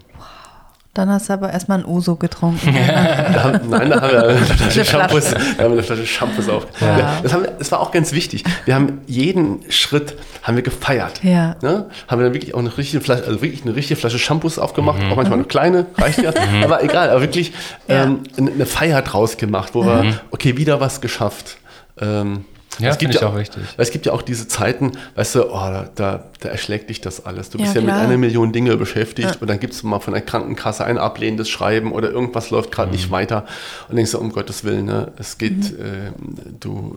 [0.94, 2.76] Dann hast du aber erstmal ein Uso getrunken.
[3.32, 4.84] Da nein, da haben wir eine Flasche.
[4.84, 6.66] Shampoos, da haben wir eine Flasche Shampoos auf.
[6.80, 7.18] Ja.
[7.22, 8.44] Das, haben wir, das war auch ganz wichtig.
[8.66, 11.22] Wir haben jeden Schritt haben wir gefeiert.
[11.24, 11.56] Ja.
[11.62, 11.86] Ne?
[12.08, 15.00] Haben wir dann wirklich auch eine richtige Flasche, also wirklich eine richtige Flasche Shampoos aufgemacht,
[15.10, 16.32] auch manchmal eine kleine, reicht ja.
[16.64, 17.52] aber egal, aber wirklich
[17.88, 18.04] Ja.
[18.04, 21.56] ähm, eine eine Feier draus gemacht, wo wir, okay, wieder was geschafft.
[22.00, 22.44] Ähm,
[22.78, 23.62] Ja, es gibt finde ich ja auch wichtig.
[23.76, 27.00] Weil es gibt ja auch diese Zeiten, weißt du, oh, da, da, da erschlägt dich
[27.02, 27.50] das alles.
[27.50, 29.36] Du bist Ja, ja, mit einer Million Dinge beschäftigt Ja.
[29.40, 32.88] und dann gibst du mal von der Krankenkasse ein ablehnendes Schreiben oder irgendwas läuft gerade
[32.88, 32.96] Mhm.
[32.96, 33.44] nicht weiter
[33.88, 35.84] und denkst du, um Gottes Willen, ne, es geht, Mhm.
[35.84, 36.12] äh,
[36.60, 36.96] du,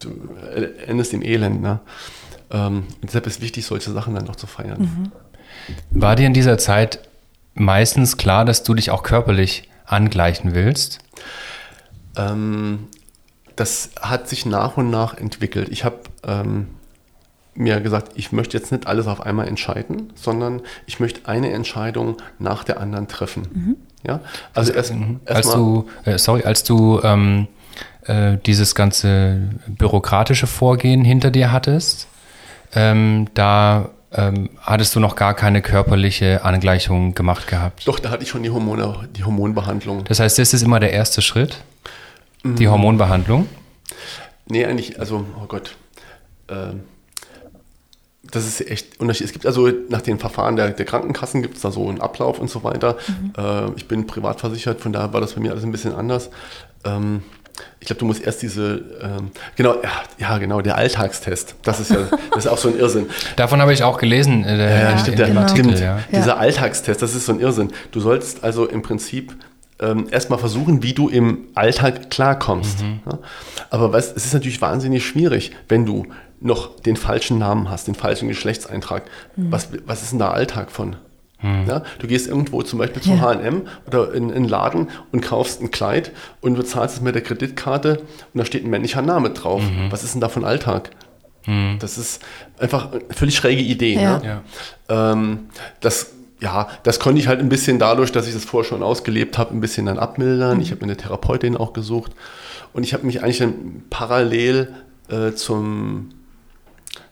[0.00, 0.10] du
[0.86, 1.60] endest im Elend.
[1.60, 1.80] Ne?
[2.52, 4.80] Ähm, und deshalb ist wichtig, solche Sachen dann noch zu feiern.
[4.80, 5.12] Mhm.
[6.00, 7.00] War dir in dieser Zeit
[7.54, 11.00] meistens klar, dass du dich auch körperlich angleichen willst?
[12.16, 12.88] Ähm,
[13.56, 15.68] das hat sich nach und nach entwickelt.
[15.70, 15.96] Ich habe
[16.26, 16.68] ähm,
[17.54, 22.18] mir gesagt, ich möchte jetzt nicht alles auf einmal entscheiden, sondern ich möchte eine Entscheidung
[22.38, 23.76] nach der anderen treffen.
[24.06, 24.20] Ja,
[24.54, 27.48] also erst, Als erst mal, du, äh, sorry, als du ähm,
[28.04, 32.08] äh, dieses ganze bürokratische Vorgehen hinter dir hattest,
[32.74, 37.88] ähm, da ähm, hattest du noch gar keine körperliche Angleichung gemacht gehabt.
[37.88, 40.04] doch, da hatte ich schon die Hormone, die Hormonbehandlung.
[40.04, 41.76] Das heißt, das ist immer der erste Schritt, Mhm.
[42.54, 43.48] Die Hormonbehandlung.
[44.48, 45.76] Nee, eigentlich, also, oh Gott.
[46.48, 46.82] Ähm,
[48.30, 49.30] das ist echt unterschiedlich.
[49.30, 52.38] Es gibt also nach den Verfahren der, der Krankenkassen gibt es da so einen Ablauf
[52.38, 52.96] und so weiter.
[53.36, 56.30] Äh, ich bin privat versichert, von daher war das bei mir alles ein bisschen anders.
[56.84, 57.22] Ähm,
[57.80, 61.54] ich glaube, du musst erst diese, ähm, genau, ja, ja, genau, der Alltagstest.
[61.62, 63.06] Das ist ja, das ist auch so ein Irrsinn.
[63.36, 65.40] Davon habe ich auch gelesen äh, Ja, in, stimmt, dem genau.
[65.42, 65.78] Artikel.
[65.78, 65.80] Ja.
[65.80, 66.02] Ja.
[66.12, 67.72] Dieser Alltagstest, das ist so ein Irrsinn.
[67.92, 69.34] Du solltest also im Prinzip
[69.80, 72.80] ähm, erstmal versuchen, wie du im Alltag klarkommst.
[72.80, 73.18] Ja?
[73.70, 76.06] Aber was, es ist natürlich wahnsinnig schwierig, wenn du
[76.40, 79.04] noch den falschen Namen hast, den falschen Geschlechtseintrag.
[79.36, 80.96] Was, was ist denn da Alltag von?
[81.42, 83.20] Ja, du gehst irgendwo zum Beispiel zu Ja.
[83.20, 86.10] H&M oder in in einen Laden und kaufst ein Kleid
[86.40, 87.98] und du zahlst es mit der Kreditkarte
[88.32, 89.62] und da steht ein männlicher Name drauf.
[89.90, 90.90] Was ist denn da von Alltag?
[91.78, 92.22] Das ist
[92.58, 93.94] einfach eine völlig schräge Idee.
[93.94, 94.18] Ja.
[94.18, 94.40] Ne?
[94.88, 95.38] Ähm,
[95.80, 99.38] das, ja, das konnte ich halt ein bisschen dadurch, dass ich das vorher schon ausgelebt
[99.38, 100.60] habe, ein bisschen dann abmildern.
[100.60, 102.12] Ich habe mir eine Therapeutin auch gesucht
[102.72, 104.74] und ich habe mich eigentlich dann parallel
[105.08, 106.10] äh, zum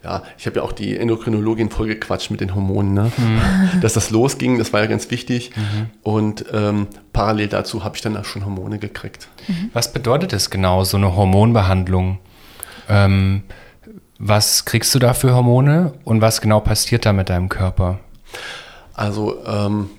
[0.03, 3.13] ja, ich habe ja auch die Endokrinologin vollgequatscht mit den Hormonen, ne?
[3.81, 5.53] dass das losging, das war ja ganz wichtig.
[6.03, 9.29] Und ähm, parallel dazu habe ich dann auch schon Hormone gekriegt.
[9.73, 12.19] Was bedeutet es genau, so eine Hormonbehandlung?
[12.89, 13.45] Ähm,
[14.19, 17.99] was kriegst du da für Hormone und was genau passiert da mit deinem Körper?
[18.95, 19.91] Also ähm,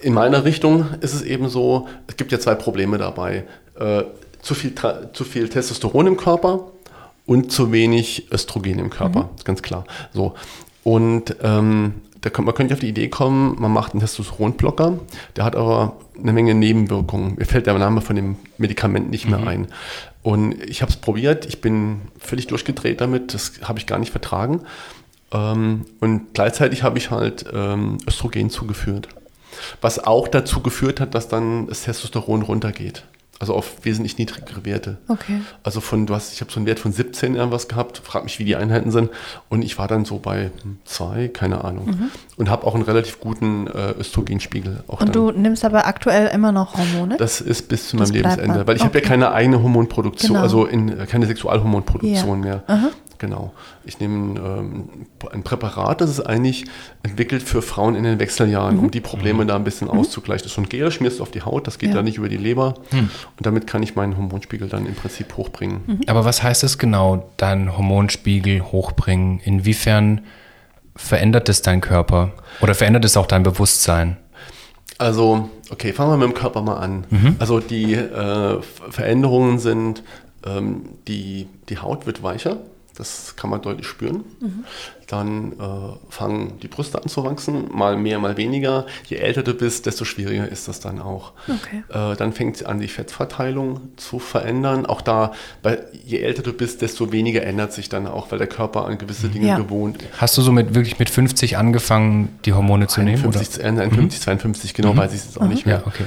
[0.00, 3.44] in meiner Richtung ist es eben so, es gibt ja zwei Probleme dabei.
[3.78, 4.04] Äh,
[4.40, 6.68] zu, viel, Tra- zu viel Testosteron im Körper
[7.26, 9.84] und zu wenig Östrogen im Körper, ganz klar.
[10.14, 10.34] So.
[10.84, 14.98] Und ähm, da kommt, man könnte auf die Idee kommen, man macht einen Testosteronblocker,
[15.36, 17.34] der hat aber eine Menge Nebenwirkungen.
[17.36, 19.68] Mir fällt der Name von dem Medikament nicht mehr ein.
[20.22, 24.10] Und ich habe es probiert, ich bin völlig durchgedreht damit, das habe ich gar nicht
[24.10, 24.62] vertragen.
[25.32, 29.08] Ähm, und gleichzeitig habe ich halt ähm, Östrogen zugeführt.
[29.80, 33.04] Was auch dazu geführt hat, dass dann das Testosteron runtergeht.
[33.40, 34.98] Also auf wesentlich niedrigere Werte.
[35.06, 35.40] Okay.
[35.62, 38.40] Also von, du hast, ich habe so einen Wert von 17 irgendwas gehabt, frag mich,
[38.40, 39.10] wie die Einheiten sind.
[39.48, 40.50] Und ich war dann so bei
[40.84, 42.10] zwei, keine Ahnung.
[42.36, 44.82] Und habe auch einen relativ guten äh, Östrogenspiegel.
[44.88, 45.12] Auch Und dann.
[45.12, 47.16] du nimmst aber aktuell immer noch Hormone?
[47.16, 48.66] Das ist bis zu Das meinem Lebensende, man.
[48.66, 49.08] weil ich habe ja Okay.
[49.08, 50.42] keine eigene Hormonproduktion, Genau.
[50.42, 52.44] also in, äh, keine Sexualhormonproduktion Ja.
[52.44, 52.62] mehr.
[52.66, 52.88] Aha.
[53.18, 53.52] Genau.
[53.84, 54.88] Ich nehme ähm,
[55.32, 56.66] ein Präparat, das ist eigentlich
[57.02, 58.84] entwickelt für Frauen in den Wechseljahren, Mhm.
[58.84, 60.44] um die Probleme da ein bisschen auszugleichen.
[60.44, 61.96] Das ist so ein Gel, schmierst du auf die Haut, das geht Ja.
[61.96, 62.74] da nicht über die Leber.
[62.92, 65.80] Und damit kann ich meinen Hormonspiegel dann im Prinzip hochbringen.
[65.86, 66.00] Mhm.
[66.06, 69.40] Aber was heißt es genau, deinen Hormonspiegel hochbringen?
[69.40, 70.20] Inwiefern
[70.94, 72.32] verändert es deinen Körper?
[72.60, 74.16] Oder verändert es auch dein Bewusstsein?
[74.98, 77.04] Also, okay, fangen wir mit dem Körper mal an.
[77.38, 80.02] Also die äh, Ver- Veränderungen sind,
[80.46, 82.56] ähm, die, die Haut wird weicher,
[82.98, 84.24] Das kann man deutlich spüren.
[85.06, 85.56] Dann äh,
[86.10, 88.84] fangen die Brüste an zu wachsen, mal mehr, mal weniger.
[89.06, 91.32] Je älter du bist, desto schwieriger ist das dann auch.
[91.48, 91.82] Okay.
[91.88, 94.84] Äh, dann fängt an, die Fettverteilung zu verändern.
[94.84, 98.48] Auch da, weil je älter du bist, desto weniger ändert sich dann auch, weil der
[98.48, 99.56] Körper an gewisse Dinge Ja.
[99.56, 100.20] gewohnt ist.
[100.20, 103.22] Hast du so mit, wirklich mit 50 angefangen, die Hormone zu nehmen?
[103.24, 105.76] 51, äh, 51, 52, genau weiß ich es jetzt auch nicht Oder?
[105.76, 105.82] mehr.
[105.82, 106.04] Ja, okay.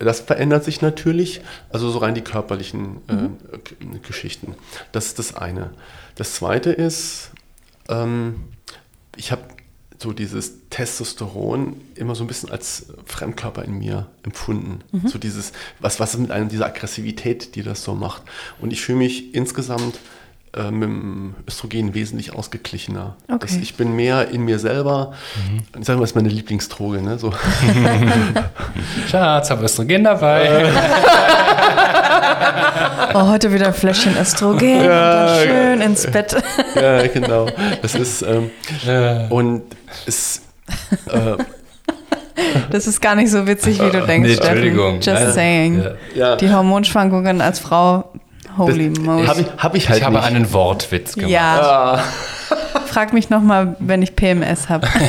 [0.00, 4.56] Das verändert sich natürlich, also so rein die körperlichen äh, G- Geschichten.
[4.90, 5.70] Das ist das eine.
[6.14, 7.30] Das zweite ist,
[7.88, 8.44] ähm,
[9.16, 9.42] ich habe
[9.98, 14.80] so dieses Testosteron immer so ein bisschen als Fremdkörper in mir empfunden.
[15.06, 18.22] So dieses, was, was ist mit einem, dieser Aggressivität, die das so macht.
[18.60, 20.00] Und ich fühle mich insgesamt
[20.56, 23.16] äh, mit dem Östrogen wesentlich ausgeglichener.
[23.28, 23.38] Okay.
[23.40, 25.12] Das, ich bin mehr in mir selber.
[25.78, 27.00] Ich sage mal, das ist meine Lieblingsdroge.
[27.02, 27.18] Ne?
[27.18, 27.32] So.
[29.08, 30.70] Schatz, hab Östrogen dabei.
[33.14, 36.34] Oh, heute wieder ein Fläschchen Östrogen und dann schön ins Bett.
[36.74, 37.46] ja, genau.
[37.82, 38.50] Das ist ähm,
[38.86, 39.26] Ja.
[39.28, 39.62] und
[40.06, 40.40] es
[41.06, 41.36] äh,
[42.70, 44.50] Das ist gar nicht so witzig, wie du denkst, Nee, Steffen.
[44.56, 45.00] Entschuldigung.
[45.00, 45.82] Just saying.
[45.82, 45.90] Ja.
[46.14, 48.12] ja, Die Hormonschwankungen als Frau,
[48.56, 49.26] holy moly.
[49.26, 50.24] habe ich, hab ich halt Ich habe nicht.
[50.26, 51.30] einen Wortwitz gemacht.
[51.30, 52.02] Ja, Ah,
[52.86, 54.86] frag mich nochmal, wenn ich PMS habe.
[55.02, 55.08] da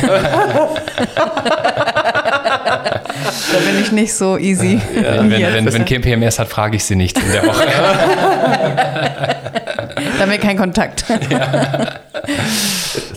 [3.65, 4.79] bin ich nicht so easy.
[4.93, 7.67] Wenn, wenn, wenn, wenn Kim PMS hat, frage ich sie nicht in der Woche.
[9.53, 11.05] Da haben wir keinen Kontakt.
[11.09, 11.23] das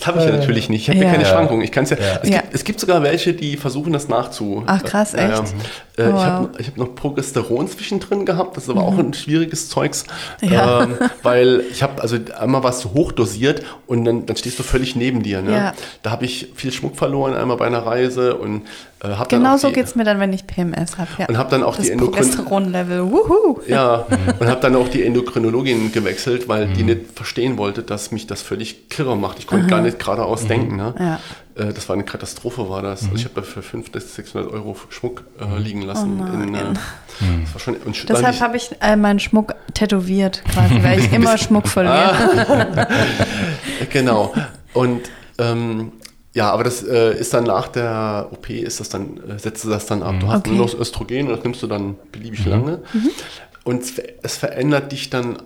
[0.07, 0.83] habe ich ja natürlich nicht.
[0.83, 1.05] Ich habe ja.
[1.07, 1.13] Ja.
[1.13, 1.63] keine Schwankungen.
[1.63, 2.41] Ich kann's ja, es, Ja.
[2.41, 4.63] Gibt, es gibt sogar welche, die versuchen das nachzu.
[4.67, 5.43] Ach, krass, Ja, ja.
[5.43, 5.43] echt?
[5.43, 5.47] Äh,
[5.99, 6.67] Oh, Ich habe wow.
[6.67, 8.55] hab noch Progesteron zwischendrin gehabt.
[8.57, 10.05] Das ist aber auch ein schwieriges Zeugs.
[10.43, 10.53] Mhm.
[10.53, 10.83] Ja.
[10.83, 14.95] Ähm, weil ich habe, also einmal warst du hochdosiert und dann, dann stehst du völlig
[14.95, 15.41] neben dir.
[15.41, 15.53] Ne?
[15.53, 15.73] Ja.
[16.03, 18.63] Da habe ich viel Schmuck verloren, einmal bei einer Reise und
[19.03, 21.09] äh, habe dann Genau so geht es mir dann, wenn ich PMS habe.
[21.19, 21.27] Ja.
[21.29, 23.11] Und hab dann auch das die Endokrin- Progesteron-Level.
[23.67, 24.05] Ja,
[24.39, 28.43] und habe dann auch die Endokrinologin gewechselt, weil die nicht verstehen wollte, dass mich das
[28.43, 29.39] völlig kirre macht.
[29.39, 30.77] Ich konnte gar nicht geradeaus denken.
[30.77, 30.95] Ne?
[30.99, 31.21] Ja.
[31.63, 33.05] Äh, Das war eine Katastrophe, war das.
[33.05, 36.21] Also ich habe da für 500 bis 600 Euro Schmuck äh, liegen lassen.
[36.21, 36.65] Oh in, äh,
[37.45, 41.39] das war schon, und Deshalb habe ich äh, meinen Schmuck tätowiert, quasi, weil ich immer
[41.39, 42.87] Schmuck verliere.
[43.93, 44.35] Genau.
[44.75, 45.03] Und
[45.39, 45.93] ähm,
[46.35, 49.71] ja, aber das äh, ist dann nach der OP, ist das dann, äh, setzt du
[49.71, 50.17] das dann ab.
[50.21, 50.51] Du hast Okay.
[50.51, 50.57] Mhm.
[50.59, 52.83] nur noch Östrogen und das nimmst du dann beliebig lange.
[53.65, 55.39] Und es, es verändert dich dann,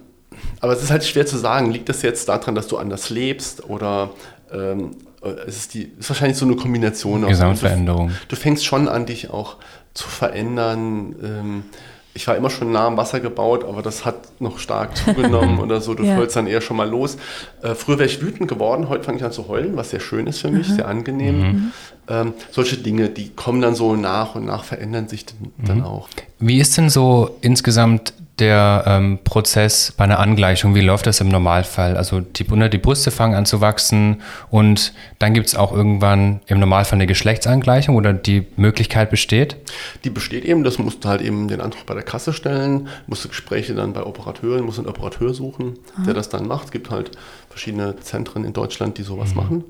[0.60, 3.68] aber es ist halt schwer zu sagen, liegt das jetzt daran, dass du anders lebst
[3.68, 4.10] oder
[4.52, 4.90] ähm,
[5.22, 7.24] äh, es ist, die, es ist wahrscheinlich so eine Kombination.
[7.24, 8.08] aus- Gesamtveränderung.
[8.08, 9.56] Du, du fängst schon an, dich auch
[9.94, 11.14] zu verändern.
[11.22, 11.64] Ähm,
[12.12, 15.80] ich war immer schon nah am Wasser gebaut, aber das hat noch stark zugenommen oder
[15.80, 15.94] so.
[15.94, 16.24] Du Ja.
[16.26, 17.16] dann eher schon mal los.
[17.62, 20.26] Äh, früher wäre ich wütend geworden, heute fange ich an zu heulen, was sehr schön
[20.26, 20.58] ist für Mhm.
[20.58, 21.72] mich, sehr angenehm.
[22.08, 25.64] Ähm, solche Dinge, die kommen dann so nach und nach, verändern sich dann, Mhm.
[25.66, 26.08] dann auch.
[26.40, 30.74] Wie ist denn so insgesamt der ähm, Prozess bei einer Angleichung?
[30.74, 31.96] Wie läuft das im Normalfall?
[31.96, 36.58] Also die, die Brüste fangen an zu wachsen und dann gibt es auch irgendwann im
[36.58, 39.56] Normalfall eine Geschlechtsangleichung oder die Möglichkeit besteht?
[40.04, 43.24] Die besteht eben, das musst du halt eben den Antrag bei der Kasse stellen, musst
[43.24, 46.66] du Gespräche dann bei Operateuren, musst einen Operateur suchen, der das dann macht.
[46.66, 47.12] Es gibt halt
[47.48, 49.64] verschiedene Zentren in Deutschland, die sowas machen.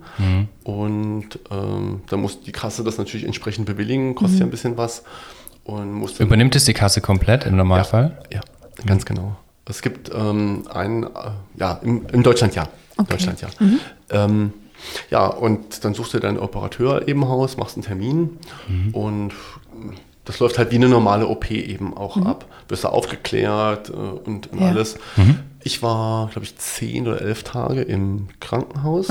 [0.65, 5.03] Und ähm, dann muss die Kasse das natürlich entsprechend bewilligen, kostet ja ein bisschen was.
[5.65, 8.19] Und muss Übernimmt es die Kasse komplett im Normalfall?
[8.33, 8.41] ja,
[8.87, 9.37] ganz genau.
[9.67, 11.09] Es gibt ähm, einen, äh,
[11.57, 12.69] ja, im, in Deutschland ja.
[12.97, 13.11] Okay.
[13.11, 13.49] Deutschland ja.
[14.11, 14.53] Ähm,
[15.11, 18.39] ja, und dann suchst du deinen Operateur eben aus, machst einen Termin
[18.93, 19.33] und
[20.25, 22.47] das läuft halt wie eine normale OP eben auch ab.
[22.69, 24.69] Wirst du aufgeklärt äh, und, und Ja.
[24.69, 24.97] alles.
[25.63, 29.09] Ich war, glaube ich, zehn oder elf Tage im Krankenhaus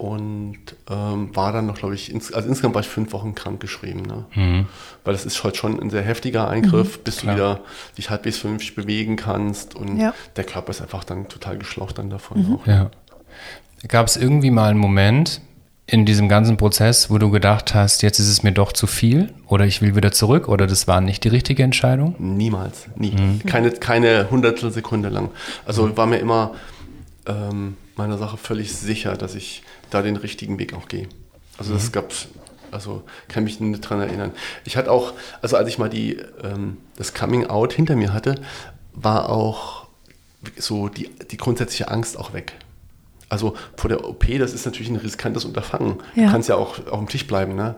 [0.00, 0.56] und
[0.88, 4.00] ähm, war dann noch, glaube ich, ins, also insgesamt war ich fünf Wochen krankgeschrieben.
[4.02, 4.66] Ne?
[5.04, 7.34] Weil das ist halt schon ein sehr heftiger Eingriff, bis Klar.
[7.34, 7.60] du wieder
[7.98, 10.14] dich halbwegs vernünftig bewegen kannst und Ja.
[10.36, 12.66] der Körper ist einfach dann total geschlaucht dann davon auch.
[12.66, 12.90] Ja.
[13.88, 15.42] Gab es irgendwie mal einen Moment
[15.86, 19.34] in diesem ganzen Prozess, wo du gedacht hast, jetzt ist es mir doch zu viel
[19.48, 22.14] oder ich will wieder zurück oder das war nicht die richtige Entscheidung?
[22.18, 23.14] Niemals, nie.
[23.46, 25.28] Keine, keine Hundertstel Sekunde lang.
[25.66, 26.52] Also war mir immer
[27.26, 31.08] ähm, meiner Sache völlig sicher, dass ich da den richtigen Weg auch gehe.
[31.58, 32.28] Also das gab's,
[32.70, 34.32] also kann mich nicht dran erinnern.
[34.64, 35.12] Ich hatte auch,
[35.42, 38.36] also als ich mal die, ähm, das Coming Out hinter mir hatte,
[38.94, 39.86] war auch
[40.56, 42.54] so die, die grundsätzliche Angst auch weg.
[43.28, 45.98] Also vor der OP, das ist natürlich ein riskantes Unterfangen.
[46.16, 46.24] Ja.
[46.24, 47.54] Du kannst ja auch auf dem Tisch bleiben.
[47.54, 47.76] Ne?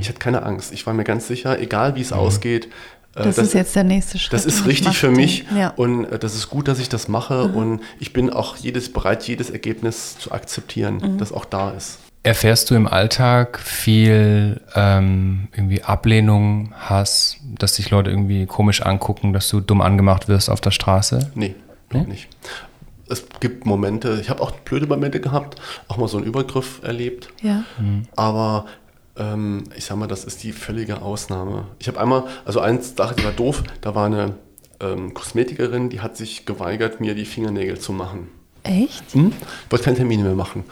[0.00, 0.72] Ich hatte keine Angst.
[0.72, 2.68] Ich war mir ganz sicher, egal wie es ausgeht.
[3.16, 4.32] Äh, Das, ist jetzt der nächste Schritt.
[4.32, 5.68] das ist richtig für mich Ja.
[5.76, 9.22] und äh, das ist gut, dass ich das mache und ich bin auch jedes bereit,
[9.28, 11.18] jedes Ergebnis zu akzeptieren, Mhm.
[11.18, 11.98] das auch da ist.
[12.24, 19.32] Erfährst du im Alltag viel ähm, irgendwie Ablehnung, Hass, dass dich Leute irgendwie komisch angucken,
[19.32, 21.32] dass du dumm angemacht wirst auf der Straße?
[21.34, 21.56] Nee,
[21.92, 22.02] Nee?
[22.04, 22.28] nicht.
[23.10, 27.28] es gibt Momente, ich habe auch blöde Momente gehabt, auch mal so einen Übergriff erlebt.
[27.42, 27.64] Ja.
[28.16, 28.66] Aber
[29.16, 31.66] ähm, ich sag mal, das ist die völlige Ausnahme.
[31.78, 34.34] Ich habe einmal, also eins Sache, die war doof, da war eine
[34.80, 38.28] ähm, Kosmetikerin, die hat sich geweigert, mir die Fingernägel zu machen.
[38.64, 39.12] Echt?
[39.14, 39.32] Hm?
[39.66, 40.64] Ich wollte keine Termine mehr machen.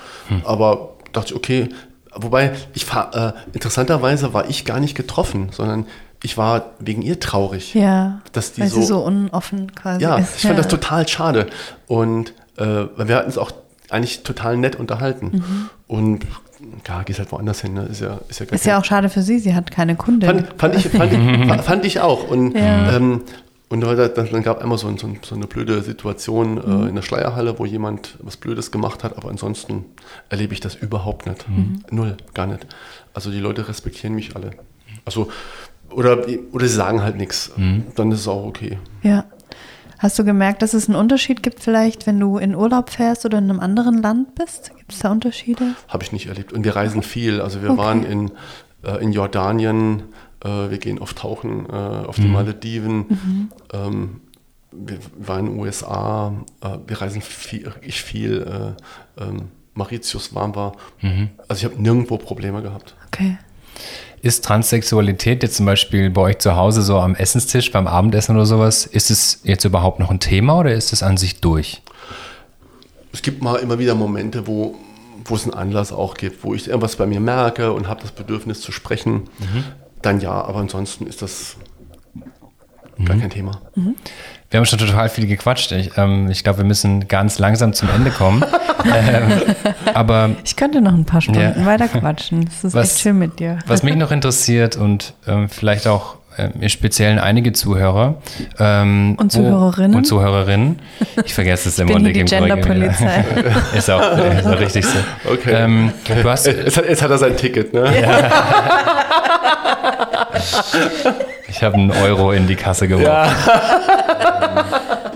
[0.45, 1.69] Aber dachte ich, okay,
[2.15, 5.87] wobei, ich äh, interessanterweise war ich gar nicht getroffen, sondern
[6.23, 7.75] ich war wegen ihr traurig.
[7.75, 8.21] Ja.
[8.33, 10.37] Dass die weil so- sie so unoffen quasi Ja, ist.
[10.37, 10.63] ich fand ja.
[10.63, 11.47] das total schade.
[11.87, 12.65] Und äh,
[12.97, 13.51] weil wir hatten es auch
[13.91, 15.69] eigentlich total nett unterhalten.
[15.89, 16.27] Und
[16.87, 17.83] ja, gehst halt woanders hin, ne?
[17.85, 20.29] Ist ja, ist ja Ist ja auch schade für sie, sie hat keine Kundin.
[20.29, 22.29] fand, fand, ich, fand, fand ich auch.
[22.29, 22.97] Und, Ja.
[22.97, 23.23] ähm,
[23.69, 26.87] und dann, gab einmal so, ein- so, ein- so eine blöde Situation Mhm.
[26.87, 29.85] äh, in der Schleierhalle, wo jemand was Blödes gemacht hat, aber ansonsten
[30.29, 31.49] erlebe ich das überhaupt nicht.
[31.49, 31.85] Mhm.
[31.91, 32.67] Null, gar nicht.
[33.15, 34.51] Also die Leute respektieren mich alle.
[35.05, 35.29] Also,
[35.91, 36.19] oder,
[36.53, 37.53] oder sie sagen halt nichts.
[37.57, 37.85] Mhm.
[37.97, 38.79] Dann ist es auch okay.
[39.03, 39.25] Ja.
[40.01, 43.37] Hast du gemerkt, dass es einen Unterschied gibt, vielleicht, wenn du in Urlaub fährst oder
[43.37, 44.71] in einem anderen Land bist?
[44.77, 45.75] Gibt es da Unterschiede?
[45.89, 46.55] Habe ich nicht erlebt.
[46.55, 47.41] Und wir reisen viel.
[47.43, 47.79] Also wir Okay.
[47.79, 48.31] waren in,
[48.83, 50.05] äh, in Jordanien,
[50.43, 53.51] äh, wir gehen oft tauchen äh, auf die Malediven.
[53.75, 54.21] Ähm,
[54.73, 56.33] wir waren in den USA,
[56.63, 58.75] äh, wir reisen viel, wirklich viel.
[59.19, 60.73] Äh, ähm, Mauritius waren wir.
[61.47, 62.95] Also ich habe nirgendwo Probleme gehabt.
[63.09, 63.37] Okay.
[64.23, 68.45] Ist Transsexualität jetzt zum Beispiel bei euch zu Hause so am Essenstisch, beim Abendessen oder
[68.45, 71.83] sowas, ist es jetzt überhaupt noch ein Thema oder ist es an sich durch?
[73.13, 74.77] Es gibt mal immer wieder Momente, wo,
[75.25, 78.13] wo es einen Anlass auch gibt, wo ich irgendwas bei mir merke und habe das
[78.13, 79.31] Bedürfnis zu sprechen.
[80.03, 81.57] Dann ja, aber ansonsten ist das
[83.05, 83.53] gar kein Thema.
[84.51, 85.73] Wir haben schon total viel gequatscht.
[85.73, 88.45] Ich, ähm, ich glaube, wir müssen ganz langsam zum Ende kommen.
[88.85, 89.43] ähm,
[89.95, 91.67] aber Ich könnte noch ein paar Stunden Ja.
[91.67, 92.47] weiter quatschen.
[92.47, 93.59] Das ist Was- echt schön mit dir.
[93.67, 98.17] was mich noch interessiert und ähm, vielleicht auch ähm, im Speziellen einige Zuhörer
[98.59, 99.97] ähm, Und Zuhörerinnen.
[99.97, 100.79] und Zuhörerinnen.
[101.25, 102.31] Ich vergesse es immer bin und hier die.
[102.31, 103.25] Genderpolizei.
[103.77, 104.99] Ist auch, ist auch richtig so.
[105.31, 105.53] Okay.
[105.55, 107.93] Ähm, du hast, Jetzt hat, jetzt hat er sein Ticket, ne?
[111.51, 113.37] Ich habe einen Euro in die Kasse geworfen.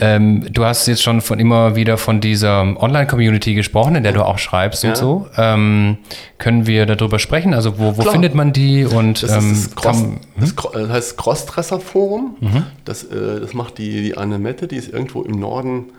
[0.00, 4.24] Ähm, du hast jetzt schon von immer wieder von dieser Online-Community gesprochen, in der du
[4.24, 4.90] auch schreibst Ja.
[4.90, 5.26] und so.
[5.36, 5.98] Ähm,
[6.38, 7.52] können wir darüber sprechen?
[7.52, 8.84] Also wo, wo findet man die?
[8.86, 10.20] Und Das, ähm, ist das, Cross, kann,
[10.56, 12.36] Cro- das heißt Crossdresser Forum.
[12.40, 12.64] Mhm.
[12.86, 15.90] Das, äh, das macht die, die Anne Mette, die ist irgendwo im Norden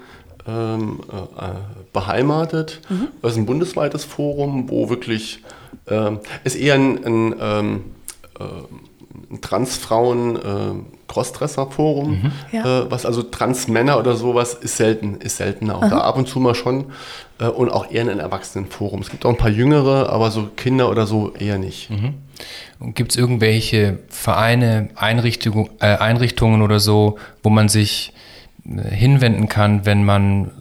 [0.47, 1.49] ähm, äh, äh,
[1.93, 2.81] beheimatet.
[2.89, 3.09] Mhm.
[3.21, 5.43] Das ist ein bundesweites Forum, wo wirklich
[5.87, 7.81] ähm, ist eher ein, ein, ähm,
[8.39, 8.43] äh,
[9.33, 10.39] ein Transfrauen äh,
[11.07, 12.31] Crossdresser Forum, Mhm.
[12.51, 12.81] Ja.
[12.83, 16.39] äh, was also Transmänner oder sowas ist selten, ist selten auch da ab und zu
[16.39, 16.85] mal schon
[17.39, 19.01] äh, und auch eher ein Erwachsenenforum.
[19.01, 21.89] Es gibt auch ein paar jüngere, aber so Kinder oder so eher nicht.
[22.79, 28.13] Gibt es irgendwelche Vereine, Einrichtungen, äh, Einrichtungen oder so, wo man sich
[28.65, 30.51] hinwenden kann, wenn man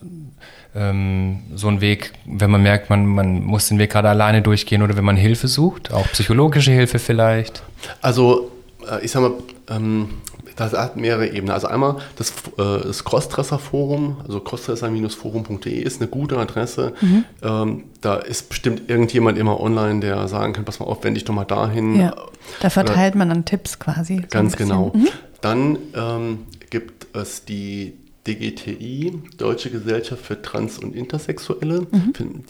[0.74, 4.82] ähm, so einen Weg, wenn man merkt, man, man muss den Weg gerade alleine durchgehen
[4.82, 7.62] oder wenn man Hilfe sucht, auch psychologische Hilfe vielleicht?
[8.00, 8.50] Also,
[9.02, 9.32] ich sag mal,
[9.68, 10.08] ähm,
[10.56, 11.50] das hat mehrere Ebenen.
[11.50, 16.92] Also einmal das, äh, das Crossdresser-Forum, also crossdresser-forum.de ist eine gute Adresse.
[17.42, 21.24] Ähm, da ist bestimmt irgendjemand immer online, der sagen kann, pass mal auf, wende dich
[21.24, 21.96] doch mal dahin.
[21.98, 22.14] Ja.
[22.60, 24.16] Da verteilt man dann Tipps quasi.
[24.16, 24.68] so Ganz bisschen.
[24.68, 24.92] genau.
[25.40, 26.38] Dann ähm,
[26.70, 27.94] gibt es die
[28.26, 31.86] DGTI, Deutsche Gesellschaft für Trans- und Intersexuelle.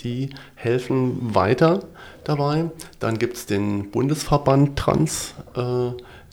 [0.02, 1.84] Die helfen weiter
[2.24, 2.66] dabei.
[2.98, 5.92] Dann gibt es den Bundesverband Trans, äh,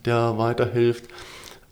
[0.09, 1.05] der weiterhilft.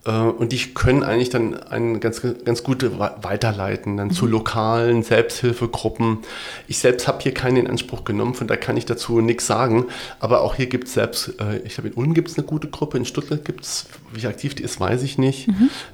[0.05, 5.03] Äh, Und die können eigentlich dann einen ganz, ganz gut wa- weiterleiten, dann zu lokalen
[5.03, 6.19] Selbsthilfegruppen.
[6.67, 9.85] Ich selbst habe hier keinen in Anspruch genommen, von daher kann ich dazu nichts sagen.
[10.19, 12.69] Aber auch hier gibt es selbst, äh, ich glaube in Ulm gibt es eine gute
[12.69, 15.49] Gruppe, in Stuttgart gibt es, wie aktiv die ist, weiß ich nicht.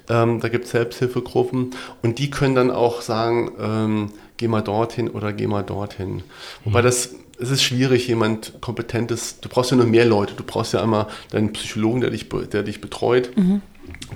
[0.08, 1.70] Ähm, da gibt es Selbsthilfegruppen
[2.02, 6.22] und die können dann auch sagen, ähm, geh mal dorthin oder geh mal dorthin.
[6.64, 10.72] Wobei das es ist schwierig, jemand Kompetentes, du brauchst ja nur mehr Leute, du brauchst
[10.72, 13.30] ja einmal deinen Psychologen, der dich, der dich betreut.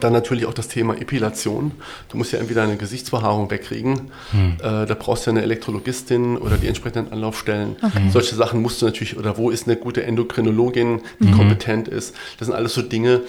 [0.00, 1.72] Dann natürlich auch das Thema Epilation.
[2.08, 6.56] Du musst ja entweder eine Gesichtsbehaarung wegkriegen, äh, da brauchst du ja eine Elektrologistin oder
[6.56, 7.76] die entsprechenden Anlaufstellen.
[8.10, 12.14] Solche Sachen musst du natürlich, oder wo ist eine gute Endokrinologin, die kompetent ist.
[12.38, 13.22] Das sind alles so Dinge,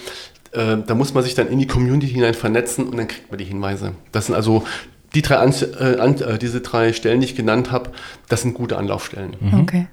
[0.52, 3.38] äh, da muss man sich dann in die Community hinein vernetzen und dann kriegt man
[3.38, 3.92] die Hinweise.
[4.12, 4.64] Das sind also
[5.14, 7.90] die drei An äh, an, äh, diese drei Stellen, die ich genannt habe,
[8.28, 9.36] das sind gute Anlaufstellen.
[9.60, 9.86] Okay.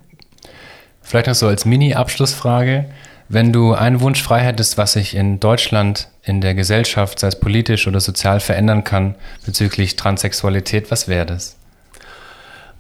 [1.02, 2.86] Vielleicht noch so als Mini-Abschlussfrage.
[3.30, 7.40] Wenn du einen Wunsch frei hättest, was sich in Deutschland, in der Gesellschaft, sei es
[7.40, 9.16] politisch oder sozial verändern kann
[9.46, 11.58] bezüglich Transsexualität, was wäre das?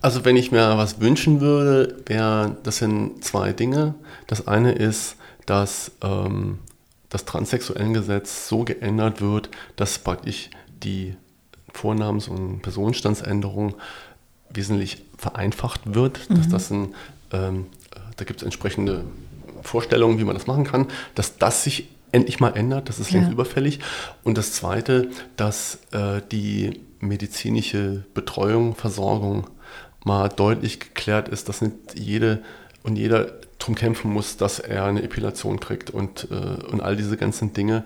[0.01, 3.95] Also wenn ich mir was wünschen würde, wäre das sind zwei Dinge.
[4.27, 5.15] Das eine ist,
[5.45, 6.59] dass ähm,
[7.09, 10.49] das Transsexuellengesetz so geändert wird, dass praktisch
[10.83, 11.15] die
[11.73, 13.75] Vornamens- und Personenstandsänderung
[14.49, 16.95] wesentlich vereinfacht wird, dass das ein,
[17.31, 17.65] ähm,
[18.15, 19.03] da gibt es entsprechende
[19.61, 23.27] Vorstellungen, wie man das machen kann, dass das sich endlich mal ändert, das ist längst
[23.27, 23.33] Ja.
[23.33, 23.79] überfällig.
[24.23, 29.47] Und das Zweite, dass äh, die medizinische Betreuung, Versorgung
[30.05, 32.41] mal deutlich geklärt ist, dass nicht jede
[32.83, 33.25] und jeder
[33.59, 37.83] drum kämpfen muss, dass er eine Epilation kriegt und, äh, und all diese ganzen Dinge,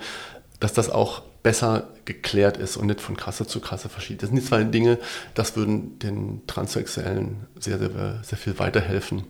[0.59, 4.21] dass das auch besser geklärt ist und nicht von Kasse zu Kasse verschiebt.
[4.21, 4.97] Das sind die zwei Dinge,
[5.33, 7.89] das würden den Transsexuellen sehr, sehr,
[8.23, 9.23] sehr viel weiterhelfen.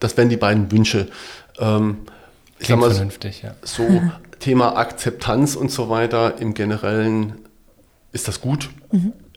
[0.00, 1.08] Das wären die beiden Wünsche.
[1.58, 1.98] Ähm,
[2.58, 3.54] ich sag mal, so- vernünftig, ja.
[3.62, 3.86] so
[4.40, 7.34] Thema Akzeptanz und so weiter im Generellen
[8.12, 8.70] ist das gut.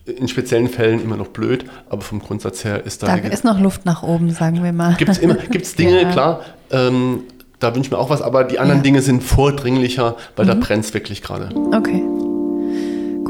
[0.05, 3.59] In speziellen Fällen immer noch blöd, aber vom Grundsatz her ist da, Da ist noch
[3.59, 4.95] Luft nach oben, sagen wir mal.
[4.95, 5.19] gibt es
[5.75, 6.11] Dinge, Ja.
[6.11, 6.41] klar,
[6.71, 7.23] ähm,
[7.59, 8.83] da wünsche ich mir auch was, aber die anderen Ja.
[8.83, 11.49] Dinge sind vordringlicher, weil da brennt es wirklich gerade.
[11.75, 12.03] Okay.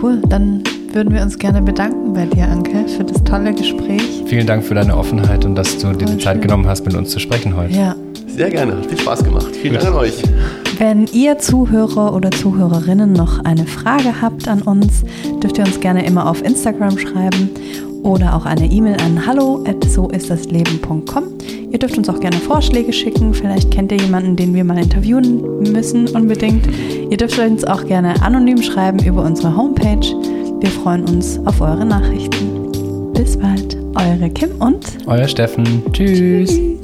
[0.02, 0.64] Cool, dann
[0.94, 4.24] würden wir uns gerne bedanken bei dir, Anke, für das tolle Gespräch.
[4.26, 7.10] Vielen Dank für deine Offenheit und dass du dir die Zeit genommen hast, mit uns
[7.10, 7.74] zu sprechen heute.
[7.76, 7.96] Ja.
[8.28, 9.56] Sehr gerne, hat viel Spaß gemacht.
[9.56, 9.84] Vielen Gut.
[9.84, 10.14] Dank an euch.
[10.78, 15.04] Wenn ihr Zuhörer oder Zuhörerinnen noch eine Frage habt an uns,
[15.42, 17.50] dürft ihr uns gerne immer auf Instagram schreiben
[18.08, 21.24] oder auch eine E-Mail an hallo at soistdasleben.com.
[21.70, 23.34] Ihr dürft uns auch gerne Vorschläge schicken.
[23.34, 26.66] Vielleicht kennt ihr jemanden, den wir mal interviewen müssen unbedingt.
[27.10, 30.08] Ihr dürft uns auch gerne anonym schreiben über unsere Homepage.
[30.60, 33.12] Wir freuen uns auf eure Nachrichten.
[33.14, 35.84] Bis bald, eure Kim und Euer Steffen.
[35.92, 36.50] Tschüss.
[36.50, 36.77] Tschüss.